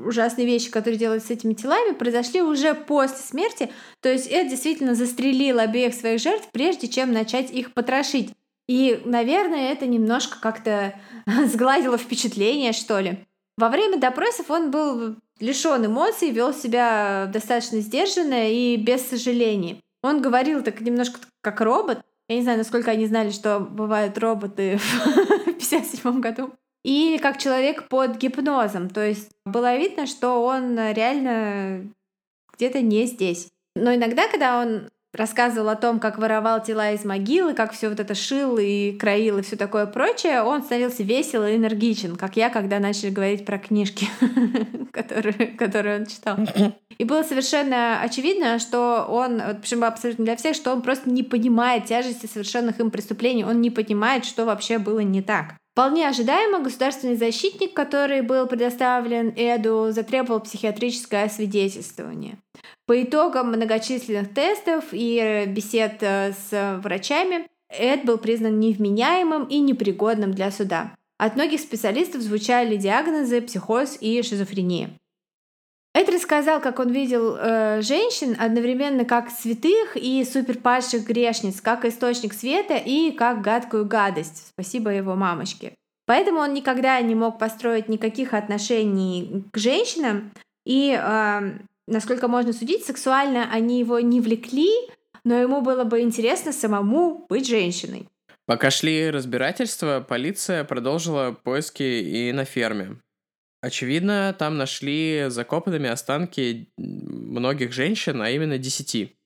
ужасные 0.00 0.46
вещи, 0.46 0.70
которые 0.70 0.98
делают 0.98 1.24
с 1.24 1.30
этими 1.30 1.54
телами, 1.54 1.94
произошли 1.94 2.42
уже 2.42 2.74
после 2.74 3.18
смерти. 3.18 3.70
То 4.00 4.10
есть 4.10 4.30
Эд 4.30 4.48
действительно 4.48 4.94
застрелил 4.94 5.58
обеих 5.58 5.94
своих 5.94 6.20
жертв, 6.20 6.48
прежде 6.52 6.88
чем 6.88 7.12
начать 7.12 7.50
их 7.50 7.72
потрошить. 7.72 8.30
И, 8.68 9.00
наверное, 9.04 9.72
это 9.72 9.86
немножко 9.86 10.38
как-то 10.40 10.94
сгладило 11.46 11.98
впечатление, 11.98 12.72
что 12.72 12.98
ли. 13.00 13.18
Во 13.56 13.68
время 13.68 13.98
допросов 13.98 14.50
он 14.50 14.70
был 14.70 15.16
лишен 15.38 15.86
эмоций, 15.86 16.30
вел 16.30 16.52
себя 16.52 17.30
достаточно 17.32 17.80
сдержанно 17.80 18.50
и 18.50 18.76
без 18.76 19.06
сожалений. 19.08 19.80
Он 20.02 20.20
говорил 20.20 20.62
так 20.62 20.80
немножко 20.80 21.20
как 21.40 21.60
робот. 21.60 22.00
Я 22.28 22.36
не 22.36 22.42
знаю, 22.42 22.58
насколько 22.58 22.90
они 22.90 23.06
знали, 23.06 23.30
что 23.30 23.60
бывают 23.60 24.18
роботы 24.18 24.78
в 24.78 25.06
1957 25.06 26.20
году 26.20 26.52
или 26.84 27.18
как 27.18 27.38
человек 27.38 27.88
под 27.88 28.16
гипнозом. 28.16 28.90
То 28.90 29.06
есть 29.06 29.30
было 29.44 29.76
видно, 29.76 30.06
что 30.06 30.44
он 30.44 30.78
реально 30.92 31.90
где-то 32.56 32.80
не 32.80 33.06
здесь. 33.06 33.48
Но 33.74 33.94
иногда, 33.94 34.28
когда 34.28 34.60
он 34.60 34.88
рассказывал 35.14 35.68
о 35.68 35.76
том, 35.76 36.00
как 36.00 36.18
воровал 36.18 36.62
тела 36.62 36.92
из 36.92 37.04
могилы, 37.04 37.54
как 37.54 37.72
все 37.72 37.88
вот 37.88 38.00
это 38.00 38.14
шил 38.14 38.58
и 38.58 38.92
краил 38.92 39.38
и 39.38 39.42
все 39.42 39.56
такое 39.56 39.86
прочее, 39.86 40.42
он 40.42 40.62
становился 40.62 41.02
весел 41.02 41.44
и 41.44 41.56
энергичен, 41.56 42.16
как 42.16 42.36
я, 42.36 42.50
когда 42.50 42.78
начали 42.78 43.10
говорить 43.10 43.44
про 43.44 43.58
книжки, 43.58 44.08
которые, 44.92 46.00
он 46.00 46.06
читал. 46.06 46.36
И 46.96 47.02
было 47.02 47.24
совершенно 47.24 48.00
очевидно, 48.02 48.60
что 48.60 49.04
он, 49.08 49.42
причем 49.60 49.82
абсолютно 49.82 50.24
для 50.24 50.36
всех, 50.36 50.54
что 50.54 50.72
он 50.72 50.80
просто 50.80 51.10
не 51.10 51.24
понимает 51.24 51.86
тяжести 51.86 52.26
совершенных 52.26 52.78
им 52.78 52.92
преступлений, 52.92 53.44
он 53.44 53.60
не 53.60 53.70
понимает, 53.70 54.24
что 54.24 54.44
вообще 54.44 54.78
было 54.78 55.00
не 55.00 55.20
так. 55.20 55.56
Вполне 55.74 56.08
ожидаемо 56.08 56.60
государственный 56.60 57.16
защитник, 57.16 57.74
который 57.74 58.22
был 58.22 58.46
предоставлен 58.46 59.34
Эду, 59.34 59.90
затребовал 59.90 60.38
психиатрическое 60.38 61.24
освидетельствование. 61.24 62.38
По 62.86 63.02
итогам 63.02 63.48
многочисленных 63.48 64.32
тестов 64.32 64.84
и 64.92 65.44
бесед 65.48 65.96
э, 66.02 66.32
с 66.32 66.78
врачами, 66.80 67.48
Эд 67.68 68.04
был 68.04 68.18
признан 68.18 68.60
невменяемым 68.60 69.46
и 69.46 69.58
непригодным 69.58 70.30
для 70.32 70.52
суда. 70.52 70.94
От 71.18 71.34
многих 71.34 71.58
специалистов 71.58 72.22
звучали 72.22 72.76
диагнозы 72.76 73.40
психоз 73.40 73.98
и 74.00 74.22
шизофрения. 74.22 74.90
Эд 75.94 76.08
рассказал, 76.08 76.60
как 76.60 76.80
он 76.80 76.90
видел 76.90 77.36
э, 77.36 77.80
женщин 77.80 78.36
одновременно 78.38 79.04
как 79.04 79.30
святых 79.30 79.96
и 79.96 80.24
суперпадших 80.24 81.04
грешниц, 81.04 81.60
как 81.60 81.84
источник 81.84 82.34
света 82.34 82.74
и 82.74 83.12
как 83.12 83.42
гадкую 83.42 83.86
гадость. 83.86 84.48
Спасибо 84.48 84.90
его 84.90 85.14
мамочке. 85.14 85.72
Поэтому 86.06 86.40
он 86.40 86.52
никогда 86.52 87.00
не 87.00 87.14
мог 87.14 87.38
построить 87.38 87.88
никаких 87.88 88.34
отношений 88.34 89.44
к 89.52 89.56
женщинам. 89.56 90.32
И, 90.66 90.98
э, 91.00 91.58
насколько 91.86 92.26
можно 92.26 92.52
судить, 92.52 92.84
сексуально 92.84 93.48
они 93.52 93.78
его 93.78 94.00
не 94.00 94.20
влекли, 94.20 94.72
но 95.22 95.36
ему 95.36 95.60
было 95.60 95.84
бы 95.84 96.00
интересно 96.00 96.52
самому 96.52 97.24
быть 97.28 97.46
женщиной. 97.46 98.08
Пока 98.46 98.70
шли 98.70 99.10
разбирательства, 99.10 100.04
полиция 100.06 100.64
продолжила 100.64 101.36
поиски 101.44 101.82
и 101.82 102.32
на 102.32 102.44
ферме. 102.44 102.96
Очевидно, 103.64 104.36
там 104.38 104.58
нашли 104.58 105.24
закопанными 105.28 105.88
останки 105.88 106.68
многих 106.76 107.72
женщин, 107.72 108.20
а 108.20 108.28
именно 108.28 108.58
десяти. 108.58 109.16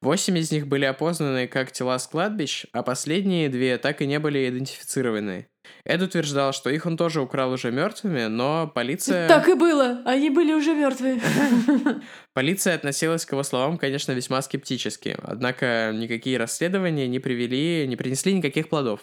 Восемь 0.00 0.36
из 0.36 0.50
них 0.50 0.66
были 0.66 0.84
опознаны 0.84 1.46
как 1.46 1.70
тела 1.70 1.96
с 2.00 2.08
кладбищ, 2.08 2.66
а 2.72 2.82
последние 2.82 3.48
две 3.48 3.78
так 3.78 4.02
и 4.02 4.06
не 4.06 4.18
были 4.18 4.48
идентифицированы. 4.48 5.46
Эд 5.84 6.02
утверждал, 6.02 6.52
что 6.52 6.70
их 6.70 6.86
он 6.86 6.96
тоже 6.96 7.20
украл 7.20 7.52
уже 7.52 7.70
мертвыми, 7.70 8.24
но 8.26 8.66
полиция... 8.66 9.28
Так 9.28 9.48
и 9.48 9.54
было, 9.54 10.02
они 10.04 10.28
были 10.28 10.52
уже 10.52 10.74
мертвые. 10.74 11.20
Полиция 12.34 12.74
относилась 12.74 13.24
к 13.24 13.30
его 13.30 13.44
словам, 13.44 13.78
конечно, 13.78 14.10
весьма 14.10 14.42
скептически, 14.42 15.16
однако 15.22 15.92
никакие 15.94 16.36
расследования 16.36 17.06
не 17.06 17.20
привели, 17.20 17.86
не 17.86 17.94
принесли 17.94 18.34
никаких 18.34 18.68
плодов. 18.68 19.02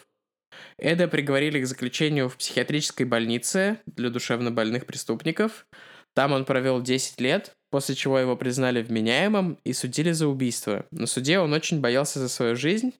Эда 0.82 1.08
приговорили 1.08 1.62
к 1.62 1.68
заключению 1.68 2.28
в 2.28 2.38
психиатрической 2.38 3.06
больнице 3.06 3.78
для 3.86 4.10
душевнобольных 4.10 4.88
преступников. 4.88 5.68
Там 6.16 6.32
он 6.32 6.44
провел 6.44 6.82
10 6.82 7.22
лет, 7.22 7.56
после 7.70 7.94
чего 7.94 8.18
его 8.18 8.36
признали 8.36 8.82
вменяемым 8.82 9.60
и 9.64 9.74
судили 9.74 10.12
за 10.12 10.28
убийство. 10.28 10.88
На 10.90 11.06
суде 11.06 11.38
он 11.38 11.54
очень 11.54 11.82
боялся 11.82 12.20
за 12.20 12.28
свою 12.28 12.56
жизнь, 12.56 12.94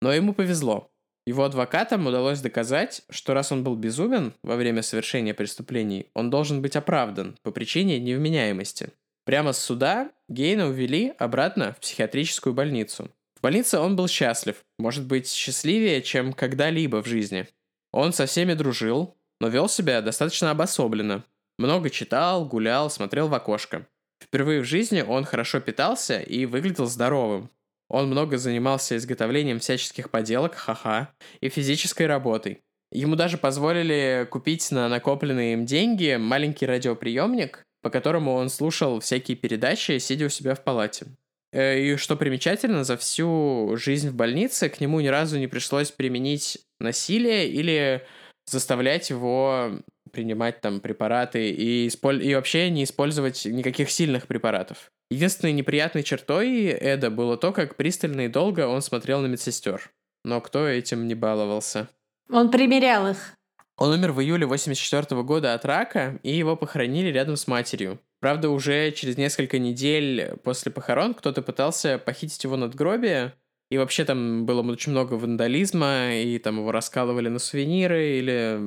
но 0.00 0.14
ему 0.14 0.32
повезло. 0.32 0.90
Его 1.26 1.44
адвокатам 1.44 2.06
удалось 2.06 2.40
доказать, 2.40 3.02
что 3.10 3.34
раз 3.34 3.52
он 3.52 3.64
был 3.64 3.76
безумен 3.76 4.32
во 4.42 4.56
время 4.56 4.80
совершения 4.80 5.34
преступлений, 5.34 6.06
он 6.14 6.30
должен 6.30 6.62
быть 6.62 6.74
оправдан 6.74 7.36
по 7.42 7.50
причине 7.50 8.00
невменяемости. 8.00 8.90
Прямо 9.24 9.52
с 9.52 9.58
суда 9.58 10.10
Гейна 10.28 10.68
увели 10.68 11.12
обратно 11.18 11.74
в 11.74 11.80
психиатрическую 11.80 12.54
больницу. 12.54 13.10
В 13.36 13.42
больнице 13.42 13.78
он 13.78 13.96
был 13.96 14.08
счастлив, 14.08 14.64
может 14.78 15.06
быть, 15.06 15.30
счастливее, 15.30 16.02
чем 16.02 16.32
когда-либо 16.32 17.02
в 17.02 17.06
жизни. 17.06 17.46
Он 17.92 18.12
со 18.12 18.26
всеми 18.26 18.54
дружил, 18.54 19.16
но 19.40 19.48
вел 19.48 19.68
себя 19.68 20.00
достаточно 20.00 20.50
обособленно. 20.50 21.24
Много 21.58 21.90
читал, 21.90 22.46
гулял, 22.46 22.90
смотрел 22.90 23.28
в 23.28 23.34
окошко. 23.34 23.86
Впервые 24.22 24.62
в 24.62 24.64
жизни 24.64 25.02
он 25.02 25.24
хорошо 25.24 25.60
питался 25.60 26.20
и 26.20 26.46
выглядел 26.46 26.86
здоровым. 26.86 27.50
Он 27.88 28.06
много 28.08 28.38
занимался 28.38 28.96
изготовлением 28.96 29.60
всяческих 29.60 30.10
поделок, 30.10 30.54
ха-ха, 30.54 31.10
и 31.40 31.48
физической 31.48 32.06
работой. 32.06 32.62
Ему 32.90 33.16
даже 33.16 33.36
позволили 33.36 34.26
купить 34.30 34.70
на 34.70 34.88
накопленные 34.88 35.52
им 35.52 35.66
деньги 35.66 36.16
маленький 36.16 36.66
радиоприемник, 36.66 37.64
по 37.82 37.90
которому 37.90 38.32
он 38.32 38.48
слушал 38.48 39.00
всякие 39.00 39.36
передачи, 39.36 39.98
сидя 39.98 40.26
у 40.26 40.28
себя 40.30 40.54
в 40.54 40.64
палате. 40.64 41.06
Э, 41.52 41.78
и 41.78 41.96
что 41.96 42.16
примечательно, 42.16 42.84
за 42.84 42.96
всю 42.96 43.76
жизнь 43.76 44.10
в 44.10 44.14
больнице 44.14 44.68
к 44.68 44.80
нему 44.80 45.00
ни 45.00 45.08
разу 45.08 45.38
не 45.38 45.46
пришлось 45.46 45.90
применить 45.90 46.58
насилие 46.80 47.48
или 47.48 48.06
заставлять 48.46 49.10
его 49.10 49.80
принимать 50.12 50.60
там 50.60 50.80
препараты 50.80 51.50
и, 51.50 51.88
исполь... 51.88 52.24
и 52.24 52.34
вообще 52.34 52.70
не 52.70 52.84
использовать 52.84 53.44
никаких 53.44 53.90
сильных 53.90 54.26
препаратов. 54.26 54.90
Единственной 55.10 55.52
неприятной 55.52 56.02
чертой 56.02 56.68
Эда 56.68 57.10
было 57.10 57.36
то, 57.36 57.52
как 57.52 57.76
пристально 57.76 58.22
и 58.22 58.28
долго 58.28 58.66
он 58.66 58.82
смотрел 58.82 59.20
на 59.20 59.26
медсестер. 59.26 59.90
Но 60.24 60.40
кто 60.40 60.66
этим 60.66 61.06
не 61.06 61.14
баловался? 61.14 61.88
Он 62.30 62.50
примерял 62.50 63.08
их. 63.08 63.34
Он 63.76 63.90
умер 63.90 64.12
в 64.12 64.20
июле 64.20 64.46
84 64.46 65.22
года 65.22 65.54
от 65.54 65.64
рака, 65.64 66.18
и 66.22 66.34
его 66.34 66.56
похоронили 66.56 67.08
рядом 67.08 67.36
с 67.36 67.46
матерью. 67.46 68.00
Правда, 68.26 68.50
уже 68.50 68.90
через 68.90 69.16
несколько 69.16 69.60
недель 69.60 70.32
после 70.42 70.72
похорон 70.72 71.14
кто-то 71.14 71.42
пытался 71.42 71.96
похитить 71.96 72.42
его 72.42 72.56
надгробие, 72.56 73.34
и 73.70 73.78
вообще 73.78 74.04
там 74.04 74.46
было 74.46 74.62
очень 74.62 74.90
много 74.90 75.14
вандализма, 75.14 76.12
и 76.12 76.36
там 76.40 76.56
его 76.56 76.72
раскалывали 76.72 77.28
на 77.28 77.38
сувениры, 77.38 78.18
или 78.18 78.58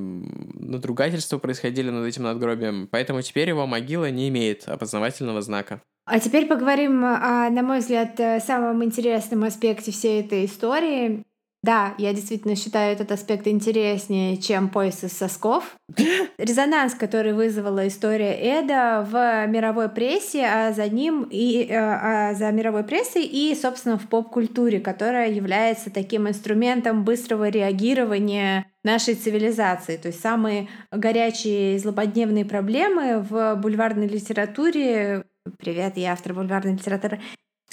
надругательства 0.53 1.39
происходили 1.39 1.89
над 1.89 2.07
этим 2.07 2.23
надгробием. 2.23 2.87
Поэтому 2.89 3.21
теперь 3.21 3.49
его 3.49 3.67
могила 3.67 4.09
не 4.09 4.29
имеет 4.29 4.65
опознавательного 4.65 5.41
знака. 5.41 5.81
А 6.05 6.21
теперь 6.21 6.47
поговорим 6.47 7.03
о, 7.03 7.49
на 7.49 7.61
мой 7.61 7.79
взгляд, 7.79 8.17
самом 8.41 8.81
интересном 8.85 9.43
аспекте 9.43 9.91
всей 9.91 10.21
этой 10.21 10.45
истории. 10.45 11.25
Да, 11.61 11.93
я 11.97 12.13
действительно 12.13 12.55
считаю 12.55 12.93
этот 12.93 13.11
аспект 13.11 13.45
интереснее, 13.45 14.37
чем 14.37 14.69
пояс 14.69 15.03
из 15.03 15.11
сосков. 15.11 15.75
Резонанс, 16.37 16.93
который 16.93 17.33
вызвала 17.33 17.85
история 17.87 18.33
Эда 18.33 19.05
в 19.09 19.47
мировой 19.47 19.89
прессе, 19.89 20.45
а 20.45 20.71
за 20.71 20.87
ним 20.87 21.27
и 21.29 21.65
э, 21.65 21.75
а 21.75 22.33
за 22.33 22.51
мировой 22.51 22.83
прессой 22.83 23.25
и, 23.25 23.53
собственно, 23.55 23.97
в 23.97 24.07
поп-культуре, 24.07 24.79
которая 24.79 25.31
является 25.31 25.89
таким 25.89 26.29
инструментом 26.29 27.03
быстрого 27.03 27.49
реагирования 27.49 28.65
нашей 28.85 29.15
цивилизации. 29.15 29.97
То 29.97 30.07
есть 30.07 30.21
самые 30.21 30.69
горячие 30.91 31.77
злободневные 31.77 32.45
проблемы 32.45 33.19
в 33.19 33.55
бульварной 33.55 34.07
литературе 34.07 35.25
Привет, 35.57 35.97
я 35.97 36.13
автор 36.13 36.33
бульварной 36.33 36.73
литературы 36.73 37.19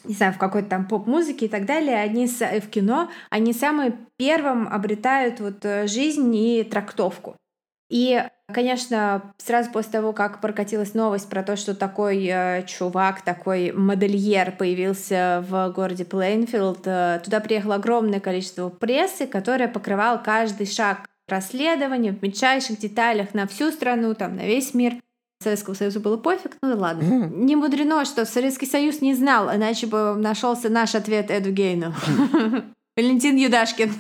не 0.07 0.15
знаю, 0.15 0.33
в 0.33 0.39
какой-то 0.39 0.69
там 0.69 0.87
поп-музыке 0.87 1.47
и 1.47 1.49
так 1.49 1.67
далее, 1.67 1.97
они 1.97 2.29
э, 2.41 2.61
в 2.61 2.69
кино, 2.69 3.11
они 3.31 3.53
самые 3.53 3.97
первым 4.17 4.69
обретают 4.69 5.41
вот 5.41 5.65
э, 5.65 5.87
жизнь 5.87 6.35
и 6.35 6.63
трактовку. 6.65 7.37
И, 7.89 8.21
конечно, 8.53 9.33
сразу 9.39 9.71
после 9.71 9.93
того, 9.93 10.13
как 10.13 10.41
прокатилась 10.41 10.95
новость 10.95 11.29
про 11.29 11.43
то, 11.43 11.57
что 11.57 11.75
такой 11.75 12.27
э, 12.27 12.65
чувак, 12.67 13.23
такой 13.23 13.71
модельер 13.73 14.53
появился 14.53 15.45
в 15.49 15.71
городе 15.71 16.05
Плейнфилд, 16.05 16.83
э, 16.87 17.21
туда 17.25 17.41
приехало 17.41 17.77
огромное 17.77 18.21
количество 18.21 18.69
прессы, 18.71 19.27
которая 19.27 19.69
покрывала 19.69 20.19
каждый 20.19 20.67
шаг 20.67 21.09
расследования 21.29 22.13
в 22.13 22.23
мельчайших 22.23 22.79
деталях 22.79 23.35
на 23.35 23.47
всю 23.47 23.71
страну, 23.71 24.15
там, 24.15 24.37
на 24.37 24.47
весь 24.47 24.75
мир. 24.75 24.95
Советского 25.43 25.75
Союза 25.75 26.01
было 26.01 26.17
пофиг, 26.17 26.57
ну 26.63 26.77
ладно. 26.77 27.03
Mm. 27.03 27.37
Не 27.45 27.57
мудрено, 27.57 28.05
что 28.05 28.25
Советский 28.25 28.67
Союз 28.67 29.01
не 29.01 29.15
знал, 29.15 29.55
иначе 29.55 29.87
бы 29.87 30.15
нашелся 30.17 30.69
наш 30.69 30.95
ответ 30.95 31.31
Эду 31.31 31.53
Гейну. 31.53 31.95
Валентин 32.97 33.37
Юдашкин. 33.37 33.93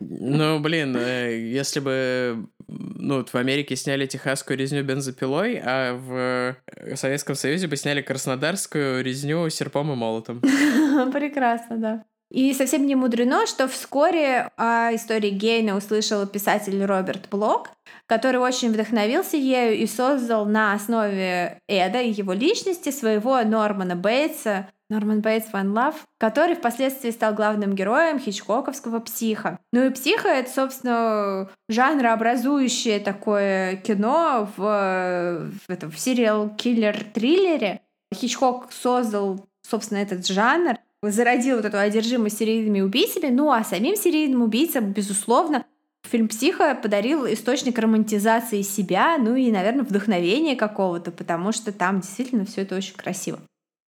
Ну, 0.00 0.60
блин, 0.60 0.96
э, 0.96 1.38
если 1.38 1.80
бы 1.80 2.46
ну, 2.68 3.16
вот 3.16 3.30
в 3.30 3.34
Америке 3.34 3.76
сняли 3.76 4.06
техасскую 4.06 4.56
резню 4.56 4.82
бензопилой, 4.82 5.60
а 5.62 5.94
в 5.94 6.96
Советском 6.96 7.34
Союзе 7.34 7.66
бы 7.66 7.76
сняли 7.76 8.00
краснодарскую 8.00 9.02
резню 9.02 9.48
серпом 9.50 9.92
и 9.92 9.96
молотом. 9.96 10.40
Прекрасно, 11.12 11.76
да. 11.76 12.04
И 12.30 12.52
совсем 12.54 12.86
не 12.86 12.94
мудрено, 12.94 13.46
что 13.46 13.68
вскоре 13.68 14.50
о 14.56 14.94
истории 14.94 15.30
Гейна 15.30 15.76
услышал 15.76 16.26
писатель 16.26 16.84
Роберт 16.84 17.28
Блок, 17.30 17.70
который 18.06 18.40
очень 18.40 18.72
вдохновился 18.72 19.36
ею 19.36 19.76
и 19.76 19.86
создал 19.86 20.44
на 20.46 20.72
основе 20.72 21.60
Эда 21.68 22.00
и 22.00 22.10
его 22.10 22.32
личности 22.32 22.90
своего 22.90 23.40
Нормана 23.42 23.94
Бейтса, 23.94 24.68
Норман 24.90 25.20
Бейтс 25.20 25.48
One 25.52 25.72
Love, 25.72 25.96
который 26.18 26.56
впоследствии 26.56 27.10
стал 27.10 27.34
главным 27.34 27.74
героем 27.74 28.18
хичкоковского 28.18 29.00
«Психа». 29.00 29.58
Ну 29.72 29.86
и 29.86 29.90
«Психа»— 29.90 30.28
это, 30.30 30.50
собственно, 30.50 31.50
жанрообразующее 31.68 33.00
такое 33.00 33.76
кино 33.76 34.48
в, 34.56 35.50
в, 35.66 35.70
этом, 35.70 35.90
в 35.90 35.98
сериал-киллер-триллере. 35.98 37.80
Хичкок 38.14 38.70
создал, 38.72 39.46
собственно, 39.66 39.98
этот 39.98 40.26
жанр, 40.26 40.76
зародил 41.10 41.56
вот 41.56 41.64
эту 41.64 41.78
одержимость 41.78 42.38
серийными 42.38 42.80
убийцами, 42.80 43.30
ну 43.30 43.50
а 43.50 43.64
самим 43.64 43.96
серийным 43.96 44.42
убийцам, 44.42 44.92
безусловно, 44.92 45.64
Фильм 46.10 46.28
«Психо» 46.28 46.74
подарил 46.74 47.26
источник 47.26 47.78
романтизации 47.78 48.60
себя, 48.60 49.16
ну 49.18 49.34
и, 49.36 49.50
наверное, 49.50 49.84
вдохновения 49.84 50.54
какого-то, 50.54 51.10
потому 51.10 51.50
что 51.50 51.72
там 51.72 52.00
действительно 52.00 52.44
все 52.44 52.62
это 52.62 52.76
очень 52.76 52.94
красиво. 52.94 53.40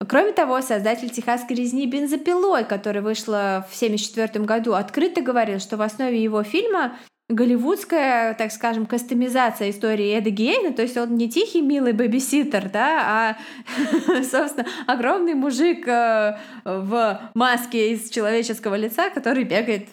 Кроме 0.06 0.32
того, 0.32 0.60
создатель 0.60 1.10
«Техасской 1.10 1.56
резни 1.56 1.86
бензопилой», 1.86 2.64
которая 2.64 3.02
вышла 3.02 3.66
в 3.68 3.74
1974 3.74 4.44
году, 4.44 4.74
открыто 4.74 5.22
говорил, 5.22 5.58
что 5.58 5.76
в 5.76 5.82
основе 5.82 6.22
его 6.22 6.42
фильма 6.42 6.98
голливудская, 7.34 8.34
так 8.34 8.52
скажем, 8.52 8.86
кастомизация 8.86 9.70
истории 9.70 10.16
Эда 10.16 10.30
Гейна, 10.30 10.72
то 10.72 10.82
есть 10.82 10.96
он 10.96 11.16
не 11.16 11.28
тихий, 11.30 11.62
милый 11.62 11.92
бэбиситер, 11.92 12.70
да, 12.70 13.36
а, 13.36 13.36
собственно, 14.22 14.66
огромный 14.86 15.34
мужик 15.34 15.86
э, 15.86 16.36
в 16.64 17.30
маске 17.34 17.92
из 17.92 18.10
человеческого 18.10 18.74
лица, 18.76 19.10
который 19.10 19.44
бегает, 19.44 19.88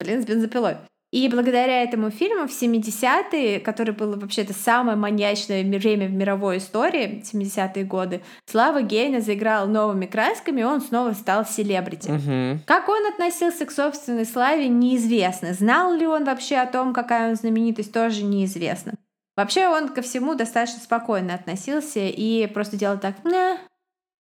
блин, 0.00 0.22
с 0.22 0.26
бензопилой. 0.26 0.76
И 1.12 1.28
благодаря 1.28 1.82
этому 1.82 2.10
фильму 2.10 2.48
в 2.48 2.50
70-е, 2.50 3.60
который 3.60 3.94
было 3.94 4.16
вообще-то 4.16 4.54
самое 4.54 4.96
маньячное 4.96 5.62
время 5.62 6.08
в 6.08 6.12
мировой 6.12 6.56
истории, 6.56 7.22
70-е 7.22 7.84
годы, 7.84 8.22
Слава 8.46 8.80
Гейна 8.80 9.20
заиграл 9.20 9.68
новыми 9.68 10.06
красками, 10.06 10.62
и 10.62 10.64
он 10.64 10.80
снова 10.80 11.12
стал 11.12 11.44
селебрити. 11.44 12.10
Угу. 12.10 12.60
Как 12.66 12.88
он 12.88 13.06
относился 13.06 13.66
к 13.66 13.70
собственной 13.70 14.24
славе, 14.24 14.68
неизвестно. 14.68 15.52
Знал 15.52 15.92
ли 15.92 16.06
он 16.06 16.24
вообще 16.24 16.56
о 16.56 16.66
том, 16.66 16.94
какая 16.94 17.28
он 17.28 17.36
знаменитость, 17.36 17.92
тоже 17.92 18.24
неизвестно. 18.24 18.94
Вообще 19.36 19.68
он 19.68 19.90
ко 19.90 20.00
всему 20.00 20.34
достаточно 20.34 20.80
спокойно 20.80 21.34
относился 21.34 22.00
и 22.00 22.46
просто 22.46 22.76
делал 22.76 22.98
так, 22.98 23.22
не, 23.24 23.58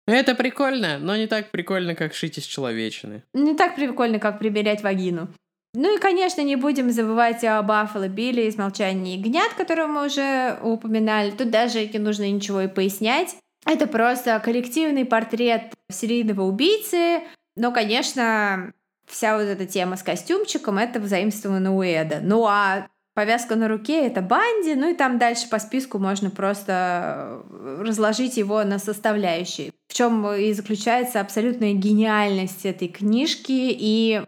это 0.06 0.34
прикольно, 0.34 0.98
но 0.98 1.16
не 1.16 1.26
так 1.26 1.50
прикольно, 1.50 1.94
как 1.94 2.14
шить 2.14 2.38
из 2.38 2.44
человечины. 2.44 3.24
Не 3.34 3.54
так 3.54 3.74
прикольно, 3.74 4.18
как 4.18 4.38
примерять 4.38 4.82
вагину. 4.82 5.28
Ну 5.74 5.96
и, 5.96 6.00
конечно, 6.00 6.40
не 6.40 6.56
будем 6.56 6.90
забывать 6.90 7.44
о 7.44 7.62
Баффало 7.62 8.08
Билли 8.08 8.42
из 8.42 8.56
«Молчания 8.56 9.16
ягнят», 9.16 9.52
которого 9.54 9.86
мы 9.86 10.06
уже 10.06 10.58
упоминали. 10.62 11.30
Тут 11.30 11.50
даже 11.50 11.86
не 11.86 11.98
нужно 11.98 12.30
ничего 12.30 12.62
и 12.62 12.68
пояснять. 12.68 13.36
Это 13.66 13.86
просто 13.86 14.40
коллективный 14.42 15.04
портрет 15.04 15.74
серийного 15.90 16.42
убийцы. 16.42 17.20
Но, 17.54 17.70
конечно, 17.70 18.72
вся 19.06 19.36
вот 19.36 19.42
эта 19.42 19.66
тема 19.66 19.96
с 19.96 20.02
костюмчиком— 20.02 20.78
это 20.78 21.00
взаимствовано 21.00 21.76
у 21.76 21.82
Эда. 21.82 22.20
Ну 22.22 22.46
а 22.46 22.88
повязка 23.14 23.56
на 23.56 23.68
руке— 23.68 24.06
это 24.06 24.22
Банди, 24.22 24.74
ну 24.74 24.90
и 24.90 24.94
там 24.94 25.18
дальше 25.18 25.50
по 25.50 25.58
списку 25.58 25.98
можно 25.98 26.30
просто 26.30 27.42
разложить 27.80 28.36
его 28.36 28.62
на 28.64 28.78
составляющие. 28.78 29.72
В 29.88 29.94
чем 29.94 30.26
и 30.32 30.52
заключается 30.52 31.20
абсолютная 31.20 31.72
гениальность 31.72 32.64
этой 32.64 32.88
книжки 32.88 33.52
и 33.52 34.22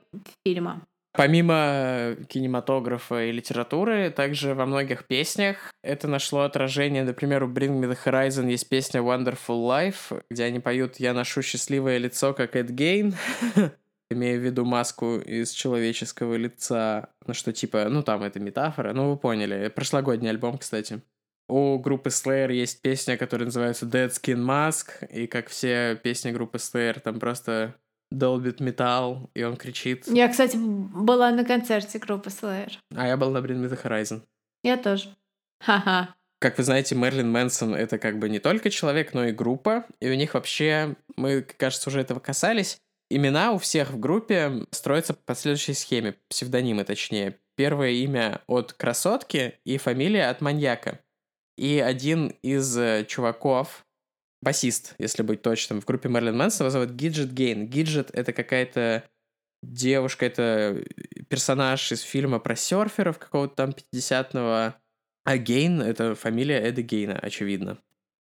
фильма. 0.44 0.82
Помимо 1.12 2.16
кинематографа 2.28 3.24
и 3.24 3.32
литературы, 3.32 4.10
также 4.10 4.54
во 4.54 4.64
многих 4.64 5.06
песнях 5.06 5.72
это 5.82 6.06
нашло 6.06 6.42
отражение. 6.42 7.02
Например, 7.02 7.42
у 7.42 7.48
Bring 7.48 7.80
Me 7.80 7.90
The 7.90 7.98
Horizon 8.04 8.48
есть 8.48 8.68
песня 8.68 9.00
Wonderful 9.00 9.66
Life, 9.66 10.22
где 10.30 10.44
они 10.44 10.60
поют 10.60 11.00
«Я 11.00 11.12
ношу 11.12 11.42
счастливое 11.42 11.98
лицо, 11.98 12.32
как 12.32 12.54
Эд 12.54 12.70
Гейн», 12.70 13.14
имея 14.10 14.38
в 14.38 14.44
виду 14.44 14.64
маску 14.64 15.16
из 15.16 15.50
человеческого 15.50 16.34
лица, 16.34 17.08
ну 17.26 17.34
что 17.34 17.52
типа, 17.52 17.88
ну 17.88 18.02
там 18.02 18.22
это 18.22 18.38
метафора, 18.38 18.92
ну 18.92 19.10
вы 19.10 19.16
поняли, 19.16 19.68
прошлогодний 19.68 20.30
альбом, 20.30 20.58
кстати. 20.58 21.00
У 21.48 21.78
группы 21.80 22.10
Slayer 22.10 22.52
есть 22.52 22.80
песня, 22.80 23.16
которая 23.16 23.46
называется 23.46 23.84
Dead 23.86 24.08
Skin 24.10 24.38
Mask, 24.38 25.04
и 25.08 25.26
как 25.26 25.48
все 25.48 25.98
песни 26.00 26.30
группы 26.30 26.58
Slayer, 26.58 27.00
там 27.00 27.18
просто 27.18 27.74
долбит 28.10 28.60
металл, 28.60 29.30
и 29.34 29.42
он 29.42 29.56
кричит. 29.56 30.06
Я, 30.06 30.28
кстати, 30.28 30.56
была 30.56 31.30
на 31.30 31.44
концерте 31.44 31.98
группы 31.98 32.30
Slayer. 32.30 32.72
А 32.94 33.06
я 33.06 33.16
был 33.16 33.30
на 33.30 33.38
Bring 33.38 33.62
Me 33.62 33.70
The 33.70 33.82
Horizon. 33.82 34.22
Я 34.62 34.76
тоже. 34.76 35.14
Ха-ха. 35.60 36.14
Как 36.40 36.56
вы 36.56 36.64
знаете, 36.64 36.94
Мерлин 36.94 37.30
Мэнсон— 37.30 37.74
это 37.76 37.98
как 37.98 38.18
бы 38.18 38.30
не 38.30 38.38
только 38.38 38.70
человек, 38.70 39.12
но 39.12 39.26
и 39.26 39.32
группа. 39.32 39.84
И 40.00 40.08
у 40.08 40.14
них 40.14 40.34
вообще, 40.34 40.96
мы, 41.16 41.42
кажется, 41.42 41.90
уже 41.90 42.00
этого 42.00 42.18
касались, 42.18 42.78
имена 43.10 43.52
у 43.52 43.58
всех 43.58 43.90
в 43.90 44.00
группе 44.00 44.64
строятся 44.70 45.12
по 45.12 45.34
следующей 45.34 45.74
схеме, 45.74 46.16
псевдонимы 46.28 46.84
точнее. 46.84 47.38
Первое 47.56 47.90
имя 47.90 48.40
от 48.46 48.72
красотки 48.72 49.58
и 49.64 49.76
фамилия 49.76 50.30
от 50.30 50.40
маньяка. 50.40 51.00
И 51.58 51.78
один 51.78 52.28
из 52.40 52.74
э, 52.78 53.04
чуваков, 53.06 53.84
басист, 54.42 54.94
если 54.98 55.22
быть 55.22 55.42
точным, 55.42 55.80
в 55.80 55.84
группе 55.84 56.08
Мерлин 56.08 56.36
Мэнсон 56.36 56.66
его 56.66 56.70
зовут 56.70 56.90
Гиджет 56.90 57.32
Гейн. 57.32 57.66
Гиджет— 57.66 58.10
это 58.12 58.32
какая-то 58.32 59.04
девушка, 59.62 60.26
это 60.26 60.82
персонаж 61.28 61.92
из 61.92 62.00
фильма 62.00 62.38
про 62.38 62.56
серферов 62.56 63.18
какого-то 63.18 63.54
там 63.54 63.70
50-го. 63.70 64.74
А 65.24 65.36
Гейн— 65.36 65.82
это 65.82 66.14
фамилия 66.14 66.58
Эда 66.60 66.82
Гейна, 66.82 67.18
очевидно. 67.18 67.78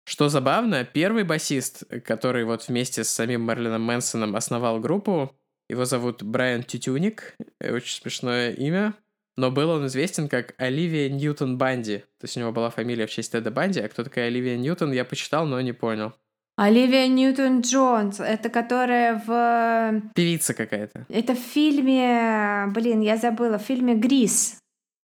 Что 0.09 0.29
забавно, 0.29 0.85
первый 0.85 1.25
басист, 1.25 1.83
который 2.05 2.45
вот 2.45 2.69
вместе 2.69 3.03
с 3.03 3.09
самим 3.09 3.43
Мерлином 3.43 3.83
Мэнсоном 3.83 4.37
основал 4.37 4.79
группу, 4.79 5.37
его 5.69 5.85
зовут 5.85 6.23
Брайан 6.23 6.63
Тютюник, 6.63 7.37
очень 7.61 8.01
смешное 8.01 8.53
имя, 8.53 8.95
но 9.37 9.51
был 9.51 9.71
он 9.71 9.87
известен 9.87 10.29
как 10.29 10.55
Оливия 10.59 11.09
Ньютон 11.09 11.59
Банди. 11.59 11.99
То 11.99 12.25
есть 12.25 12.37
у 12.37 12.41
него 12.41 12.53
была 12.53 12.71
фамилия 12.71 13.07
в 13.07 13.11
честь 13.11 13.33
Теда 13.33 13.51
Банди, 13.51 13.81
а 13.81 13.89
кто 13.89 14.05
такая 14.05 14.29
Оливия 14.29 14.57
Ньютон, 14.57 14.93
я 14.93 15.05
почитал, 15.05 15.47
но 15.47 15.61
не 15.61 15.73
понял. 15.73 16.13
Оливия 16.57 17.07
Ньютон 17.07 17.61
Джонс, 17.61 18.19
это 18.19 18.49
которая 18.49 19.23
в... 19.27 20.03
Певица 20.15 20.55
какая-то. 20.55 21.05
Это 21.11 21.35
в 21.35 21.39
фильме, 21.39 22.67
блин, 22.73 23.03
я 23.03 23.19
забыла, 23.19 23.59
в 23.59 23.63
фильме 23.63 23.95
«Грис». 23.95 24.59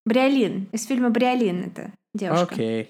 Бриолин, 0.06 0.70
из 0.72 0.88
фильма 0.88 1.10
«Бриолин» 1.10 1.66
это 1.66 1.92
девушка. 2.14 2.54
Окей. 2.54 2.84
Okay. 2.84 2.88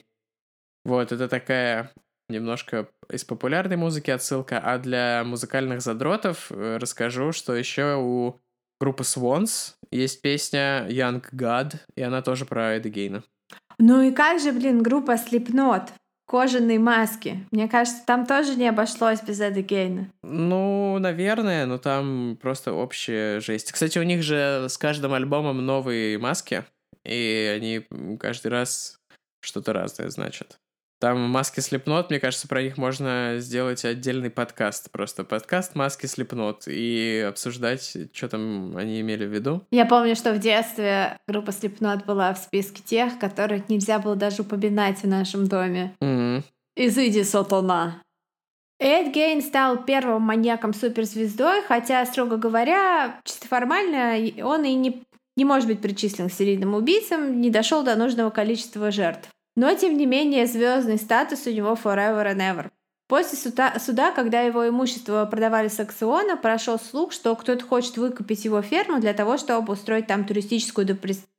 Вот, 0.85 1.11
это 1.11 1.27
такая 1.27 1.91
немножко 2.29 2.87
из 3.09 3.23
популярной 3.25 3.77
музыки 3.77 4.11
отсылка, 4.11 4.59
а 4.59 4.77
для 4.77 5.23
музыкальных 5.25 5.81
задротов 5.81 6.51
э, 6.51 6.77
расскажу, 6.77 7.31
что 7.31 7.55
еще 7.55 7.97
у 7.97 8.39
группа 8.81 9.03
Swans, 9.03 9.75
есть 9.91 10.23
песня 10.23 10.87
Young 10.89 11.23
God, 11.31 11.75
и 11.95 12.01
она 12.01 12.23
тоже 12.23 12.45
про 12.45 12.77
Эда 12.77 12.89
Гейна. 12.89 13.23
Ну 13.77 14.01
и 14.01 14.11
как 14.11 14.39
же, 14.41 14.51
блин, 14.51 14.81
группа 14.81 15.11
Slipknot? 15.11 15.89
Кожаные 16.25 16.79
маски. 16.79 17.45
Мне 17.51 17.67
кажется, 17.67 18.01
там 18.07 18.25
тоже 18.25 18.55
не 18.55 18.67
обошлось 18.67 19.21
без 19.21 19.39
Эда 19.39 19.61
Гейна. 19.61 20.09
Ну, 20.23 20.97
наверное, 20.97 21.67
но 21.67 21.77
там 21.77 22.39
просто 22.41 22.73
общая 22.73 23.39
жесть. 23.39 23.71
Кстати, 23.71 23.99
у 23.99 24.03
них 24.03 24.23
же 24.23 24.65
с 24.67 24.79
каждым 24.79 25.13
альбомом 25.13 25.63
новые 25.63 26.17
маски, 26.17 26.63
и 27.05 27.53
они 27.55 27.85
каждый 28.17 28.47
раз 28.47 28.97
что-то 29.41 29.73
разное 29.73 30.09
значат. 30.09 30.57
Там 31.01 31.19
маски 31.19 31.61
слепнот, 31.61 32.11
мне 32.11 32.19
кажется, 32.19 32.47
про 32.47 32.61
них 32.61 32.77
можно 32.77 33.37
сделать 33.39 33.83
отдельный 33.83 34.29
подкаст. 34.29 34.91
Просто 34.91 35.23
подкаст 35.23 35.73
маски 35.73 36.05
слепнот 36.05 36.67
и 36.67 37.25
обсуждать, 37.27 37.97
что 38.13 38.29
там 38.29 38.77
они 38.77 39.01
имели 39.01 39.25
в 39.25 39.33
виду. 39.33 39.63
Я 39.71 39.87
помню, 39.87 40.15
что 40.15 40.31
в 40.31 40.37
детстве 40.37 41.17
группа 41.27 41.51
слепнот 41.53 42.05
была 42.05 42.35
в 42.35 42.37
списке 42.37 42.83
тех, 42.83 43.17
которых 43.17 43.67
нельзя 43.67 43.97
было 43.97 44.15
даже 44.15 44.43
упоминать 44.43 45.01
в 45.01 45.07
нашем 45.07 45.47
доме. 45.47 45.95
Mm-hmm. 46.01 46.43
Изыди 46.75 47.23
сатана. 47.23 48.03
Эд 48.79 49.11
Гейн 49.11 49.41
стал 49.41 49.83
первым 49.83 50.21
маньяком-суперзвездой, 50.21 51.63
хотя, 51.67 52.05
строго 52.05 52.37
говоря, 52.37 53.19
чисто 53.23 53.47
формально 53.47 54.19
он 54.43 54.65
и 54.65 54.75
не, 54.75 55.03
не 55.35 55.45
может 55.45 55.67
быть 55.67 55.81
причислен 55.81 56.29
к 56.29 56.33
серийным 56.33 56.75
убийцам, 56.75 57.41
не 57.41 57.49
дошел 57.49 57.81
до 57.81 57.95
нужного 57.95 58.29
количества 58.29 58.91
жертв. 58.91 59.27
Но, 59.61 59.75
тем 59.75 59.95
не 59.95 60.07
менее, 60.07 60.47
звездный 60.47 60.97
статус 60.97 61.45
у 61.45 61.51
него 61.51 61.73
forever 61.73 62.25
and 62.25 62.39
ever. 62.39 62.71
После 63.07 63.37
суда, 63.37 63.77
суда, 63.77 64.09
когда 64.11 64.41
его 64.41 64.67
имущество 64.67 65.23
продавали 65.29 65.67
с 65.67 65.79
аукциона, 65.79 66.35
прошел 66.35 66.79
слух, 66.79 67.11
что 67.11 67.35
кто-то 67.35 67.63
хочет 67.63 67.95
выкупить 67.97 68.43
его 68.43 68.63
ферму 68.63 68.99
для 68.99 69.13
того, 69.13 69.37
чтобы 69.37 69.73
устроить 69.73 70.07
там 70.07 70.25
туристическую 70.25 70.87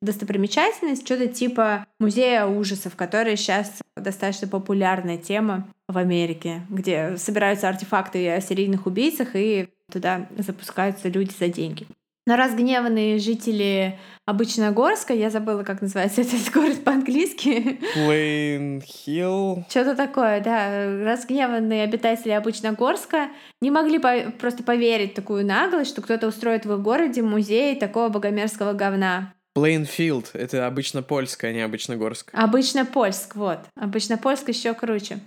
достопримечательность, 0.00 1.04
что-то 1.04 1.26
типа 1.26 1.84
музея 1.98 2.46
ужасов, 2.46 2.94
который 2.94 3.36
сейчас 3.36 3.80
достаточно 3.96 4.46
популярная 4.46 5.18
тема 5.18 5.66
в 5.88 5.98
Америке, 5.98 6.62
где 6.70 7.16
собираются 7.16 7.68
артефакты 7.68 8.30
о 8.30 8.40
серийных 8.40 8.86
убийцах 8.86 9.30
и 9.34 9.68
туда 9.90 10.28
запускаются 10.38 11.08
люди 11.08 11.32
за 11.36 11.48
деньги. 11.48 11.88
Но 12.26 12.36
разгневанные 12.36 13.18
жители 13.18 13.98
Обычногорска, 14.26 15.12
я 15.12 15.30
забыла, 15.30 15.64
как 15.64 15.82
называется 15.82 16.20
этот 16.22 16.52
город 16.52 16.84
по-английски. 16.84 17.80
Plain 17.96 18.82
Hill. 18.82 19.64
Что-то 19.68 19.96
такое, 19.96 20.40
да. 20.40 20.86
Разгневанные 21.04 21.82
обитатели 21.82 22.30
Обычногорска 22.30 23.30
не 23.60 23.72
могли 23.72 23.98
по 23.98 24.30
просто 24.38 24.62
поверить 24.62 25.14
такую 25.14 25.44
наглость, 25.44 25.90
что 25.90 26.02
кто-то 26.02 26.28
устроит 26.28 26.64
в 26.64 26.72
их 26.72 26.80
городе 26.80 27.22
музей 27.22 27.74
такого 27.74 28.08
богомерзкого 28.08 28.74
говна. 28.74 29.34
Plainfield— 29.56 30.28
это 30.32 30.66
обычно 30.66 31.02
польское, 31.02 31.50
а 31.50 31.54
не 31.54 31.60
обычно 31.60 31.96
горск. 31.96 32.30
Обычно 32.32 32.86
польск, 32.86 33.34
вот. 33.34 33.58
Обычно 33.76 34.16
польск 34.16 34.48
еще 34.48 34.72
круче. 34.72 35.18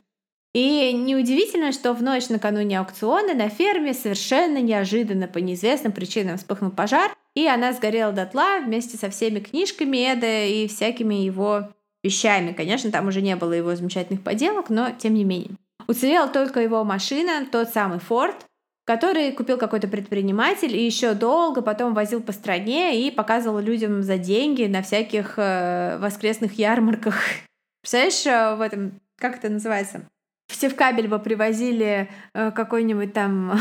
И 0.56 0.94
неудивительно, 0.94 1.74
что 1.74 1.92
в 1.92 2.02
ночь 2.02 2.30
накануне 2.30 2.80
аукциона 2.80 3.34
на 3.34 3.50
ферме 3.50 3.94
совершенно 3.94 4.62
неожиданно 4.62 5.28
по 5.28 5.40
неизвестным 5.40 5.92
причинам 5.92 6.38
вспыхнул 6.38 6.72
пожар, 6.72 7.14
и 7.36 7.46
она 7.46 7.74
сгорела 7.74 8.14
дотла 8.14 8.62
вместе 8.64 8.96
со 8.96 9.10
всеми 9.10 9.40
книжками 9.40 9.98
Эда 9.98 10.46
и 10.46 10.70
всякими 10.70 11.16
его 11.16 11.74
вещами. 12.06 12.54
Конечно, 12.54 12.90
там 12.90 13.10
уже 13.10 13.22
не 13.22 13.36
было 13.36 13.52
его 13.52 13.76
замечательных 13.76 14.24
поделок, 14.24 14.70
но 14.70 14.92
тем 14.98 15.16
не 15.16 15.26
менее. 15.26 15.58
Уцелела 15.90 16.30
только 16.30 16.62
его 16.62 16.86
машина, 16.86 17.46
тот 17.52 17.72
самый 17.72 18.00
Форд, 18.00 18.46
который 18.86 19.34
купил 19.34 19.58
какой-то 19.58 19.90
предприниматель 19.90 20.74
и 20.74 20.86
еще 20.86 21.16
долго 21.16 21.62
потом 21.64 21.94
возил 21.94 22.22
по 22.22 22.32
стране 22.32 23.06
и 23.06 23.12
показывал 23.12 23.60
людям 23.60 24.04
за 24.04 24.18
деньги 24.18 24.64
на 24.64 24.84
всяких 24.84 25.34
э, 25.36 25.98
воскресных 26.00 26.54
ярмарках. 26.54 27.16
Представляешь, 27.82 28.26
э, 28.26 28.56
в 28.56 28.62
этом, 28.62 29.02
как 29.18 29.36
это 29.36 29.50
называется? 29.50 30.08
Все 30.48 30.70
в 30.70 30.76
кабель 30.76 31.08
бы 31.08 31.20
привозили 31.20 32.10
э, 32.34 32.52
какой-нибудь 32.52 33.14
там 33.14 33.52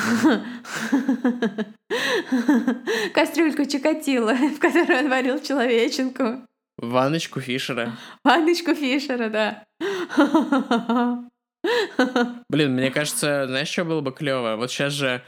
кастрюльку 3.15 3.65
Чикатило, 3.65 4.35
в 4.57 4.59
которой 4.59 5.01
он 5.01 5.11
варил 5.11 5.41
человеченку. 5.41 6.47
Ванночку 6.79 7.41
Фишера. 7.41 7.93
Ванночку 8.25 8.75
Фишера, 8.75 9.29
да. 9.29 9.65
Блин, 12.49 12.75
мне 12.75 12.91
кажется, 12.91 13.47
знаешь, 13.47 13.69
что 13.69 13.85
было 13.85 14.01
бы 14.01 14.13
клево? 14.13 14.57
Вот 14.57 14.71
сейчас 14.71 14.93
же 14.93 15.23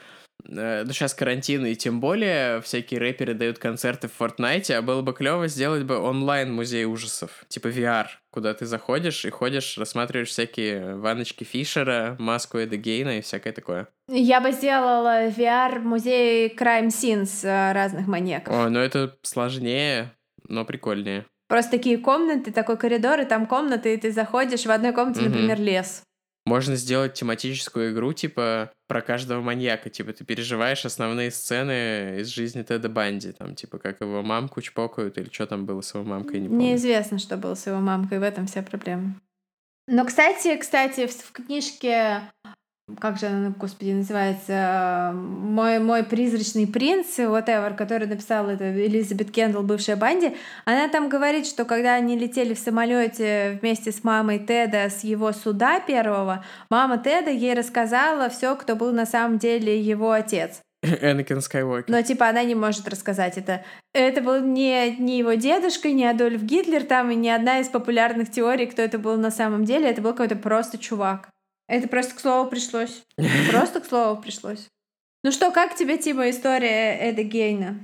ну, 0.45 0.93
сейчас 0.93 1.15
карантин, 1.15 1.67
и 1.67 1.75
тем 1.75 2.01
более 2.01 2.61
всякие 2.61 3.01
рэперы 3.01 3.35
дают 3.35 3.59
концерты 3.59 4.09
в 4.09 4.21
Fortnite, 4.21 4.73
а 4.73 4.83
было 4.83 5.03
бы 5.03 5.13
клево 5.13 5.49
сделать 5.49 5.85
бы 5.85 5.99
онлайн-музей 5.99 6.85
ужасов, 6.85 7.45
типа 7.49 7.69
VR, 7.69 8.07
куда 8.31 8.55
ты 8.55 8.67
заходишь 8.67 9.25
и 9.25 9.31
ходишь, 9.31 9.77
рассматриваешь 9.79 10.29
всякие 10.29 10.97
ванночки 10.97 11.45
Фишера, 11.45 12.17
маску 12.19 12.59
Эда 12.59 12.77
Гейна 12.77 13.19
и 13.19 13.23
всякое 13.23 13.53
такое. 13.53 13.89
Я 14.09 14.41
бы 14.41 14.53
сделала 14.53 15.29
VR-музей 15.29 16.55
Crime 16.55 16.89
Scenes 16.89 17.47
э, 17.47 17.73
разных 17.73 18.07
маньяков. 18.07 18.55
О, 18.55 18.69
ну 18.69 18.79
это 18.79 19.17
сложнее, 19.23 20.13
но 20.49 20.65
прикольнее. 20.65 21.27
Просто 21.49 21.73
такие 21.73 21.99
комнаты, 21.99 22.53
такой 22.53 22.77
коридор, 22.77 23.21
и 23.21 23.25
там 23.25 23.47
комнаты, 23.47 23.95
и 23.95 23.97
ты 23.97 24.11
заходишь, 24.11 24.67
в 24.67 24.71
одной 24.71 24.93
комнате, 24.93 25.21
угу. 25.21 25.29
например, 25.29 25.61
лес. 25.61 26.03
Можно 26.47 26.77
сделать 26.77 27.15
тематическую 27.15 27.93
игру, 27.93 28.13
типа, 28.13 28.71
про 28.87 29.03
каждого 29.03 29.43
маньяка. 29.43 29.91
Типа, 29.91 30.13
ты 30.13 30.25
переживаешь 30.25 30.87
основные 30.87 31.33
сцены 31.33 32.21
из 32.21 32.29
жизни 32.29 32.63
Теда 32.63 32.89
Банди. 32.89 33.33
Там, 33.33 33.57
типа, 33.57 33.79
как 33.79 34.01
его 34.01 34.23
мамку 34.23 34.63
чпокают, 34.63 35.19
или 35.19 35.29
что 35.31 35.47
там 35.47 35.67
было 35.67 35.81
с 35.81 35.93
его 35.93 36.05
мамкой, 36.05 36.39
не 36.39 36.49
помню. 36.49 36.67
Неизвестно, 36.67 37.19
что 37.19 37.37
было 37.37 37.55
с 37.55 37.67
его 37.67 37.79
мамкой, 37.79 38.21
в 38.21 38.23
этом 38.23 38.47
вся 38.47 38.63
проблема. 38.63 39.21
Но, 39.89 40.05
кстати, 40.05 40.57
кстати, 40.57 41.07
в, 41.07 41.13
в 41.13 41.33
книжке 41.33 42.23
как 43.01 43.19
же 43.19 43.27
она, 43.27 43.53
господи, 43.59 43.91
называется, 43.91 45.13
мой, 45.13 45.81
мой 45.81 46.05
призрачный 46.05 46.69
принц, 46.69 47.19
whatever, 47.19 47.75
который 47.75 48.07
написал 48.07 48.49
это 48.49 48.73
Элизабет 48.73 49.33
Кендалл, 49.33 49.65
бывшая 49.65 49.97
Банди, 49.97 50.37
она 50.65 50.89
там 50.89 51.09
говорит, 51.09 51.47
что 51.47 51.65
когда 51.65 51.95
они 51.95 52.17
летели 52.17 52.55
в 52.55 52.59
самолете 52.59 53.59
вместе 53.61 53.91
с 53.91 54.05
мамой 54.05 54.39
Теда 54.39 54.89
с 54.89 55.03
его 55.03 55.33
суда 55.33 55.81
первого, 55.81 56.45
мама 56.71 56.99
Теда 56.99 57.31
ей 57.31 57.55
рассказала 57.55 58.29
все, 58.29 58.55
кто 58.55 58.77
был 58.77 58.93
на 58.93 59.05
самом 59.05 59.39
деле 59.39 59.81
его 59.81 60.13
отец. 60.13 60.61
Энакин 60.83 61.41
Скайуокер. 61.41 61.93
Но 61.93 62.03
типа 62.03 62.29
она 62.29 62.45
не 62.45 62.55
может 62.55 62.87
рассказать 62.89 63.37
это. 63.37 63.65
Это 63.95 64.21
был 64.21 64.41
не, 64.41 64.97
не 64.97 65.19
его 65.19 65.33
дедушка, 65.35 65.91
не 65.91 66.07
Адольф 66.07 66.43
Гитлер 66.43 66.85
там, 66.85 67.11
и 67.11 67.17
не 67.17 67.31
одна 67.31 67.59
из 67.59 67.67
популярных 67.67 68.31
теорий, 68.31 68.67
кто 68.67 68.83
это 68.83 68.99
был 68.99 69.17
на 69.17 69.33
самом 69.33 69.65
деле. 69.65 69.91
Это 69.91 70.03
был 70.03 70.13
какой-то 70.13 70.37
просто 70.37 70.79
чувак. 70.79 71.31
Это 71.69 71.89
просто 71.89 72.15
к 72.15 72.21
слову 72.21 72.49
пришлось. 72.49 73.03
Просто 73.51 73.81
к 73.81 73.87
слову 73.87 74.21
пришлось. 74.23 74.69
Ну 75.25 75.33
что, 75.33 75.51
как 75.51 75.75
тебе, 75.75 75.99
Тима, 75.99 76.31
история 76.31 76.97
Эда 77.01 77.25
Гейна? 77.25 77.81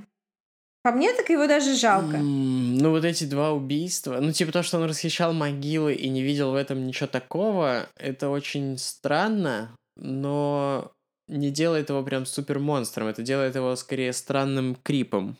По 0.83 0.91
мне, 0.91 1.13
так 1.13 1.29
его 1.29 1.47
даже 1.47 1.75
жалко. 1.75 2.17
Mm, 2.17 2.77
ну, 2.81 2.91
вот 2.91 3.05
эти 3.05 3.23
два 3.23 3.51
убийства. 3.53 4.19
Ну, 4.19 4.31
типа 4.31 4.51
то, 4.51 4.63
что 4.63 4.77
он 4.77 4.83
расхищал 4.89 5.33
могилы 5.33 5.93
и 5.93 6.09
не 6.09 6.21
видел 6.21 6.51
в 6.51 6.55
этом 6.55 6.85
ничего 6.85 7.07
такого, 7.07 7.87
это 7.97 8.29
очень 8.29 8.77
странно, 8.77 9.75
но 9.95 10.91
не 11.29 11.51
делает 11.51 11.89
его 11.89 12.03
прям 12.03 12.25
супер 12.25 12.59
монстром. 12.59 13.07
Это 13.07 13.21
делает 13.21 13.55
его 13.55 13.75
скорее 13.77 14.11
странным 14.11 14.75
крипом. 14.75 15.37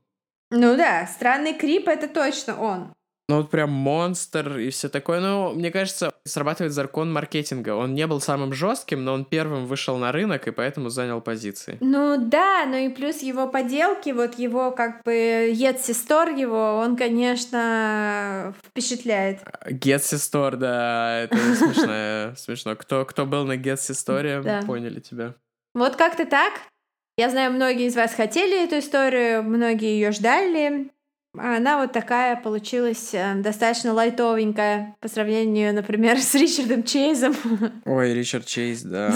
Ну 0.50 0.78
да, 0.78 1.08
странный 1.08 1.54
крип 1.54 1.90
это 1.90 2.08
точно 2.08 2.62
он. 2.62 2.94
Ну 3.30 3.38
вот 3.38 3.50
прям 3.50 3.72
монстр 3.72 4.58
и 4.58 4.70
все 4.70 4.90
такое. 4.90 5.22
Ну, 5.22 5.54
мне 5.54 5.72
кажется, 5.72 6.14
срабатывает 6.26 6.74
закон 6.74 7.12
маркетинга. 7.12 7.74
Он 7.76 7.94
не 7.94 8.06
был 8.06 8.20
самым 8.20 8.54
жестким, 8.54 9.06
но 9.06 9.14
он 9.14 9.24
первым 9.24 9.66
вышел 9.66 9.98
на 9.98 10.12
рынок 10.12 10.48
и 10.48 10.52
поэтому 10.52 10.90
занял 10.90 11.22
позиции. 11.22 11.78
Ну 11.80 12.18
да, 12.18 12.66
ну 12.68 12.76
и 12.76 12.90
плюс 12.90 13.22
его 13.22 13.48
поделки, 13.48 14.10
вот 14.10 14.38
его 14.38 14.72
как 14.72 15.04
бы 15.04 15.14
Etsy 15.54 15.94
Store 15.94 16.38
его, 16.38 16.78
он, 16.78 16.98
конечно, 16.98 18.54
впечатляет. 18.68 19.40
Etsy 19.68 20.18
Store, 20.18 20.58
да, 20.58 21.22
это 21.22 21.38
смешно. 21.56 22.36
Смешно. 22.36 22.76
Кто, 22.76 23.06
кто 23.06 23.26
был 23.26 23.46
на 23.46 23.54
Etsy 23.54 23.94
Store, 23.94 24.66
поняли 24.66 25.00
тебя. 25.00 25.36
Вот 25.74 25.96
как-то 25.96 26.26
так. 26.26 26.54
Я 27.18 27.30
знаю, 27.30 27.52
многие 27.54 27.88
из 27.88 27.96
вас 27.96 28.14
хотели 28.14 28.66
эту 28.66 28.80
историю, 28.80 29.44
многие 29.44 29.94
ее 29.94 30.12
ждали. 30.12 30.90
Она 31.36 31.82
вот 31.82 31.92
такая 31.92 32.36
получилась 32.36 33.14
э, 33.14 33.34
достаточно 33.36 33.92
лайтовенькая 33.94 34.96
по 35.00 35.08
сравнению, 35.08 35.74
например, 35.74 36.18
с 36.22 36.36
Ричардом 36.36 36.84
Чейзом. 36.84 37.36
Ой, 37.86 38.14
Ричард 38.14 38.46
Чейз, 38.46 38.84
да. 38.84 39.08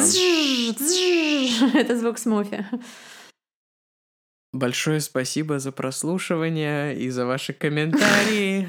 Это 1.74 1.98
звук 1.98 2.18
смуфи. 2.18 2.66
Большое 4.52 5.02
спасибо 5.02 5.60
за 5.60 5.72
прослушивание 5.72 6.98
и 6.98 7.10
за 7.10 7.26
ваши 7.28 7.54
комментарии. 7.54 8.68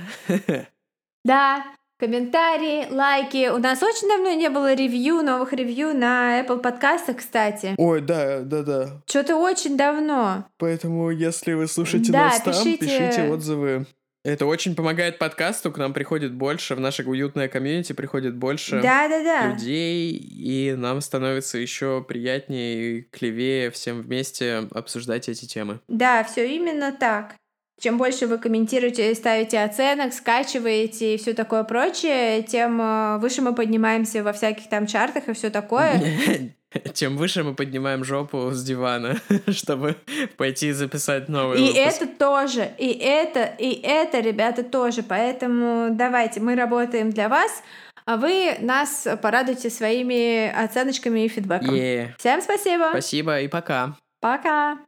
Да, 1.24 1.64
комментарии, 1.98 2.86
лайки. 2.90 3.48
У 3.48 3.58
нас 3.58 3.82
очень 3.82 4.08
давно 4.08 4.32
не 4.32 4.48
было 4.50 4.74
ревью, 4.74 5.22
новых 5.22 5.52
ревью 5.52 5.94
на 5.94 6.40
Apple 6.40 6.60
подкастах, 6.60 7.18
кстати. 7.18 7.74
Ой, 7.76 8.00
да, 8.00 8.40
да, 8.40 8.62
да. 8.62 9.02
Что-то 9.06 9.36
очень 9.36 9.76
давно. 9.76 10.46
Поэтому, 10.58 11.10
если 11.10 11.52
вы 11.52 11.66
слушаете 11.66 12.12
Да, 12.12 12.26
нас 12.26 12.40
там, 12.40 12.54
пишите- 12.54 12.78
пишите 12.78 13.28
отзывы. 13.28 13.86
Это 14.24 14.46
очень 14.46 14.74
помогает 14.74 15.18
подкасту, 15.18 15.70
к 15.70 15.78
нам 15.78 15.92
приходит 15.94 16.34
больше, 16.34 16.74
в 16.74 16.80
наше 16.80 17.02
уютное 17.04 17.48
комьюнити 17.48 17.92
приходит 17.92 18.36
больше 18.36 18.82
Да-да-да. 18.82 19.52
людей, 19.52 20.12
и 20.12 20.74
нам 20.76 21.00
становится 21.00 21.56
еще 21.56 22.04
приятнее 22.06 22.98
и 22.98 23.02
клевее 23.02 23.70
всем 23.70 24.02
вместе 24.02 24.66
обсуждать 24.72 25.28
эти 25.28 25.46
темы. 25.46 25.80
Да, 25.88 26.24
все 26.24 26.46
именно 26.54 26.92
так. 26.92 27.36
Чем 27.80 27.96
больше 27.96 28.26
вы 28.26 28.38
комментируете, 28.38 29.14
ставите 29.14 29.60
оценок, 29.60 30.12
скачиваете 30.12 31.14
и 31.14 31.18
все 31.18 31.32
такое 31.32 31.62
прочее, 31.62 32.42
тем 32.42 32.80
э, 32.80 33.18
выше 33.18 33.40
мы 33.40 33.54
поднимаемся 33.54 34.24
во 34.24 34.32
всяких 34.32 34.68
там 34.68 34.86
чартах 34.86 35.28
и 35.28 35.32
все 35.32 35.50
такое. 35.50 36.00
Тем 36.92 37.16
выше 37.16 37.44
мы 37.44 37.54
поднимаем 37.54 38.04
жопу 38.04 38.50
с 38.50 38.62
дивана, 38.62 39.16
чтобы 39.48 39.96
пойти 40.36 40.72
записать 40.72 41.28
новый 41.28 41.58
И 41.58 41.62
выпуск. 41.62 42.02
это 42.02 42.06
тоже, 42.06 42.70
и 42.76 42.88
это, 42.92 43.44
и 43.58 43.80
это, 43.82 44.20
ребята, 44.20 44.62
тоже. 44.62 45.02
Поэтому 45.02 45.88
давайте, 45.92 46.40
мы 46.40 46.56
работаем 46.56 47.10
для 47.10 47.30
вас, 47.30 47.62
а 48.04 48.18
вы 48.18 48.56
нас 48.60 49.08
порадуйте 49.22 49.70
своими 49.70 50.50
оценочками 50.50 51.24
и 51.24 51.28
фидбэком. 51.28 51.74
Е. 51.74 52.14
Всем 52.18 52.42
спасибо. 52.42 52.88
Спасибо 52.90 53.40
и 53.40 53.48
пока. 53.48 53.94
Пока. 54.20 54.87